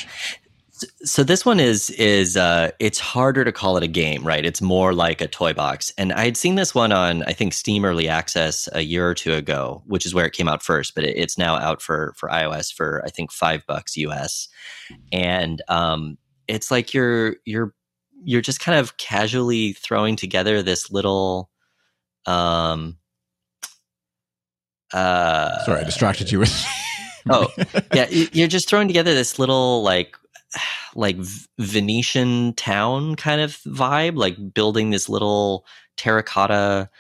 So 1.05 1.23
this 1.23 1.47
one 1.47 1.61
is 1.61 1.91
is 1.91 2.37
uh, 2.37 2.73
it's 2.81 2.99
harder 2.99 3.45
to 3.45 3.53
call 3.53 3.77
it 3.77 3.85
a 3.85 3.89
game, 3.89 4.25
right? 4.27 4.45
It's 4.45 4.61
more 4.61 4.93
like 4.93 5.21
a 5.21 5.29
toy 5.29 5.53
box. 5.53 5.93
And 5.97 6.13
I 6.13 6.25
had 6.25 6.37
seen 6.37 6.57
this 6.57 6.75
one 6.75 6.91
on 6.91 7.23
I 7.25 7.33
think 7.33 7.53
Steam 7.53 7.85
Early 7.85 8.09
Access 8.09 8.69
a 8.73 8.81
year 8.81 9.09
or 9.09 9.15
two 9.15 9.35
ago, 9.35 9.83
which 9.87 10.05
is 10.05 10.15
where 10.15 10.27
it 10.27 10.33
came 10.33 10.49
out 10.49 10.63
first. 10.63 10.95
But 10.95 11.05
it, 11.05 11.17
it's 11.17 11.39
now 11.39 11.55
out 11.57 11.81
for 11.81 12.13
for 12.17 12.29
iOS 12.29 12.75
for 12.75 13.03
I 13.05 13.11
think 13.11 13.31
five 13.31 13.65
bucks 13.67 13.97
US, 13.99 14.49
and 15.13 15.63
um, 15.69 16.19
it's 16.49 16.71
like 16.71 16.93
you're 16.93 17.37
you're 17.45 17.73
you're 18.25 18.41
just 18.41 18.61
kind 18.61 18.79
of 18.79 18.97
casually 18.97 19.75
throwing 19.75 20.17
together 20.17 20.63
this 20.63 20.91
little 20.91 21.51
um 22.27 22.97
uh 24.95 25.63
sorry 25.65 25.81
i 25.81 25.85
distracted 25.85 26.33
you 26.33 26.39
with 26.39 26.67
oh 27.31 27.49
yeah 27.95 28.09
you're 28.09 28.49
just 28.49 28.69
throwing 28.69 28.89
together 28.89 29.15
this 29.15 29.39
little 29.39 29.83
like 29.83 30.17
like 30.95 31.17
Venetian 31.59 32.55
town 32.55 33.17
kind 33.17 33.41
of 33.41 33.53
vibe, 33.67 34.17
like 34.17 34.55
building 34.55 34.91
this 34.91 35.09
little 35.09 35.67
terracotta 35.97 36.91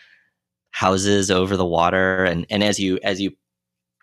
houses 0.70 1.30
over 1.30 1.56
the 1.56 1.66
water, 1.66 2.24
and 2.24 2.46
and 2.50 2.62
as 2.62 2.78
you 2.78 2.98
as 3.02 3.20
you 3.20 3.32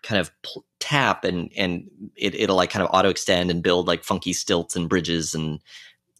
kind 0.02 0.20
of 0.20 0.30
pl- 0.42 0.64
tap 0.80 1.24
and 1.24 1.50
and 1.56 1.88
it, 2.16 2.34
it'll 2.34 2.56
like 2.56 2.70
kind 2.70 2.84
of 2.84 2.90
auto 2.92 3.08
extend 3.08 3.50
and 3.50 3.62
build 3.62 3.86
like 3.86 4.04
funky 4.04 4.32
stilts 4.32 4.74
and 4.74 4.88
bridges 4.88 5.34
and 5.34 5.60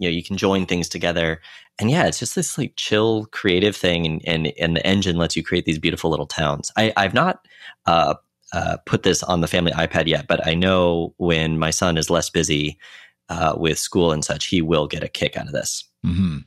you 0.03 0.09
know 0.09 0.15
you 0.15 0.23
can 0.23 0.37
join 0.37 0.67
things 0.67 0.89
together 0.89 1.41
and 1.79 1.91
yeah 1.91 2.07
it's 2.07 2.19
just 2.19 2.35
this 2.35 2.59
like 2.59 2.75
chill 2.77 3.27
creative 3.27 3.77
thing 3.77 4.07
and 4.07 4.21
and, 4.27 4.53
and 4.59 4.77
the 4.77 4.87
engine 4.87 5.17
lets 5.17 5.37
you 5.37 5.43
create 5.43 5.65
these 5.65 5.79
beautiful 5.79 6.11
little 6.11 6.27
towns 6.27 6.73
i 6.77 6.93
i've 6.97 7.15
not 7.15 7.47
uh, 7.87 8.15
uh, 8.53 8.77
put 8.85 9.03
this 9.03 9.23
on 9.23 9.41
the 9.41 9.49
family 9.49 9.73
ipad 9.73 10.07
yet 10.07 10.27
but 10.27 10.47
i 10.47 10.55
know 10.55 11.15
when 11.17 11.59
my 11.59 11.71
son 11.71 11.97
is 11.97 12.11
less 12.11 12.29
busy 12.29 12.79
uh, 13.33 13.55
with 13.57 13.79
school 13.79 14.13
and 14.13 14.25
such, 14.25 14.47
he 14.47 14.61
will 14.61 14.87
get 14.87 15.03
a 15.03 15.09
kick 15.09 15.37
out 15.37 15.47
of 15.47 15.53
this. 15.53 15.85
Mm-hmm. 16.05 16.39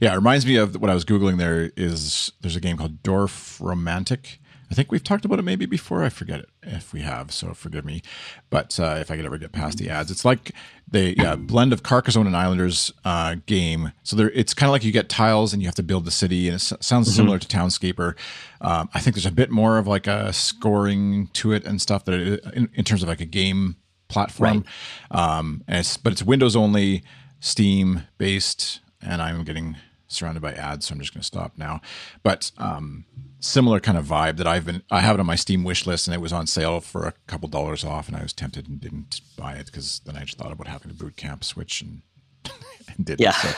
Yeah, 0.00 0.12
it 0.12 0.16
reminds 0.16 0.46
me 0.46 0.56
of 0.56 0.76
what 0.76 0.90
I 0.90 0.94
was 0.94 1.04
googling. 1.04 1.38
There 1.38 1.72
is 1.76 2.32
there's 2.40 2.56
a 2.56 2.60
game 2.60 2.76
called 2.76 3.02
Dorfromantik. 3.02 4.38
I 4.70 4.74
think 4.74 4.92
we've 4.92 5.02
talked 5.02 5.24
about 5.24 5.40
it 5.40 5.42
maybe 5.42 5.66
before. 5.66 6.04
I 6.04 6.10
forget 6.10 6.40
it 6.40 6.48
if 6.62 6.92
we 6.92 7.00
have, 7.00 7.32
so 7.32 7.54
forgive 7.54 7.84
me. 7.84 8.02
But 8.50 8.78
uh, 8.78 8.98
if 9.00 9.10
I 9.10 9.16
could 9.16 9.24
ever 9.24 9.36
get 9.36 9.50
past 9.50 9.78
the 9.78 9.90
ads, 9.90 10.12
it's 10.12 10.24
like 10.24 10.52
the 10.88 11.14
yeah, 11.18 11.34
blend 11.34 11.72
of 11.72 11.82
Carcassonne 11.82 12.26
and 12.26 12.36
Islanders 12.36 12.92
uh, 13.04 13.36
game. 13.46 13.92
So 14.04 14.14
there, 14.14 14.30
it's 14.30 14.54
kind 14.54 14.68
of 14.68 14.72
like 14.72 14.84
you 14.84 14.92
get 14.92 15.08
tiles 15.08 15.52
and 15.52 15.60
you 15.60 15.66
have 15.66 15.74
to 15.74 15.82
build 15.82 16.04
the 16.04 16.12
city, 16.12 16.46
and 16.46 16.54
it 16.54 16.60
sounds 16.60 17.08
mm-hmm. 17.08 17.16
similar 17.16 17.38
to 17.38 17.48
Townscaper. 17.48 18.14
Um, 18.60 18.88
I 18.94 19.00
think 19.00 19.16
there's 19.16 19.26
a 19.26 19.32
bit 19.32 19.50
more 19.50 19.76
of 19.76 19.88
like 19.88 20.06
a 20.06 20.32
scoring 20.32 21.28
to 21.32 21.52
it 21.52 21.64
and 21.64 21.82
stuff 21.82 22.04
that 22.04 22.14
it, 22.14 22.44
in, 22.54 22.70
in 22.74 22.84
terms 22.84 23.02
of 23.02 23.08
like 23.08 23.20
a 23.20 23.26
game 23.26 23.74
platform. 24.06 24.64
Right. 25.10 25.38
Um, 25.38 25.64
and 25.66 25.80
it's 25.80 25.96
but 25.96 26.12
it's 26.12 26.22
Windows 26.22 26.54
only, 26.54 27.02
Steam 27.40 28.02
based, 28.18 28.80
and 29.02 29.20
I'm 29.20 29.42
getting 29.42 29.76
surrounded 30.12 30.40
by 30.40 30.52
ads, 30.52 30.86
so 30.86 30.94
I'm 30.94 31.00
just 31.00 31.12
going 31.14 31.20
to 31.20 31.26
stop 31.26 31.52
now. 31.56 31.80
But 32.22 32.50
um, 32.58 33.04
similar 33.40 33.80
kind 33.80 33.98
of 33.98 34.06
vibe 34.06 34.36
that 34.36 34.46
I've 34.46 34.66
been 34.66 34.82
I 34.90 35.00
have 35.00 35.16
it 35.16 35.20
on 35.20 35.26
my 35.26 35.36
Steam 35.36 35.64
wish 35.64 35.86
list, 35.86 36.06
and 36.06 36.14
it 36.14 36.20
was 36.20 36.32
on 36.32 36.46
sale 36.46 36.80
for 36.80 37.06
a 37.06 37.14
couple 37.26 37.48
dollars 37.48 37.84
off, 37.84 38.08
and 38.08 38.16
I 38.16 38.22
was 38.22 38.32
tempted 38.32 38.68
and 38.68 38.80
didn't 38.80 39.20
buy 39.36 39.54
it 39.54 39.66
because 39.66 40.00
then 40.04 40.16
I 40.16 40.24
just 40.24 40.38
thought 40.38 40.52
about 40.52 40.66
having 40.66 40.90
a 40.90 40.94
boot 40.94 41.16
camp 41.16 41.44
switch 41.44 41.82
and. 41.82 42.02
and 42.96 43.04
did 43.04 43.20
yeah, 43.20 43.32
so, 43.32 43.48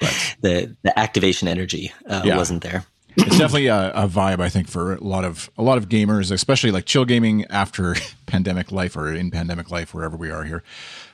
but, 0.00 0.36
the 0.40 0.76
the 0.82 0.98
activation 0.98 1.46
energy 1.46 1.92
uh, 2.08 2.22
yeah. 2.24 2.36
wasn't 2.36 2.62
there 2.62 2.84
it's 3.16 3.38
definitely 3.38 3.66
a, 3.66 3.90
a, 3.92 4.08
vibe 4.08 4.40
I 4.40 4.48
think 4.48 4.68
for 4.68 4.94
a 4.94 5.02
lot 5.02 5.24
of 5.24 5.50
a 5.58 5.62
lot 5.62 5.78
of 5.78 5.88
gamers, 5.88 6.30
especially 6.30 6.70
like 6.70 6.84
chill 6.84 7.04
gaming 7.04 7.44
after 7.46 7.96
pandemic 8.26 8.72
life 8.72 8.96
or 8.96 9.12
in 9.12 9.30
pandemic 9.30 9.70
life, 9.70 9.94
wherever 9.94 10.16
we 10.16 10.30
are 10.30 10.44
here, 10.44 10.62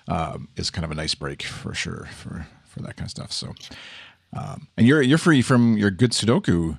um, 0.09 0.49
is 0.57 0.71
kind 0.71 0.85
of 0.85 0.91
a 0.91 0.95
nice 0.95 1.15
break 1.15 1.43
for 1.43 1.75
sure 1.75 2.09
for 2.13 2.47
for 2.65 2.81
that 2.81 2.97
kind 2.97 3.07
of 3.07 3.11
stuff. 3.11 3.33
So, 3.33 3.55
um, 4.33 4.69
and 4.77 4.87
you're 4.87 5.03
you're 5.03 5.19
free 5.19 5.43
from 5.43 5.77
your 5.77 5.91
good 5.91 6.13
Sudoku. 6.13 6.79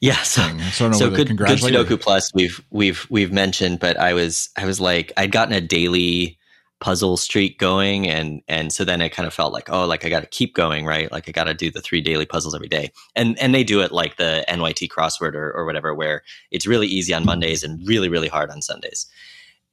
Yeah, 0.00 0.22
so, 0.22 0.42
so, 0.72 0.92
so 0.92 1.10
good, 1.10 1.36
good 1.36 1.58
Sudoku 1.58 2.00
Plus 2.00 2.32
we've 2.34 2.60
we've 2.70 3.06
we've 3.10 3.32
mentioned, 3.32 3.80
but 3.80 3.96
I 3.96 4.12
was 4.12 4.50
I 4.56 4.64
was 4.64 4.80
like 4.80 5.12
I'd 5.16 5.32
gotten 5.32 5.54
a 5.54 5.60
daily 5.60 6.38
puzzle 6.80 7.16
streak 7.16 7.58
going 7.58 8.08
and 8.08 8.40
and 8.46 8.72
so 8.72 8.84
then 8.84 9.00
it 9.00 9.10
kind 9.10 9.26
of 9.26 9.34
felt 9.34 9.52
like 9.52 9.68
oh 9.68 9.84
like 9.84 10.04
i 10.04 10.08
got 10.08 10.20
to 10.20 10.28
keep 10.28 10.54
going 10.54 10.86
right? 10.86 11.10
Like 11.10 11.28
i 11.28 11.32
got 11.32 11.44
to 11.44 11.54
do 11.54 11.72
the 11.72 11.80
three 11.80 12.00
daily 12.00 12.24
puzzles 12.24 12.54
every 12.54 12.68
day. 12.68 12.92
And 13.16 13.38
and 13.40 13.52
they 13.54 13.64
do 13.64 13.80
it 13.80 13.90
like 13.90 14.16
the 14.16 14.44
nyt 14.48 14.88
crossword 14.88 15.34
or, 15.34 15.50
or 15.52 15.64
whatever 15.64 15.94
where 15.94 16.22
it's 16.52 16.66
really 16.66 16.86
easy 16.86 17.12
on 17.12 17.24
mondays 17.24 17.64
and 17.64 17.86
really 17.86 18.08
really 18.08 18.28
hard 18.28 18.50
on 18.50 18.62
sundays. 18.62 19.06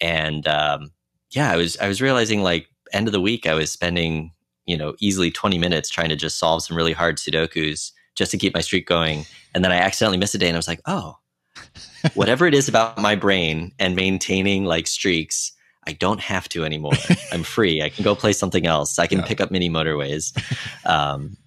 And 0.01 0.47
um, 0.47 0.91
yeah 1.31 1.51
i 1.51 1.55
was 1.55 1.77
i 1.77 1.87
was 1.87 2.01
realizing 2.01 2.41
like 2.41 2.67
end 2.93 3.07
of 3.07 3.11
the 3.11 3.21
week 3.21 3.45
i 3.45 3.53
was 3.53 3.71
spending 3.71 4.31
you 4.65 4.77
know 4.77 4.95
easily 4.99 5.31
20 5.31 5.57
minutes 5.57 5.89
trying 5.89 6.09
to 6.09 6.15
just 6.15 6.37
solve 6.37 6.63
some 6.63 6.77
really 6.77 6.93
hard 6.93 7.17
sudokus 7.17 7.91
just 8.15 8.31
to 8.31 8.37
keep 8.37 8.53
my 8.53 8.61
streak 8.61 8.87
going 8.87 9.25
and 9.53 9.63
then 9.63 9.71
i 9.71 9.77
accidentally 9.77 10.17
missed 10.17 10.35
a 10.35 10.37
day 10.37 10.47
and 10.47 10.55
i 10.55 10.59
was 10.59 10.67
like 10.67 10.81
oh 10.85 11.17
whatever 12.13 12.45
it 12.45 12.53
is 12.53 12.67
about 12.67 12.97
my 12.97 13.15
brain 13.15 13.71
and 13.79 13.95
maintaining 13.95 14.65
like 14.65 14.87
streaks 14.87 15.51
I 15.87 15.93
don't 15.93 16.19
have 16.19 16.49
to 16.49 16.65
anymore. 16.65 16.93
I'm 17.31 17.43
free. 17.55 17.81
I 17.81 17.89
can 17.89 18.03
go 18.03 18.15
play 18.15 18.33
something 18.33 18.65
else. 18.65 18.97
I 18.97 19.07
can 19.07 19.19
yeah. 19.19 19.25
pick 19.25 19.41
up 19.41 19.51
mini 19.51 19.69
motorways. 19.69 20.33
Um, 20.85 21.37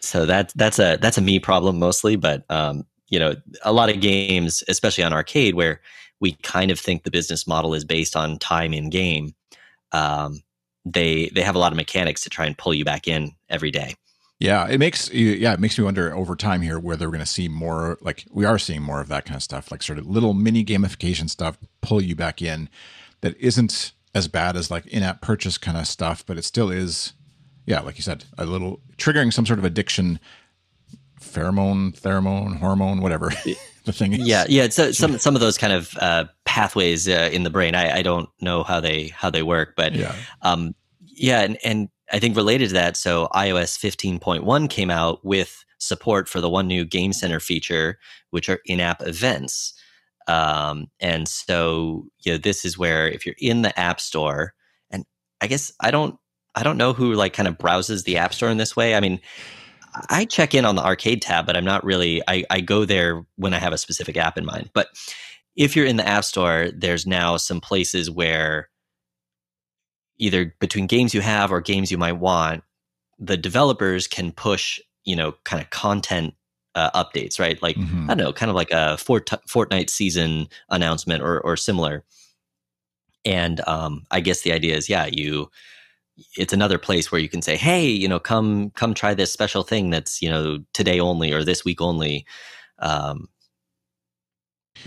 so 0.00 0.24
that 0.24 0.52
that's 0.56 0.78
a 0.78 0.96
that's 1.02 1.18
a 1.18 1.20
me 1.20 1.38
problem 1.38 1.78
mostly, 1.78 2.16
but 2.16 2.44
um, 2.48 2.86
you 3.08 3.18
know, 3.18 3.34
a 3.62 3.72
lot 3.72 3.90
of 3.90 4.00
games, 4.00 4.64
especially 4.68 5.04
on 5.04 5.12
arcade, 5.12 5.54
where 5.54 5.80
we 6.20 6.32
kind 6.42 6.70
of 6.70 6.78
think 6.78 7.02
the 7.02 7.10
business 7.10 7.46
model 7.46 7.74
is 7.74 7.84
based 7.84 8.16
on 8.16 8.38
time 8.38 8.72
in 8.72 8.88
game. 8.88 9.34
Um, 9.92 10.40
they 10.86 11.28
they 11.34 11.42
have 11.42 11.56
a 11.56 11.58
lot 11.58 11.72
of 11.72 11.76
mechanics 11.76 12.22
to 12.22 12.30
try 12.30 12.46
and 12.46 12.56
pull 12.56 12.72
you 12.72 12.84
back 12.84 13.06
in 13.08 13.32
every 13.50 13.70
day. 13.70 13.94
Yeah, 14.38 14.68
it 14.68 14.78
makes 14.78 15.10
yeah 15.10 15.52
it 15.52 15.60
makes 15.60 15.78
me 15.78 15.84
wonder 15.84 16.14
over 16.14 16.36
time 16.36 16.62
here 16.62 16.78
whether 16.78 17.06
we're 17.06 17.12
going 17.12 17.20
to 17.20 17.26
see 17.26 17.48
more 17.48 17.98
like 18.00 18.24
we 18.30 18.44
are 18.44 18.58
seeing 18.58 18.82
more 18.82 19.00
of 19.00 19.08
that 19.08 19.24
kind 19.24 19.36
of 19.36 19.42
stuff, 19.42 19.70
like 19.70 19.82
sort 19.82 19.98
of 19.98 20.06
little 20.06 20.34
mini 20.34 20.64
gamification 20.64 21.28
stuff, 21.28 21.58
pull 21.80 22.00
you 22.00 22.14
back 22.14 22.40
in, 22.40 22.68
that 23.22 23.36
isn't 23.38 23.92
as 24.14 24.28
bad 24.28 24.56
as 24.56 24.70
like 24.70 24.86
in-app 24.86 25.20
purchase 25.20 25.58
kind 25.58 25.76
of 25.76 25.86
stuff, 25.86 26.24
but 26.24 26.38
it 26.38 26.44
still 26.44 26.70
is, 26.70 27.12
yeah, 27.66 27.80
like 27.80 27.96
you 27.96 28.02
said, 28.02 28.24
a 28.38 28.46
little 28.46 28.80
triggering 28.96 29.32
some 29.32 29.44
sort 29.44 29.58
of 29.58 29.64
addiction, 29.64 30.20
pheromone, 31.20 31.98
pheromone, 31.98 32.58
hormone, 32.58 33.00
whatever 33.00 33.32
the 33.86 33.92
thing 33.92 34.12
is. 34.12 34.18
Yeah, 34.20 34.44
yeah, 34.48 34.68
so 34.68 34.92
some 34.92 35.18
some 35.18 35.34
of 35.34 35.40
those 35.40 35.56
kind 35.56 35.72
of 35.72 35.96
uh, 36.00 36.24
pathways 36.44 37.08
uh, 37.08 37.30
in 37.32 37.42
the 37.44 37.50
brain. 37.50 37.74
I, 37.74 37.98
I 37.98 38.02
don't 38.02 38.28
know 38.40 38.62
how 38.62 38.80
they 38.80 39.08
how 39.08 39.30
they 39.30 39.42
work, 39.42 39.72
but 39.76 39.94
Yeah. 39.94 40.14
um, 40.42 40.74
yeah, 41.00 41.40
and, 41.40 41.56
and 41.64 41.88
I 42.12 42.18
think 42.18 42.36
related 42.36 42.68
to 42.68 42.74
that, 42.74 42.96
so 42.96 43.28
iOS 43.34 43.78
15.1 43.78 44.68
came 44.68 44.90
out 44.90 45.24
with 45.24 45.64
support 45.78 46.28
for 46.28 46.40
the 46.42 46.50
one 46.50 46.66
new 46.66 46.84
Game 46.84 47.12
Center 47.14 47.40
feature, 47.40 47.98
which 48.30 48.48
are 48.50 48.60
in-app 48.66 49.00
events. 49.02 49.72
Um, 50.28 50.88
and 51.00 51.26
so, 51.28 52.06
you 52.20 52.32
know, 52.32 52.38
this 52.38 52.64
is 52.64 52.76
where 52.76 53.08
if 53.08 53.24
you're 53.24 53.34
in 53.38 53.62
the 53.62 53.78
App 53.78 54.00
Store, 54.00 54.54
and 54.90 55.04
I 55.40 55.46
guess 55.46 55.72
I 55.80 55.90
don't, 55.90 56.16
I 56.54 56.62
don't 56.62 56.76
know 56.78 56.92
who 56.92 57.14
like 57.14 57.32
kind 57.32 57.48
of 57.48 57.58
browses 57.58 58.04
the 58.04 58.16
App 58.18 58.34
Store 58.34 58.50
in 58.50 58.56
this 58.58 58.74
way. 58.76 58.94
I 58.94 59.00
mean, 59.00 59.20
I 60.10 60.24
check 60.24 60.54
in 60.54 60.64
on 60.64 60.76
the 60.76 60.84
arcade 60.84 61.22
tab, 61.22 61.46
but 61.46 61.56
I'm 61.56 61.64
not 61.64 61.84
really. 61.84 62.22
I, 62.28 62.44
I 62.50 62.60
go 62.60 62.84
there 62.84 63.24
when 63.36 63.54
I 63.54 63.58
have 63.58 63.72
a 63.72 63.78
specific 63.78 64.16
app 64.16 64.36
in 64.38 64.44
mind. 64.44 64.70
But 64.74 64.88
if 65.56 65.74
you're 65.74 65.86
in 65.86 65.96
the 65.96 66.06
App 66.06 66.24
Store, 66.24 66.68
there's 66.74 67.06
now 67.06 67.36
some 67.36 67.60
places 67.60 68.10
where 68.10 68.68
either 70.18 70.54
between 70.60 70.86
games 70.86 71.14
you 71.14 71.20
have 71.20 71.50
or 71.52 71.60
games 71.60 71.90
you 71.90 71.98
might 71.98 72.18
want, 72.18 72.62
the 73.18 73.36
developers 73.36 74.06
can 74.06 74.32
push, 74.32 74.78
you 75.04 75.16
know, 75.16 75.34
kind 75.44 75.62
of 75.62 75.70
content 75.70 76.34
uh, 76.74 76.90
updates, 76.90 77.38
right? 77.40 77.60
Like 77.62 77.76
Mhm. 77.76 78.04
I 78.04 78.14
don't 78.14 78.18
know, 78.18 78.32
kind 78.32 78.50
of 78.50 78.56
like 78.56 78.70
a 78.70 78.98
Fort- 78.98 79.30
Fortnite 79.48 79.88
season 79.88 80.48
announcement 80.68 81.22
or 81.22 81.40
or 81.40 81.56
similar. 81.56 82.04
And 83.24 83.66
um, 83.66 84.04
I 84.10 84.20
guess 84.20 84.42
the 84.42 84.52
idea 84.52 84.76
is, 84.76 84.88
yeah, 84.88 85.06
you. 85.10 85.50
It's 86.36 86.52
another 86.52 86.78
place 86.78 87.12
where 87.12 87.20
you 87.20 87.28
can 87.28 87.42
say, 87.42 87.56
"Hey, 87.56 87.86
you 87.86 88.08
know, 88.08 88.18
come 88.18 88.70
come 88.70 88.94
try 88.94 89.14
this 89.14 89.32
special 89.32 89.62
thing 89.62 89.90
that's 89.90 90.22
you 90.22 90.30
know 90.30 90.58
today 90.72 90.98
only 91.00 91.32
or 91.32 91.44
this 91.44 91.64
week 91.64 91.80
only." 91.80 92.26
Um, 92.78 93.28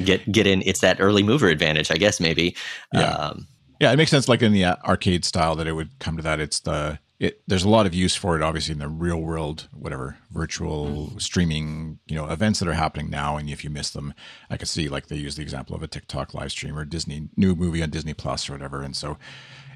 get 0.04 0.32
get 0.32 0.48
in. 0.48 0.62
It's 0.66 0.82
that 0.82 0.98
early 1.00 1.24
mover 1.24 1.48
advantage, 1.48 1.92
I 1.92 1.96
guess. 1.96 2.20
Maybe. 2.20 2.56
Yeah. 2.94 3.12
Um, 3.12 3.48
Yeah, 3.80 3.92
it 3.92 3.98
makes 3.98 4.12
sense. 4.12 4.28
Like 4.28 4.42
in 4.42 4.52
the 4.52 4.66
arcade 4.66 5.24
style, 5.26 5.56
that 5.56 5.68
it 5.68 5.74
would 5.74 6.00
come 6.00 6.18
to 6.18 6.24
that. 6.24 6.40
It's 6.40 6.60
the 6.60 7.00
it. 7.20 7.42
There's 7.48 7.64
a 7.64 7.70
lot 7.70 7.86
of 7.86 7.94
use 7.94 8.16
for 8.16 8.36
it, 8.36 8.44
obviously, 8.44 8.74
in 8.74 8.80
the 8.80 8.88
real 8.88 9.18
world, 9.22 9.68
whatever 9.74 10.18
virtual 10.32 11.20
streaming, 11.20 12.00
you 12.08 12.16
know, 12.16 12.28
events 12.30 12.60
that 12.60 12.68
are 12.68 12.74
happening 12.74 13.10
now. 13.10 13.38
And 13.38 13.50
if 13.50 13.64
you 13.64 13.70
miss 13.70 13.90
them, 13.92 14.14
I 14.50 14.58
could 14.58 14.68
see 14.68 14.90
like 14.90 15.08
they 15.08 15.16
use 15.16 15.36
the 15.36 15.42
example 15.44 15.76
of 15.76 15.84
a 15.84 15.88
TikTok 15.88 16.34
live 16.34 16.52
stream 16.52 16.78
or 16.78 16.86
Disney 16.86 17.30
new 17.38 17.56
movie 17.56 17.84
on 17.84 17.90
Disney 17.90 18.14
Plus 18.14 18.50
or 18.50 18.54
whatever. 18.54 18.82
And 18.82 18.96
so 18.96 19.18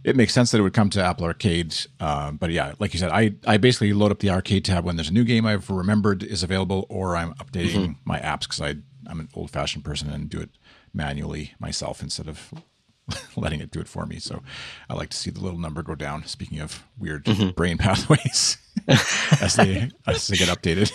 it 0.04 0.16
makes 0.16 0.34
sense 0.34 0.52
that 0.52 0.60
it 0.60 0.62
would 0.62 0.74
come 0.74 0.90
to 0.92 1.04
Apple 1.04 1.26
Arcade. 1.26 1.76
Uh, 2.00 2.32
but 2.32 2.52
yeah, 2.52 2.74
like 2.80 2.94
you 2.94 3.00
said, 3.00 3.12
I 3.12 3.34
I 3.46 3.58
basically 3.58 3.94
load 3.94 4.12
up 4.12 4.20
the 4.20 4.30
arcade 4.30 4.66
tab 4.66 4.84
when 4.86 4.96
there's 4.96 5.10
a 5.10 5.14
new 5.14 5.24
game 5.24 5.46
I've 5.46 5.70
remembered 5.70 6.24
is 6.24 6.44
available, 6.44 6.86
or 6.90 7.16
I'm 7.16 7.34
updating 7.36 7.96
my 8.06 8.20
apps 8.20 8.42
because 8.42 8.62
I 8.62 8.76
I'm 9.08 9.20
an 9.20 9.30
old 9.34 9.52
fashioned 9.52 9.84
person 9.84 10.10
and 10.10 10.30
do 10.30 10.40
it 10.40 10.50
manually 10.94 11.54
myself 11.60 12.02
instead 12.02 12.28
of 12.28 12.54
letting 13.36 13.60
it 13.60 13.72
do 13.72 13.80
it 13.80 13.88
for 13.88 14.06
me. 14.06 14.20
So 14.20 14.42
I 14.90 14.94
like 14.94 15.10
to 15.10 15.18
see 15.18 15.30
the 15.32 15.42
little 15.42 15.60
number 15.60 15.82
go 15.82 15.96
down. 15.96 16.26
Speaking 16.26 16.60
of 16.60 16.84
weird 16.98 17.28
brain 17.56 17.78
pathways 17.80 18.58
as 18.88 19.56
they 19.56 19.90
as 20.08 20.28
they 20.28 20.36
get 20.38 20.50
updated. 20.50 20.92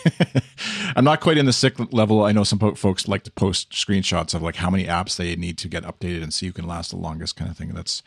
I'm 0.96 1.04
not 1.04 1.20
quite 1.20 1.38
in 1.38 1.46
the 1.46 1.52
sick 1.52 1.74
level. 1.92 2.24
I 2.24 2.32
know 2.32 2.44
some 2.44 2.58
po- 2.58 2.74
folks 2.74 3.08
like 3.08 3.22
to 3.24 3.30
post 3.30 3.70
screenshots 3.72 4.34
of 4.34 4.42
like 4.42 4.56
how 4.56 4.70
many 4.70 4.84
apps 4.84 5.16
they 5.16 5.34
need 5.36 5.58
to 5.58 5.68
get 5.68 5.84
updated 5.84 6.22
and 6.22 6.32
see 6.32 6.46
who 6.46 6.52
can 6.52 6.66
last 6.66 6.90
the 6.90 6.96
longest 6.96 7.36
kind 7.36 7.50
of 7.50 7.56
thing. 7.56 7.70
That's 7.70 8.02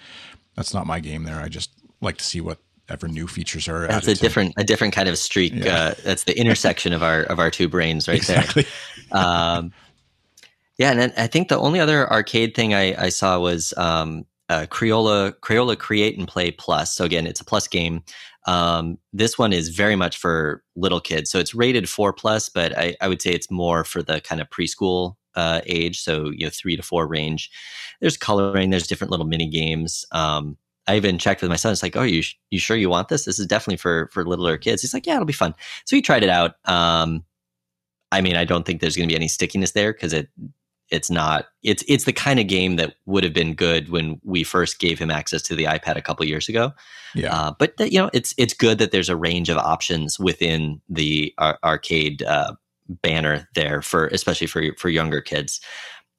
that's 0.56 0.74
not 0.74 0.86
my 0.86 1.00
game 1.00 1.24
there. 1.24 1.40
I 1.40 1.48
just 1.48 1.72
like 2.02 2.18
to 2.18 2.24
see 2.24 2.42
whatever 2.42 3.08
new 3.08 3.28
features 3.28 3.68
are. 3.68 3.88
That's 3.88 4.06
added 4.06 4.10
a 4.10 4.16
to- 4.16 4.22
different 4.22 4.54
a 4.58 4.64
different 4.64 4.94
kind 4.94 5.10
of 5.10 5.18
streak. 5.18 5.54
Yeah. 5.54 5.76
Uh, 5.76 5.94
that's 6.04 6.24
the 6.24 6.38
intersection 6.38 6.94
of 6.94 7.04
our 7.04 7.22
of 7.24 7.40
our 7.40 7.52
two 7.52 7.68
brains 7.68 8.08
right 8.08 8.18
exactly. 8.18 8.64
there. 8.64 8.72
Um, 9.14 9.74
yeah, 10.78 10.92
and 10.92 11.00
then 11.00 11.14
I 11.18 11.28
think 11.28 11.50
the 11.50 11.60
only 11.60 11.82
other 11.82 12.10
arcade 12.10 12.56
thing 12.56 12.74
I, 12.74 12.96
I 12.96 13.10
saw 13.10 13.38
was 13.40 13.74
um, 13.76 14.26
uh, 14.48 14.68
Crayola 14.68 15.34
Crayola 15.34 15.78
Create 15.78 16.18
and 16.18 16.28
Play 16.28 16.52
Plus. 16.52 16.96
So 16.96 17.04
again, 17.04 17.28
it's 17.28 17.42
a 17.42 17.46
plus 17.46 17.68
game. 17.68 18.04
Um, 18.48 18.98
this 19.14 19.38
one 19.38 19.54
is 19.54 19.70
very 19.70 19.96
much 19.96 20.18
for 20.18 20.64
little 20.76 21.00
kids, 21.00 21.30
so 21.30 21.40
it's 21.40 21.54
rated 21.54 21.88
four 21.88 22.14
plus, 22.14 22.50
but 22.50 22.76
I, 22.78 22.96
I 23.00 23.08
would 23.08 23.22
say 23.22 23.32
it's 23.32 23.52
more 23.52 23.84
for 23.84 24.02
the 24.02 24.22
kind 24.22 24.42
of 24.42 24.50
preschool 24.50 25.16
uh, 25.36 25.62
age, 25.66 26.02
so 26.02 26.30
you 26.30 26.46
know 26.46 26.52
three 26.52 26.76
to 26.76 26.84
four 26.84 27.08
range. 27.08 27.50
There's 28.00 28.18
coloring, 28.18 28.70
there's 28.70 28.88
different 28.88 29.12
little 29.12 29.26
mini 29.26 29.48
games. 29.48 30.06
Um, 30.12 30.58
I 30.88 30.96
even 30.96 31.18
checked 31.18 31.42
with 31.42 31.50
my 31.50 31.56
son. 31.56 31.72
It's 31.72 31.84
like, 31.84 31.96
oh, 31.96 32.04
you 32.04 32.24
you 32.50 32.60
sure 32.60 32.78
you 32.78 32.90
want 32.90 33.10
this? 33.10 33.26
This 33.26 33.40
is 33.40 33.48
definitely 33.48 33.78
for 33.78 34.10
for 34.12 34.26
littler 34.26 34.58
kids. 34.58 34.82
He's 34.82 34.94
like, 34.94 35.06
yeah, 35.06 35.16
it'll 35.16 35.26
be 35.26 35.34
fun. 35.34 35.54
So 35.86 35.96
he 35.96 36.02
tried 36.02 36.24
it 36.24 36.30
out. 36.30 36.56
Um, 36.66 37.24
I 38.12 38.22
mean, 38.22 38.36
I 38.36 38.46
don't 38.46 38.66
think 38.66 38.82
there's 38.82 38.98
going 38.98 39.08
to 39.08 39.12
be 39.12 39.16
any 39.16 39.28
stickiness 39.28 39.72
there 39.72 39.94
because 39.94 40.14
it 40.14 40.30
it's 40.90 41.10
not 41.10 41.46
it's 41.64 41.84
it's 41.88 42.04
the 42.04 42.14
kind 42.14 42.40
of 42.40 42.48
game 42.48 42.76
that 42.76 42.96
would 43.06 43.24
have 43.24 43.34
been 43.34 43.54
good 43.54 43.90
when 43.90 44.20
we 44.24 44.44
first 44.44 44.80
gave 44.80 45.00
him 45.00 45.10
access 45.10 45.42
to 45.44 45.56
the 45.56 45.64
iPad 45.64 45.96
a 45.96 46.02
couple 46.02 46.26
years 46.26 46.50
ago. 46.50 46.74
Yeah. 47.16 47.34
Uh, 47.34 47.54
but 47.58 47.78
that, 47.78 47.92
you 47.92 48.00
know, 48.00 48.10
it's 48.14 48.34
it's 48.38 48.54
good 48.54 48.78
that 48.80 48.92
there's 48.92 49.10
a 49.10 49.16
range 49.16 49.50
of 49.50 49.58
options 49.58 50.20
within 50.20 50.82
the 50.90 51.34
ar- 51.38 51.60
arcade 51.64 52.22
uh, 52.24 52.54
banner 53.02 53.48
there 53.56 53.82
for 53.82 54.08
especially 54.08 54.48
for 54.48 54.64
for 54.78 54.90
younger 54.90 55.22
kids. 55.22 55.62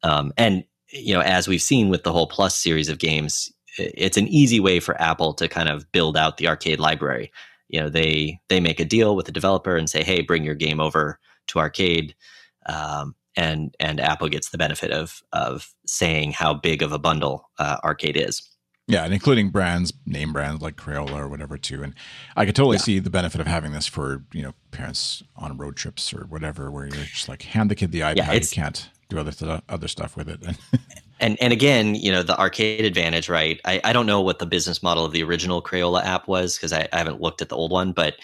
Um, 0.02 0.32
and 0.36 0.64
you 0.90 1.14
know, 1.14 1.20
as 1.20 1.48
we've 1.48 1.62
seen 1.62 1.88
with 1.88 2.02
the 2.02 2.12
whole 2.12 2.26
Plus 2.26 2.54
series 2.54 2.88
of 2.88 2.98
games, 2.98 3.50
it's 3.78 4.16
an 4.16 4.28
easy 4.28 4.60
way 4.60 4.80
for 4.80 5.00
Apple 5.00 5.32
to 5.34 5.48
kind 5.48 5.68
of 5.68 5.90
build 5.92 6.16
out 6.16 6.36
the 6.36 6.48
arcade 6.48 6.78
library. 6.80 7.32
You 7.68 7.80
know, 7.80 7.88
they 7.88 8.38
they 8.48 8.60
make 8.60 8.80
a 8.80 8.84
deal 8.84 9.16
with 9.16 9.26
the 9.26 9.32
developer 9.32 9.76
and 9.76 9.88
say, 9.88 10.02
"Hey, 10.02 10.20
bring 10.20 10.44
your 10.44 10.54
game 10.54 10.80
over 10.80 11.18
to 11.48 11.58
arcade." 11.58 12.14
Um, 12.66 13.14
and 13.36 13.74
and 13.80 14.00
Apple 14.00 14.28
gets 14.28 14.50
the 14.50 14.58
benefit 14.58 14.90
of 14.90 15.22
of 15.32 15.72
saying 15.86 16.32
how 16.32 16.54
big 16.54 16.82
of 16.82 16.92
a 16.92 16.98
bundle 16.98 17.50
uh, 17.58 17.78
arcade 17.82 18.16
is. 18.16 18.42
Yeah, 18.92 19.04
and 19.04 19.14
including 19.14 19.50
brands, 19.50 19.92
name 20.06 20.32
brands 20.32 20.62
like 20.62 20.76
Crayola 20.76 21.14
or 21.18 21.28
whatever 21.28 21.56
too. 21.56 21.82
And 21.82 21.94
I 22.36 22.44
could 22.46 22.54
totally 22.54 22.76
Yeah. 22.76 22.82
see 22.82 22.98
the 22.98 23.10
benefit 23.10 23.40
of 23.40 23.46
having 23.46 23.72
this 23.72 23.86
for 23.86 24.22
you 24.32 24.42
know 24.42 24.52
parents 24.70 25.22
on 25.36 25.56
road 25.56 25.76
trips 25.76 26.12
or 26.12 26.26
whatever, 26.26 26.70
where 26.70 26.86
you're 26.86 27.04
just 27.04 27.28
like 27.28 27.42
hand 27.42 27.70
the 27.70 27.74
kid 27.74 27.92
the 27.92 28.00
iPad, 28.00 28.16
you 28.42 28.48
can't 28.54 28.88
do 29.08 29.18
other 29.18 29.32
th- 29.32 29.60
other 29.68 29.88
stuff 29.88 30.16
with 30.16 30.28
it. 30.28 30.40
And 30.42 30.58
and 31.20 31.36
and 31.40 31.52
again, 31.52 31.94
you 31.94 32.12
know, 32.12 32.22
the 32.22 32.38
arcade 32.38 32.84
advantage, 32.84 33.28
right? 33.28 33.60
I, 33.64 33.80
I 33.84 33.92
don't 33.92 34.06
know 34.06 34.20
what 34.20 34.38
the 34.38 34.46
business 34.46 34.82
model 34.82 35.04
of 35.04 35.12
the 35.12 35.22
original 35.22 35.62
Crayola 35.62 36.04
app 36.04 36.28
was 36.28 36.56
because 36.56 36.72
I, 36.72 36.88
I 36.92 36.98
haven't 36.98 37.20
looked 37.20 37.42
at 37.42 37.48
the 37.48 37.56
old 37.56 37.70
one, 37.70 37.92
but 37.92 38.16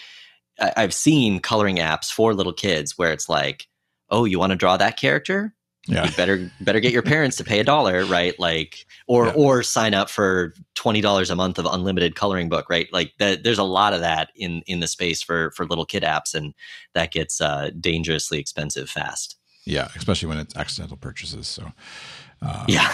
I, 0.59 0.73
I've 0.77 0.93
seen 0.93 1.39
coloring 1.39 1.77
apps 1.77 2.11
for 2.11 2.33
little 2.33 2.53
kids 2.53 2.97
where 2.97 3.11
it's 3.11 3.29
like, 3.29 3.67
oh, 4.09 4.25
you 4.25 4.39
want 4.39 4.51
to 4.51 4.55
draw 4.55 4.77
that 4.77 4.97
character? 4.97 5.53
Yeah, 5.89 6.05
You 6.05 6.11
better 6.15 6.51
better 6.61 6.79
get 6.79 6.93
your 6.93 7.01
parents 7.01 7.35
to 7.37 7.43
pay 7.43 7.59
a 7.59 7.63
dollar, 7.63 8.05
right? 8.05 8.39
Like, 8.39 8.85
or 9.07 9.25
Yeah. 9.27 9.33
or 9.35 9.63
sign 9.63 9.93
up 9.93 10.09
for 10.09 10.53
twenty 10.75 11.01
dollars 11.01 11.29
a 11.29 11.35
month 11.35 11.57
of 11.59 11.65
unlimited 11.65 12.15
coloring 12.15 12.47
book, 12.49 12.69
right? 12.69 12.87
Like, 12.93 13.13
that, 13.19 13.43
there's 13.43 13.57
a 13.57 13.63
lot 13.63 13.93
of 13.93 13.99
that 14.01 14.29
in 14.35 14.61
in 14.67 14.79
the 14.79 14.87
space 14.87 15.21
for 15.21 15.51
for 15.51 15.65
little 15.65 15.85
kid 15.85 16.03
apps, 16.03 16.33
and 16.35 16.53
that 16.93 17.11
gets 17.11 17.41
uh, 17.41 17.71
dangerously 17.79 18.39
expensive 18.39 18.89
fast. 18.89 19.35
yeah, 19.65 19.87
especially 19.95 20.27
when 20.29 20.37
it's 20.37 20.55
accidental 20.55 20.97
purchases. 20.97 21.47
So, 21.47 21.71
uh, 22.41 22.65
Yeah. 22.67 22.93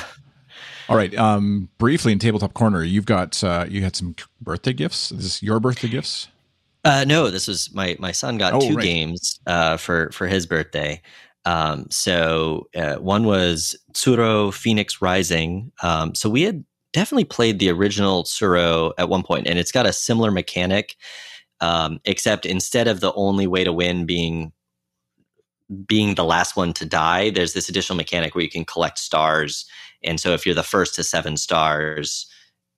all 0.90 0.96
right. 0.98 1.14
Um, 1.16 1.70
briefly 1.78 2.12
in 2.12 2.20
tabletop 2.20 2.54
corner, 2.54 2.84
you've 2.84 3.06
got 3.06 3.44
uh, 3.44 3.66
you 3.70 3.82
had 3.82 3.96
some 3.96 4.16
birthday 4.42 4.74
gifts. 4.74 5.12
Is 5.12 5.24
this 5.24 5.44
your 5.44 5.60
birthday 5.60 5.88
gifts? 5.90 6.28
Uh, 6.84 7.04
no, 7.08 7.32
this 7.32 7.48
was 7.48 7.74
my 7.74 7.96
my 8.00 8.12
son 8.12 8.38
got 8.38 8.54
Oh, 8.54 8.68
two 8.68 8.76
right. 8.76 8.84
games 8.84 9.40
uh, 9.48 9.76
for 9.78 10.10
for 10.12 10.28
his 10.28 10.46
birthday. 10.46 11.02
Um, 11.46 11.86
so 11.92 12.68
uh, 12.76 12.96
one 12.96 13.26
was 13.26 13.76
Tsuro 13.94 14.54
Phoenix 14.54 15.02
Rising. 15.02 15.72
Um, 15.84 16.16
so 16.16 16.30
we 16.30 16.42
had 16.42 16.64
definitely 16.92 17.26
played 17.26 17.60
the 17.60 17.70
original 17.70 18.24
Tsuro 18.24 18.94
at 18.98 19.10
one 19.10 19.24
point, 19.24 19.48
and 19.48 19.60
it's 19.60 19.72
got 19.72 19.86
a 19.86 19.94
similar 19.94 20.32
mechanic, 20.32 20.96
um, 21.62 22.00
except 22.06 22.46
instead 22.46 22.88
of 22.88 23.00
the 23.00 23.14
only 23.14 23.48
way 23.48 23.64
to 23.64 23.74
win 23.74 24.06
being 24.06 24.52
being 25.88 26.16
the 26.16 26.24
last 26.24 26.56
one 26.56 26.74
to 26.74 26.86
die, 26.86 27.32
there's 27.32 27.54
this 27.54 27.70
additional 27.70 27.98
mechanic 27.98 28.36
where 28.36 28.44
you 28.44 28.50
can 28.50 28.66
collect 28.66 29.00
stars. 29.00 29.66
And 30.04 30.20
so 30.20 30.34
if 30.34 30.46
you're 30.46 30.54
the 30.54 30.64
first 30.64 30.94
to 30.96 31.04
seven 31.04 31.38
stars, 31.38 32.28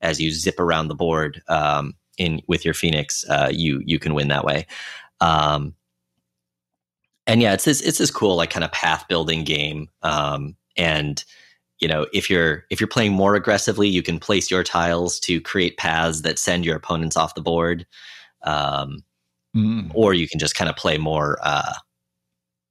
as 0.00 0.20
you 0.20 0.30
zip 0.30 0.58
around 0.58 0.88
the 0.88 0.94
board 0.94 1.42
um, 1.48 1.94
in 2.16 2.40
with 2.48 2.64
your 2.64 2.74
Phoenix, 2.74 3.24
uh, 3.28 3.50
you 3.52 3.82
you 3.84 3.98
can 3.98 4.14
win 4.14 4.28
that 4.28 4.44
way. 4.44 4.66
Um, 5.20 5.74
and 7.28 7.42
yeah, 7.42 7.52
it's 7.52 7.66
this 7.66 7.82
it's 7.82 7.98
this 7.98 8.10
cool 8.10 8.34
like 8.34 8.50
kind 8.50 8.64
of 8.64 8.72
path 8.72 9.06
building 9.06 9.44
game. 9.44 9.88
Um, 10.02 10.56
and 10.76 11.22
you 11.78 11.86
know, 11.86 12.06
if 12.12 12.28
you're 12.28 12.64
if 12.70 12.80
you're 12.80 12.88
playing 12.88 13.12
more 13.12 13.36
aggressively, 13.36 13.86
you 13.86 14.02
can 14.02 14.18
place 14.18 14.50
your 14.50 14.64
tiles 14.64 15.20
to 15.20 15.40
create 15.42 15.76
paths 15.76 16.22
that 16.22 16.38
send 16.38 16.64
your 16.64 16.74
opponents 16.74 17.16
off 17.16 17.34
the 17.34 17.42
board. 17.42 17.86
Um, 18.44 19.04
mm. 19.54 19.92
Or 19.94 20.14
you 20.14 20.26
can 20.26 20.40
just 20.40 20.54
kind 20.54 20.70
of 20.70 20.76
play 20.76 20.96
more 20.96 21.38
uh, 21.42 21.74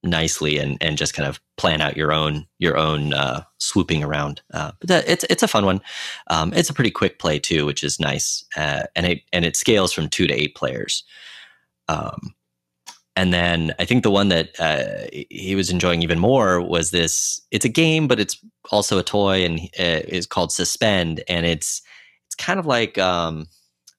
nicely 0.03 0.57
and 0.57 0.77
and 0.81 0.97
just 0.97 1.13
kind 1.13 1.29
of 1.29 1.39
plan 1.57 1.79
out 1.79 1.95
your 1.95 2.11
own 2.11 2.47
your 2.57 2.77
own 2.77 3.13
uh, 3.13 3.43
swooping 3.59 4.03
around. 4.03 4.41
Uh, 4.53 4.71
but 4.79 4.89
that, 4.89 5.07
it's 5.07 5.23
it's 5.29 5.43
a 5.43 5.47
fun 5.47 5.65
one. 5.65 5.81
Um, 6.31 6.51
it's 6.55 6.71
a 6.71 6.73
pretty 6.73 6.91
quick 6.91 7.19
play 7.19 7.37
too, 7.37 7.67
which 7.67 7.83
is 7.83 7.99
nice, 7.99 8.43
uh, 8.55 8.83
and 8.95 9.05
it 9.05 9.21
and 9.31 9.45
it 9.45 9.55
scales 9.55 9.93
from 9.93 10.09
two 10.09 10.25
to 10.25 10.33
eight 10.33 10.55
players. 10.55 11.03
Um, 11.87 12.33
and 13.17 13.33
then 13.33 13.73
I 13.79 13.85
think 13.85 14.03
the 14.03 14.11
one 14.11 14.29
that 14.29 14.51
uh, 14.59 15.07
he 15.31 15.55
was 15.55 15.71
enjoying 15.71 16.03
even 16.03 16.19
more 16.19 16.61
was 16.61 16.91
this. 16.91 17.41
It's 17.49 17.65
a 17.65 17.69
game, 17.69 18.07
but 18.07 18.19
it's 18.19 18.39
also 18.71 18.99
a 18.99 19.03
toy, 19.03 19.43
and 19.43 19.59
uh, 19.79 20.05
is 20.07 20.27
called 20.27 20.51
Suspend, 20.51 21.23
and 21.27 21.43
it's 21.43 21.81
it's 22.27 22.35
kind 22.35 22.59
of 22.59 22.67
like 22.67 22.99
um, 22.99 23.47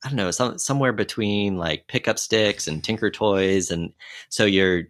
I 0.04 0.08
don't 0.08 0.16
know, 0.16 0.30
some, 0.30 0.56
somewhere 0.56 0.92
between 0.92 1.56
like 1.56 1.88
pickup 1.88 2.16
sticks 2.20 2.68
and 2.68 2.82
Tinker 2.84 3.10
Toys, 3.10 3.72
and 3.72 3.92
so 4.28 4.44
you're 4.44 4.84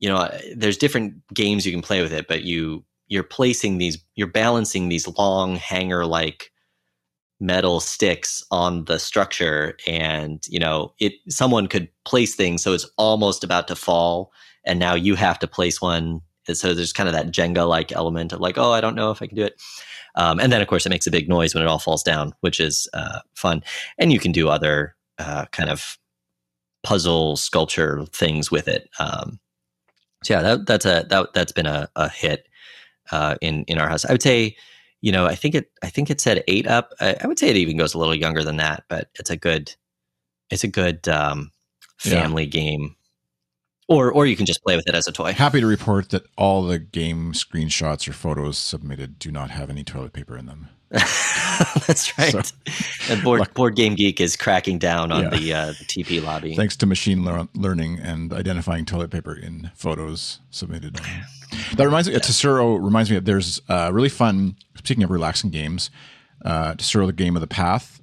you 0.00 0.08
know 0.08 0.28
there's 0.56 0.76
different 0.76 1.14
games 1.32 1.64
you 1.64 1.70
can 1.70 1.82
play 1.82 2.02
with 2.02 2.12
it, 2.12 2.26
but 2.26 2.42
you 2.42 2.84
you're 3.06 3.22
placing 3.22 3.78
these, 3.78 3.98
you're 4.16 4.26
balancing 4.26 4.88
these 4.88 5.06
long 5.06 5.54
hanger 5.54 6.04
like 6.04 6.50
metal 7.42 7.80
sticks 7.80 8.44
on 8.52 8.84
the 8.84 8.98
structure 8.98 9.76
and 9.86 10.46
you 10.48 10.60
know 10.60 10.94
it 11.00 11.12
someone 11.28 11.66
could 11.66 11.88
place 12.04 12.36
things 12.36 12.62
so 12.62 12.72
it's 12.72 12.88
almost 12.96 13.42
about 13.42 13.66
to 13.66 13.74
fall 13.74 14.32
and 14.64 14.78
now 14.78 14.94
you 14.94 15.16
have 15.16 15.40
to 15.40 15.48
place 15.48 15.82
one. 15.82 16.20
So 16.52 16.72
there's 16.72 16.92
kind 16.92 17.08
of 17.08 17.14
that 17.14 17.32
jenga 17.32 17.68
like 17.68 17.92
element 17.92 18.32
of 18.32 18.40
like 18.40 18.58
oh 18.58 18.72
i 18.72 18.80
don't 18.80 18.96
know 18.96 19.10
if 19.10 19.22
i 19.22 19.26
can 19.26 19.36
do 19.36 19.44
it. 19.44 19.60
Um, 20.14 20.38
and 20.38 20.52
then 20.52 20.62
of 20.62 20.68
course 20.68 20.86
it 20.86 20.90
makes 20.90 21.06
a 21.06 21.10
big 21.10 21.28
noise 21.28 21.54
when 21.54 21.62
it 21.64 21.68
all 21.68 21.78
falls 21.78 22.02
down 22.02 22.32
which 22.40 22.60
is 22.60 22.88
uh, 22.94 23.20
fun. 23.34 23.62
And 23.98 24.12
you 24.12 24.18
can 24.20 24.32
do 24.32 24.48
other 24.48 24.94
uh, 25.18 25.46
kind 25.46 25.70
of 25.70 25.98
puzzle 26.82 27.36
sculpture 27.36 28.04
things 28.06 28.50
with 28.50 28.66
it 28.66 28.88
um, 28.98 29.38
so 30.24 30.34
yeah 30.34 30.42
that, 30.42 30.66
that's 30.66 30.84
a 30.84 31.06
that, 31.08 31.32
that's 31.32 31.52
been 31.52 31.66
a, 31.66 31.88
a 31.96 32.08
hit 32.08 32.46
uh, 33.10 33.36
in 33.40 33.64
in 33.64 33.78
our 33.78 33.88
house. 33.88 34.04
I 34.04 34.12
would 34.12 34.22
say 34.22 34.56
you 35.02 35.10
know, 35.12 35.26
I 35.26 35.34
think 35.34 35.54
it 35.54 35.70
I 35.82 35.90
think 35.90 36.08
it 36.08 36.20
said 36.20 36.42
eight 36.48 36.66
up. 36.66 36.92
I, 37.00 37.16
I, 37.20 37.26
would 37.26 37.38
say 37.38 37.48
it 37.48 37.56
even 37.56 37.76
goes 37.76 37.92
a 37.92 37.98
little 37.98 38.14
younger 38.14 38.42
than 38.42 38.56
that, 38.56 38.84
but 38.88 39.10
it's 39.18 39.30
a 39.30 39.36
good 39.36 39.74
it's 40.48 40.64
a 40.64 40.68
good 40.68 41.06
um, 41.08 41.50
family 41.98 42.44
yeah. 42.44 42.50
game. 42.50 42.96
Or 43.88 44.10
or 44.12 44.26
you 44.26 44.36
can 44.36 44.46
just 44.46 44.62
play 44.62 44.76
with 44.76 44.88
it 44.88 44.94
as 44.94 45.08
a 45.08 45.12
toy. 45.12 45.32
Happy 45.32 45.60
to 45.60 45.66
report 45.66 46.10
that 46.10 46.22
all 46.38 46.62
the 46.62 46.78
game 46.78 47.32
screenshots 47.32 48.08
or 48.08 48.12
photos 48.12 48.56
submitted 48.56 49.18
do 49.18 49.32
not 49.32 49.50
have 49.50 49.68
any 49.68 49.82
toilet 49.82 50.12
paper 50.12 50.38
in 50.38 50.46
them. 50.46 50.68
That's 50.92 52.16
right. 52.18 52.32
So, 52.32 52.54
and 53.08 53.22
board, 53.24 53.40
luck- 53.40 53.54
board 53.54 53.76
Game 53.76 53.94
Geek 53.94 54.20
is 54.20 54.36
cracking 54.36 54.78
down 54.78 55.10
on 55.10 55.24
yeah. 55.24 55.30
the, 55.30 55.54
uh, 55.54 55.66
the 55.66 55.84
TP 55.84 56.22
lobby. 56.22 56.54
Thanks 56.54 56.76
to 56.76 56.86
machine 56.86 57.24
learning 57.54 57.98
and 57.98 58.30
identifying 58.32 58.84
toilet 58.84 59.10
paper 59.10 59.34
in 59.34 59.70
photos 59.74 60.40
submitted. 60.50 61.00
That 61.76 61.84
reminds 61.84 62.08
me, 62.08 62.14
yeah. 62.14 62.20
Tsuro 62.20 62.82
reminds 62.82 63.10
me 63.10 63.16
that 63.16 63.24
there's 63.24 63.60
a 63.68 63.92
really 63.92 64.08
fun, 64.08 64.56
speaking 64.76 65.04
of 65.04 65.10
relaxing 65.10 65.50
games, 65.50 65.90
uh, 66.44 66.74
Tsuro 66.74 67.06
the 67.06 67.12
Game 67.12 67.36
of 67.36 67.40
the 67.40 67.46
Path 67.46 68.02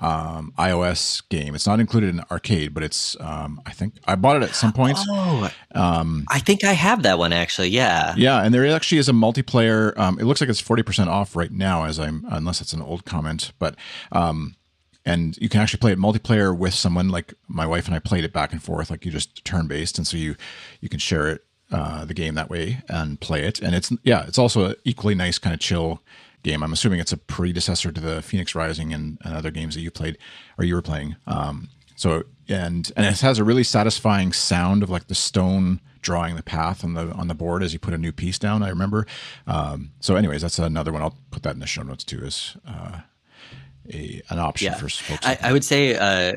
um, 0.00 0.52
iOS 0.58 1.26
game. 1.28 1.54
It's 1.54 1.66
not 1.66 1.80
included 1.80 2.10
in 2.10 2.20
arcade, 2.30 2.74
but 2.74 2.82
it's 2.82 3.16
um, 3.20 3.60
I 3.64 3.72
think 3.72 3.94
I 4.06 4.14
bought 4.14 4.36
it 4.36 4.42
at 4.42 4.54
some 4.54 4.72
point. 4.72 4.98
Oh, 5.08 5.50
um, 5.74 6.24
I 6.28 6.38
think 6.38 6.64
I 6.64 6.72
have 6.72 7.02
that 7.04 7.18
one 7.18 7.32
actually. 7.32 7.68
Yeah, 7.68 8.14
yeah, 8.16 8.42
and 8.42 8.52
there 8.52 8.66
actually 8.66 8.98
is 8.98 9.08
a 9.08 9.12
multiplayer. 9.12 9.96
Um, 9.98 10.18
it 10.18 10.24
looks 10.24 10.40
like 10.40 10.50
it's 10.50 10.60
forty 10.60 10.82
percent 10.82 11.08
off 11.08 11.34
right 11.34 11.50
now, 11.50 11.84
as 11.84 11.98
I'm 11.98 12.26
unless 12.30 12.60
it's 12.60 12.72
an 12.72 12.82
old 12.82 13.04
comment, 13.04 13.52
but 13.58 13.76
um, 14.12 14.54
and 15.04 15.36
you 15.38 15.48
can 15.48 15.60
actually 15.60 15.80
play 15.80 15.92
it 15.92 15.98
multiplayer 15.98 16.56
with 16.56 16.74
someone. 16.74 17.08
Like 17.08 17.34
my 17.48 17.66
wife 17.66 17.86
and 17.86 17.94
I 17.94 17.98
played 17.98 18.24
it 18.24 18.32
back 18.32 18.52
and 18.52 18.62
forth, 18.62 18.90
like 18.90 19.04
you 19.06 19.10
just 19.10 19.44
turn 19.44 19.66
based, 19.66 19.96
and 19.96 20.06
so 20.06 20.16
you 20.16 20.36
you 20.80 20.88
can 20.88 20.98
share 20.98 21.28
it 21.28 21.42
uh, 21.70 22.04
the 22.04 22.14
game 22.14 22.34
that 22.34 22.50
way 22.50 22.82
and 22.88 23.20
play 23.20 23.42
it. 23.44 23.60
And 23.60 23.74
it's 23.74 23.92
yeah, 24.02 24.24
it's 24.26 24.38
also 24.38 24.66
an 24.66 24.74
equally 24.84 25.14
nice 25.14 25.38
kind 25.38 25.54
of 25.54 25.60
chill 25.60 26.02
game. 26.42 26.62
I'm 26.62 26.72
assuming 26.72 27.00
it's 27.00 27.12
a 27.12 27.16
predecessor 27.16 27.92
to 27.92 28.00
the 28.00 28.22
Phoenix 28.22 28.54
Rising 28.54 28.92
and, 28.92 29.18
and 29.24 29.34
other 29.34 29.50
games 29.50 29.74
that 29.74 29.80
you 29.80 29.90
played 29.90 30.18
or 30.58 30.64
you 30.64 30.74
were 30.74 30.82
playing. 30.82 31.16
Um, 31.26 31.68
so 31.96 32.24
and 32.48 32.92
and 32.96 33.06
it 33.06 33.20
has 33.20 33.38
a 33.38 33.44
really 33.44 33.64
satisfying 33.64 34.32
sound 34.32 34.82
of 34.82 34.90
like 34.90 35.08
the 35.08 35.14
stone 35.14 35.80
drawing 36.02 36.36
the 36.36 36.42
path 36.42 36.84
on 36.84 36.94
the 36.94 37.10
on 37.12 37.28
the 37.28 37.34
board 37.34 37.62
as 37.62 37.72
you 37.72 37.78
put 37.78 37.94
a 37.94 37.98
new 37.98 38.12
piece 38.12 38.38
down. 38.38 38.62
I 38.62 38.68
remember. 38.68 39.06
Um, 39.46 39.90
so, 40.00 40.14
anyways, 40.14 40.42
that's 40.42 40.58
another 40.58 40.92
one. 40.92 41.02
I'll 41.02 41.18
put 41.30 41.42
that 41.42 41.54
in 41.54 41.60
the 41.60 41.66
show 41.66 41.82
notes 41.82 42.04
too. 42.04 42.24
Is 42.24 42.56
uh, 42.66 43.00
a 43.92 44.22
an 44.30 44.38
option 44.38 44.72
yeah. 44.72 44.78
for 44.78 44.88
folks. 44.88 45.26
I, 45.26 45.38
I 45.42 45.52
would 45.52 45.64
say 45.64 45.96
uh, 45.96 46.34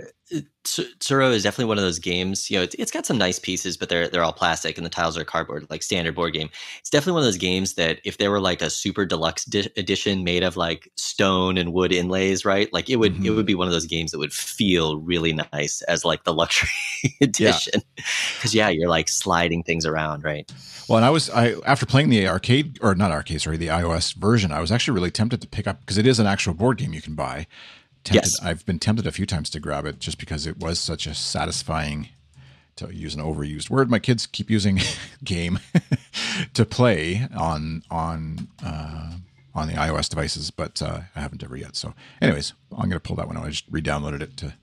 Tsuro 0.63 1.31
is 1.33 1.43
definitely 1.43 1.65
one 1.65 1.77
of 1.77 1.83
those 1.83 1.99
games. 1.99 2.51
You 2.51 2.57
know, 2.57 2.63
it's, 2.63 2.75
it's 2.75 2.91
got 2.91 3.05
some 3.05 3.17
nice 3.17 3.39
pieces, 3.39 3.77
but 3.77 3.89
they're 3.89 4.07
they're 4.07 4.23
all 4.23 4.33
plastic 4.33 4.77
and 4.77 4.85
the 4.85 4.89
tiles 4.89 5.17
are 5.17 5.23
cardboard, 5.23 5.65
like 5.69 5.81
standard 5.81 6.13
board 6.13 6.33
game. 6.33 6.49
It's 6.79 6.89
definitely 6.89 7.13
one 7.13 7.21
of 7.21 7.27
those 7.27 7.37
games 7.37 7.73
that 7.75 7.99
if 8.03 8.17
there 8.17 8.29
were 8.29 8.39
like 8.39 8.61
a 8.61 8.69
super 8.69 9.05
deluxe 9.05 9.45
di- 9.45 9.69
edition 9.77 10.23
made 10.23 10.43
of 10.43 10.57
like 10.57 10.91
stone 10.95 11.57
and 11.57 11.73
wood 11.73 11.91
inlays, 11.91 12.45
right? 12.45 12.71
Like 12.71 12.89
it 12.89 12.97
would 12.97 13.15
mm-hmm. 13.15 13.25
it 13.25 13.29
would 13.31 13.45
be 13.45 13.55
one 13.55 13.67
of 13.67 13.73
those 13.73 13.87
games 13.87 14.11
that 14.11 14.19
would 14.19 14.33
feel 14.33 14.99
really 14.99 15.33
nice 15.53 15.81
as 15.83 16.05
like 16.05 16.23
the 16.23 16.33
luxury 16.33 16.69
edition. 17.21 17.81
Because 17.95 18.53
yeah. 18.53 18.67
yeah, 18.67 18.77
you're 18.77 18.89
like 18.89 19.09
sliding 19.09 19.63
things 19.63 19.85
around, 19.85 20.23
right? 20.23 20.51
Well, 20.87 20.97
and 20.97 21.05
I 21.05 21.09
was 21.09 21.29
I 21.31 21.55
after 21.65 21.85
playing 21.85 22.09
the 22.09 22.27
arcade 22.27 22.77
or 22.81 22.93
not 22.93 23.11
arcade, 23.11 23.41
sorry, 23.41 23.57
the 23.57 23.67
iOS 23.67 24.13
version, 24.13 24.51
I 24.51 24.59
was 24.59 24.71
actually 24.71 24.93
really 24.93 25.11
tempted 25.11 25.41
to 25.41 25.47
pick 25.47 25.65
up 25.65 25.79
because 25.79 25.97
it 25.97 26.05
is 26.05 26.19
an 26.19 26.27
actual 26.27 26.53
board 26.53 26.77
game 26.77 26.93
you 26.93 27.01
can 27.01 27.15
buy 27.15 27.47
tempted, 28.09 28.31
yes. 28.31 28.43
I've 28.43 28.65
been 28.65 28.79
tempted 28.79 29.07
a 29.07 29.11
few 29.11 29.25
times 29.25 29.49
to 29.51 29.59
grab 29.59 29.85
it 29.85 29.99
just 29.99 30.19
because 30.19 30.45
it 30.45 30.59
was 30.59 30.79
such 30.79 31.07
a 31.07 31.13
satisfying, 31.13 32.09
to 32.77 32.93
use 32.93 33.15
an 33.15 33.21
overused 33.21 33.69
word, 33.69 33.89
my 33.89 33.99
kids 33.99 34.25
keep 34.25 34.49
using 34.49 34.79
game 35.23 35.59
to 36.53 36.65
play 36.65 37.27
on 37.35 37.83
on 37.89 38.47
uh, 38.63 39.13
on 39.55 39.67
the 39.67 39.73
iOS 39.73 40.09
devices, 40.09 40.51
but 40.51 40.81
uh, 40.81 41.01
I 41.15 41.19
haven't 41.19 41.43
ever 41.43 41.55
yet. 41.55 41.75
So, 41.75 41.93
anyways, 42.21 42.53
I'm 42.71 42.89
going 42.89 42.91
to 42.91 42.99
pull 42.99 43.15
that 43.17 43.27
one 43.27 43.37
out. 43.37 43.45
I 43.45 43.49
just 43.49 43.65
re-downloaded 43.69 44.21
it 44.21 44.37
to 44.37 44.53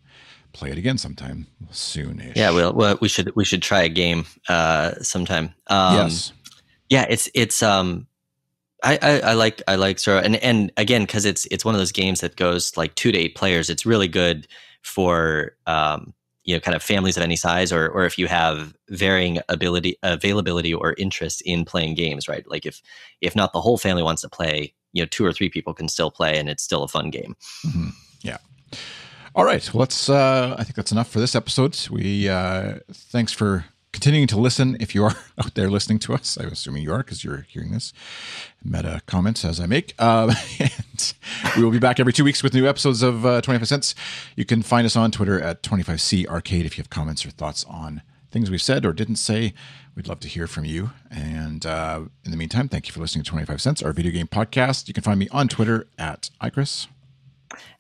play 0.53 0.71
it 0.71 0.79
again 0.79 0.97
sometime 0.97 1.47
soon. 1.71 2.33
Yeah, 2.35 2.51
well, 2.51 2.73
well, 2.73 2.99
we 3.01 3.09
should 3.09 3.35
we 3.37 3.45
should 3.45 3.63
try 3.63 3.83
a 3.83 3.89
game 3.89 4.27
uh, 4.49 4.95
sometime. 5.03 5.55
Um, 5.67 5.97
yes. 5.97 6.33
Yeah, 6.89 7.07
it's 7.09 7.29
it's 7.35 7.63
um 7.63 8.07
I, 8.87 8.99
I, 9.03 9.19
I, 9.21 9.33
like 9.35 9.63
I 9.67 9.75
like 9.75 9.97
Tsuro 9.97 10.23
and 10.23 10.37
and 10.37 10.73
again 10.77 11.03
because 11.03 11.25
it's 11.25 11.47
it's 11.47 11.65
one 11.65 11.75
of 11.75 11.81
those 11.81 11.93
games 11.93 12.21
that 12.21 12.37
goes 12.37 12.77
like 12.77 12.95
two 12.95 13.11
to 13.11 13.19
eight 13.19 13.35
players. 13.35 13.69
It's 13.69 13.85
really 13.85 14.09
good 14.09 14.47
for 14.83 15.57
um, 15.67 16.15
you 16.45 16.55
know 16.55 16.61
kind 16.61 16.75
of 16.75 16.83
families 16.83 17.17
of 17.17 17.23
any 17.23 17.37
size 17.37 17.73
or 17.73 17.89
or 17.89 18.05
if 18.05 18.17
you 18.17 18.29
have 18.29 18.75
varying 18.89 19.41
ability 19.49 19.97
availability 20.03 20.73
or 20.73 20.95
interest 20.99 21.43
in 21.45 21.65
playing 21.65 21.95
games. 21.95 22.29
Right, 22.29 22.49
like 22.49 22.65
if 22.65 22.81
if 23.21 23.35
not 23.35 23.53
the 23.53 23.61
whole 23.61 23.77
family 23.77 24.03
wants 24.05 24.23
to 24.23 24.29
play, 24.29 24.73
you 24.93 25.03
know, 25.03 25.07
two 25.07 25.27
or 25.27 25.33
three 25.33 25.49
people 25.49 25.75
can 25.75 25.89
still 25.89 26.11
play 26.11 26.39
and 26.39 26.49
it's 26.49 26.63
still 26.63 26.85
a 26.85 26.89
fun 26.89 27.11
game. 27.11 27.37
Mm-hmm. 27.67 27.89
Yeah. 28.23 28.39
All 29.35 29.45
right. 29.45 29.69
Let's. 29.75 30.09
Uh, 30.09 30.55
I 30.57 30.65
think 30.65 30.77
that's 30.77 30.93
enough 30.93 31.11
for 31.11 31.19
this 31.19 31.35
episode. 31.35 31.77
We 31.91 32.29
uh, 32.29 32.77
thanks 32.93 33.33
for 33.33 33.67
continuing 33.93 34.27
to 34.29 34.39
listen 34.39 34.77
if 34.81 34.95
you 34.95 35.05
are 35.05 35.15
out 35.39 35.55
there 35.55 35.71
listening 35.71 35.99
to 36.01 36.15
us. 36.15 36.37
I'm 36.37 36.49
assuming 36.49 36.83
you 36.83 36.93
are 36.93 36.99
because 36.99 37.25
you're 37.25 37.47
hearing 37.49 37.73
this 37.73 37.93
meta 38.65 39.01
comments 39.07 39.45
as 39.45 39.61
I 39.61 39.67
make. 39.67 39.95
Uh, 39.99 40.35
and 40.59 41.15
we 41.57 41.65
will 41.65 41.71
be 41.71 41.79
back 41.79 41.99
every 41.99 42.13
two 42.13 42.25
weeks 42.25 42.43
with 42.43 42.55
new 42.55 42.67
episodes 42.67 43.03
of 43.03 43.25
uh, 43.25 43.41
25 43.41 43.69
Cents. 43.69 43.95
You 44.37 44.45
can 44.45 44.63
find 44.63 44.85
us 44.85 44.97
on 44.97 45.11
Twitter 45.11 45.41
at 45.41 45.63
25C 45.63 46.27
Arcade 46.27 46.67
if 46.67 46.77
you 46.77 46.83
have 46.83 46.91
comments 46.91 47.25
or 47.25 47.31
thoughts 47.31 47.65
on 47.65 48.03
things 48.31 48.51
we've 48.51 48.63
said 48.63 48.85
or 48.85 48.93
didn't 48.93 49.17
say. 49.17 49.55
We'd 49.95 50.09
love 50.09 50.21
to 50.21 50.29
hear 50.29 50.47
from 50.47 50.67
you. 50.67 50.91
And 51.11 51.65
uh, 51.65 52.03
in 52.25 52.31
the 52.31 52.37
meantime, 52.37 52.69
thank 52.69 52.87
you 52.87 52.93
for 52.93 53.01
listening 53.01 53.25
to 53.25 53.31
25 53.31 53.63
Cents, 53.63 53.83
our 53.83 53.93
video 53.93 54.13
game 54.13 54.27
podcast. 54.27 54.89
You 54.89 54.95
can 54.95 55.03
find 55.03 55.19
me 55.19 55.29
on 55.31 55.49
Twitter 55.49 55.89
at 55.99 56.31
iChris. 56.43 56.89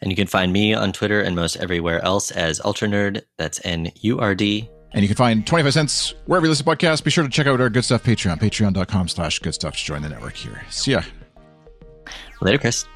And 0.01 0.11
you 0.11 0.17
can 0.17 0.27
find 0.27 0.53
me 0.53 0.73
on 0.73 0.93
Twitter 0.93 1.21
and 1.21 1.37
most 1.37 1.57
everywhere 1.57 2.03
else 2.03 2.31
as 2.31 2.61
Ultranurd. 2.61 3.23
That's 3.37 3.61
N 3.65 3.91
U 4.01 4.19
R 4.19 4.35
D 4.35 4.71
and 4.97 5.03
you 5.03 5.09
can 5.09 5.17
find 5.17 5.47
25 5.47 5.75
cents 5.75 6.15
wherever 6.25 6.47
you 6.47 6.51
listen 6.51 6.65
to 6.65 6.71
podcasts. 6.71 7.05
Be 7.05 7.11
sure 7.11 7.23
to 7.23 7.31
check 7.31 7.47
out 7.47 7.61
our 7.61 7.69
Good 7.69 7.85
Stuff 7.85 8.03
Patreon, 8.03 8.41
patreon.com 8.41 9.09
slash 9.09 9.39
good 9.39 9.55
stuff 9.55 9.77
to 9.77 9.85
join 9.85 10.01
the 10.01 10.09
network 10.09 10.35
here. 10.35 10.63
See 10.71 10.93
ya. 10.93 11.03
Later, 12.41 12.59
Chris. 12.59 12.87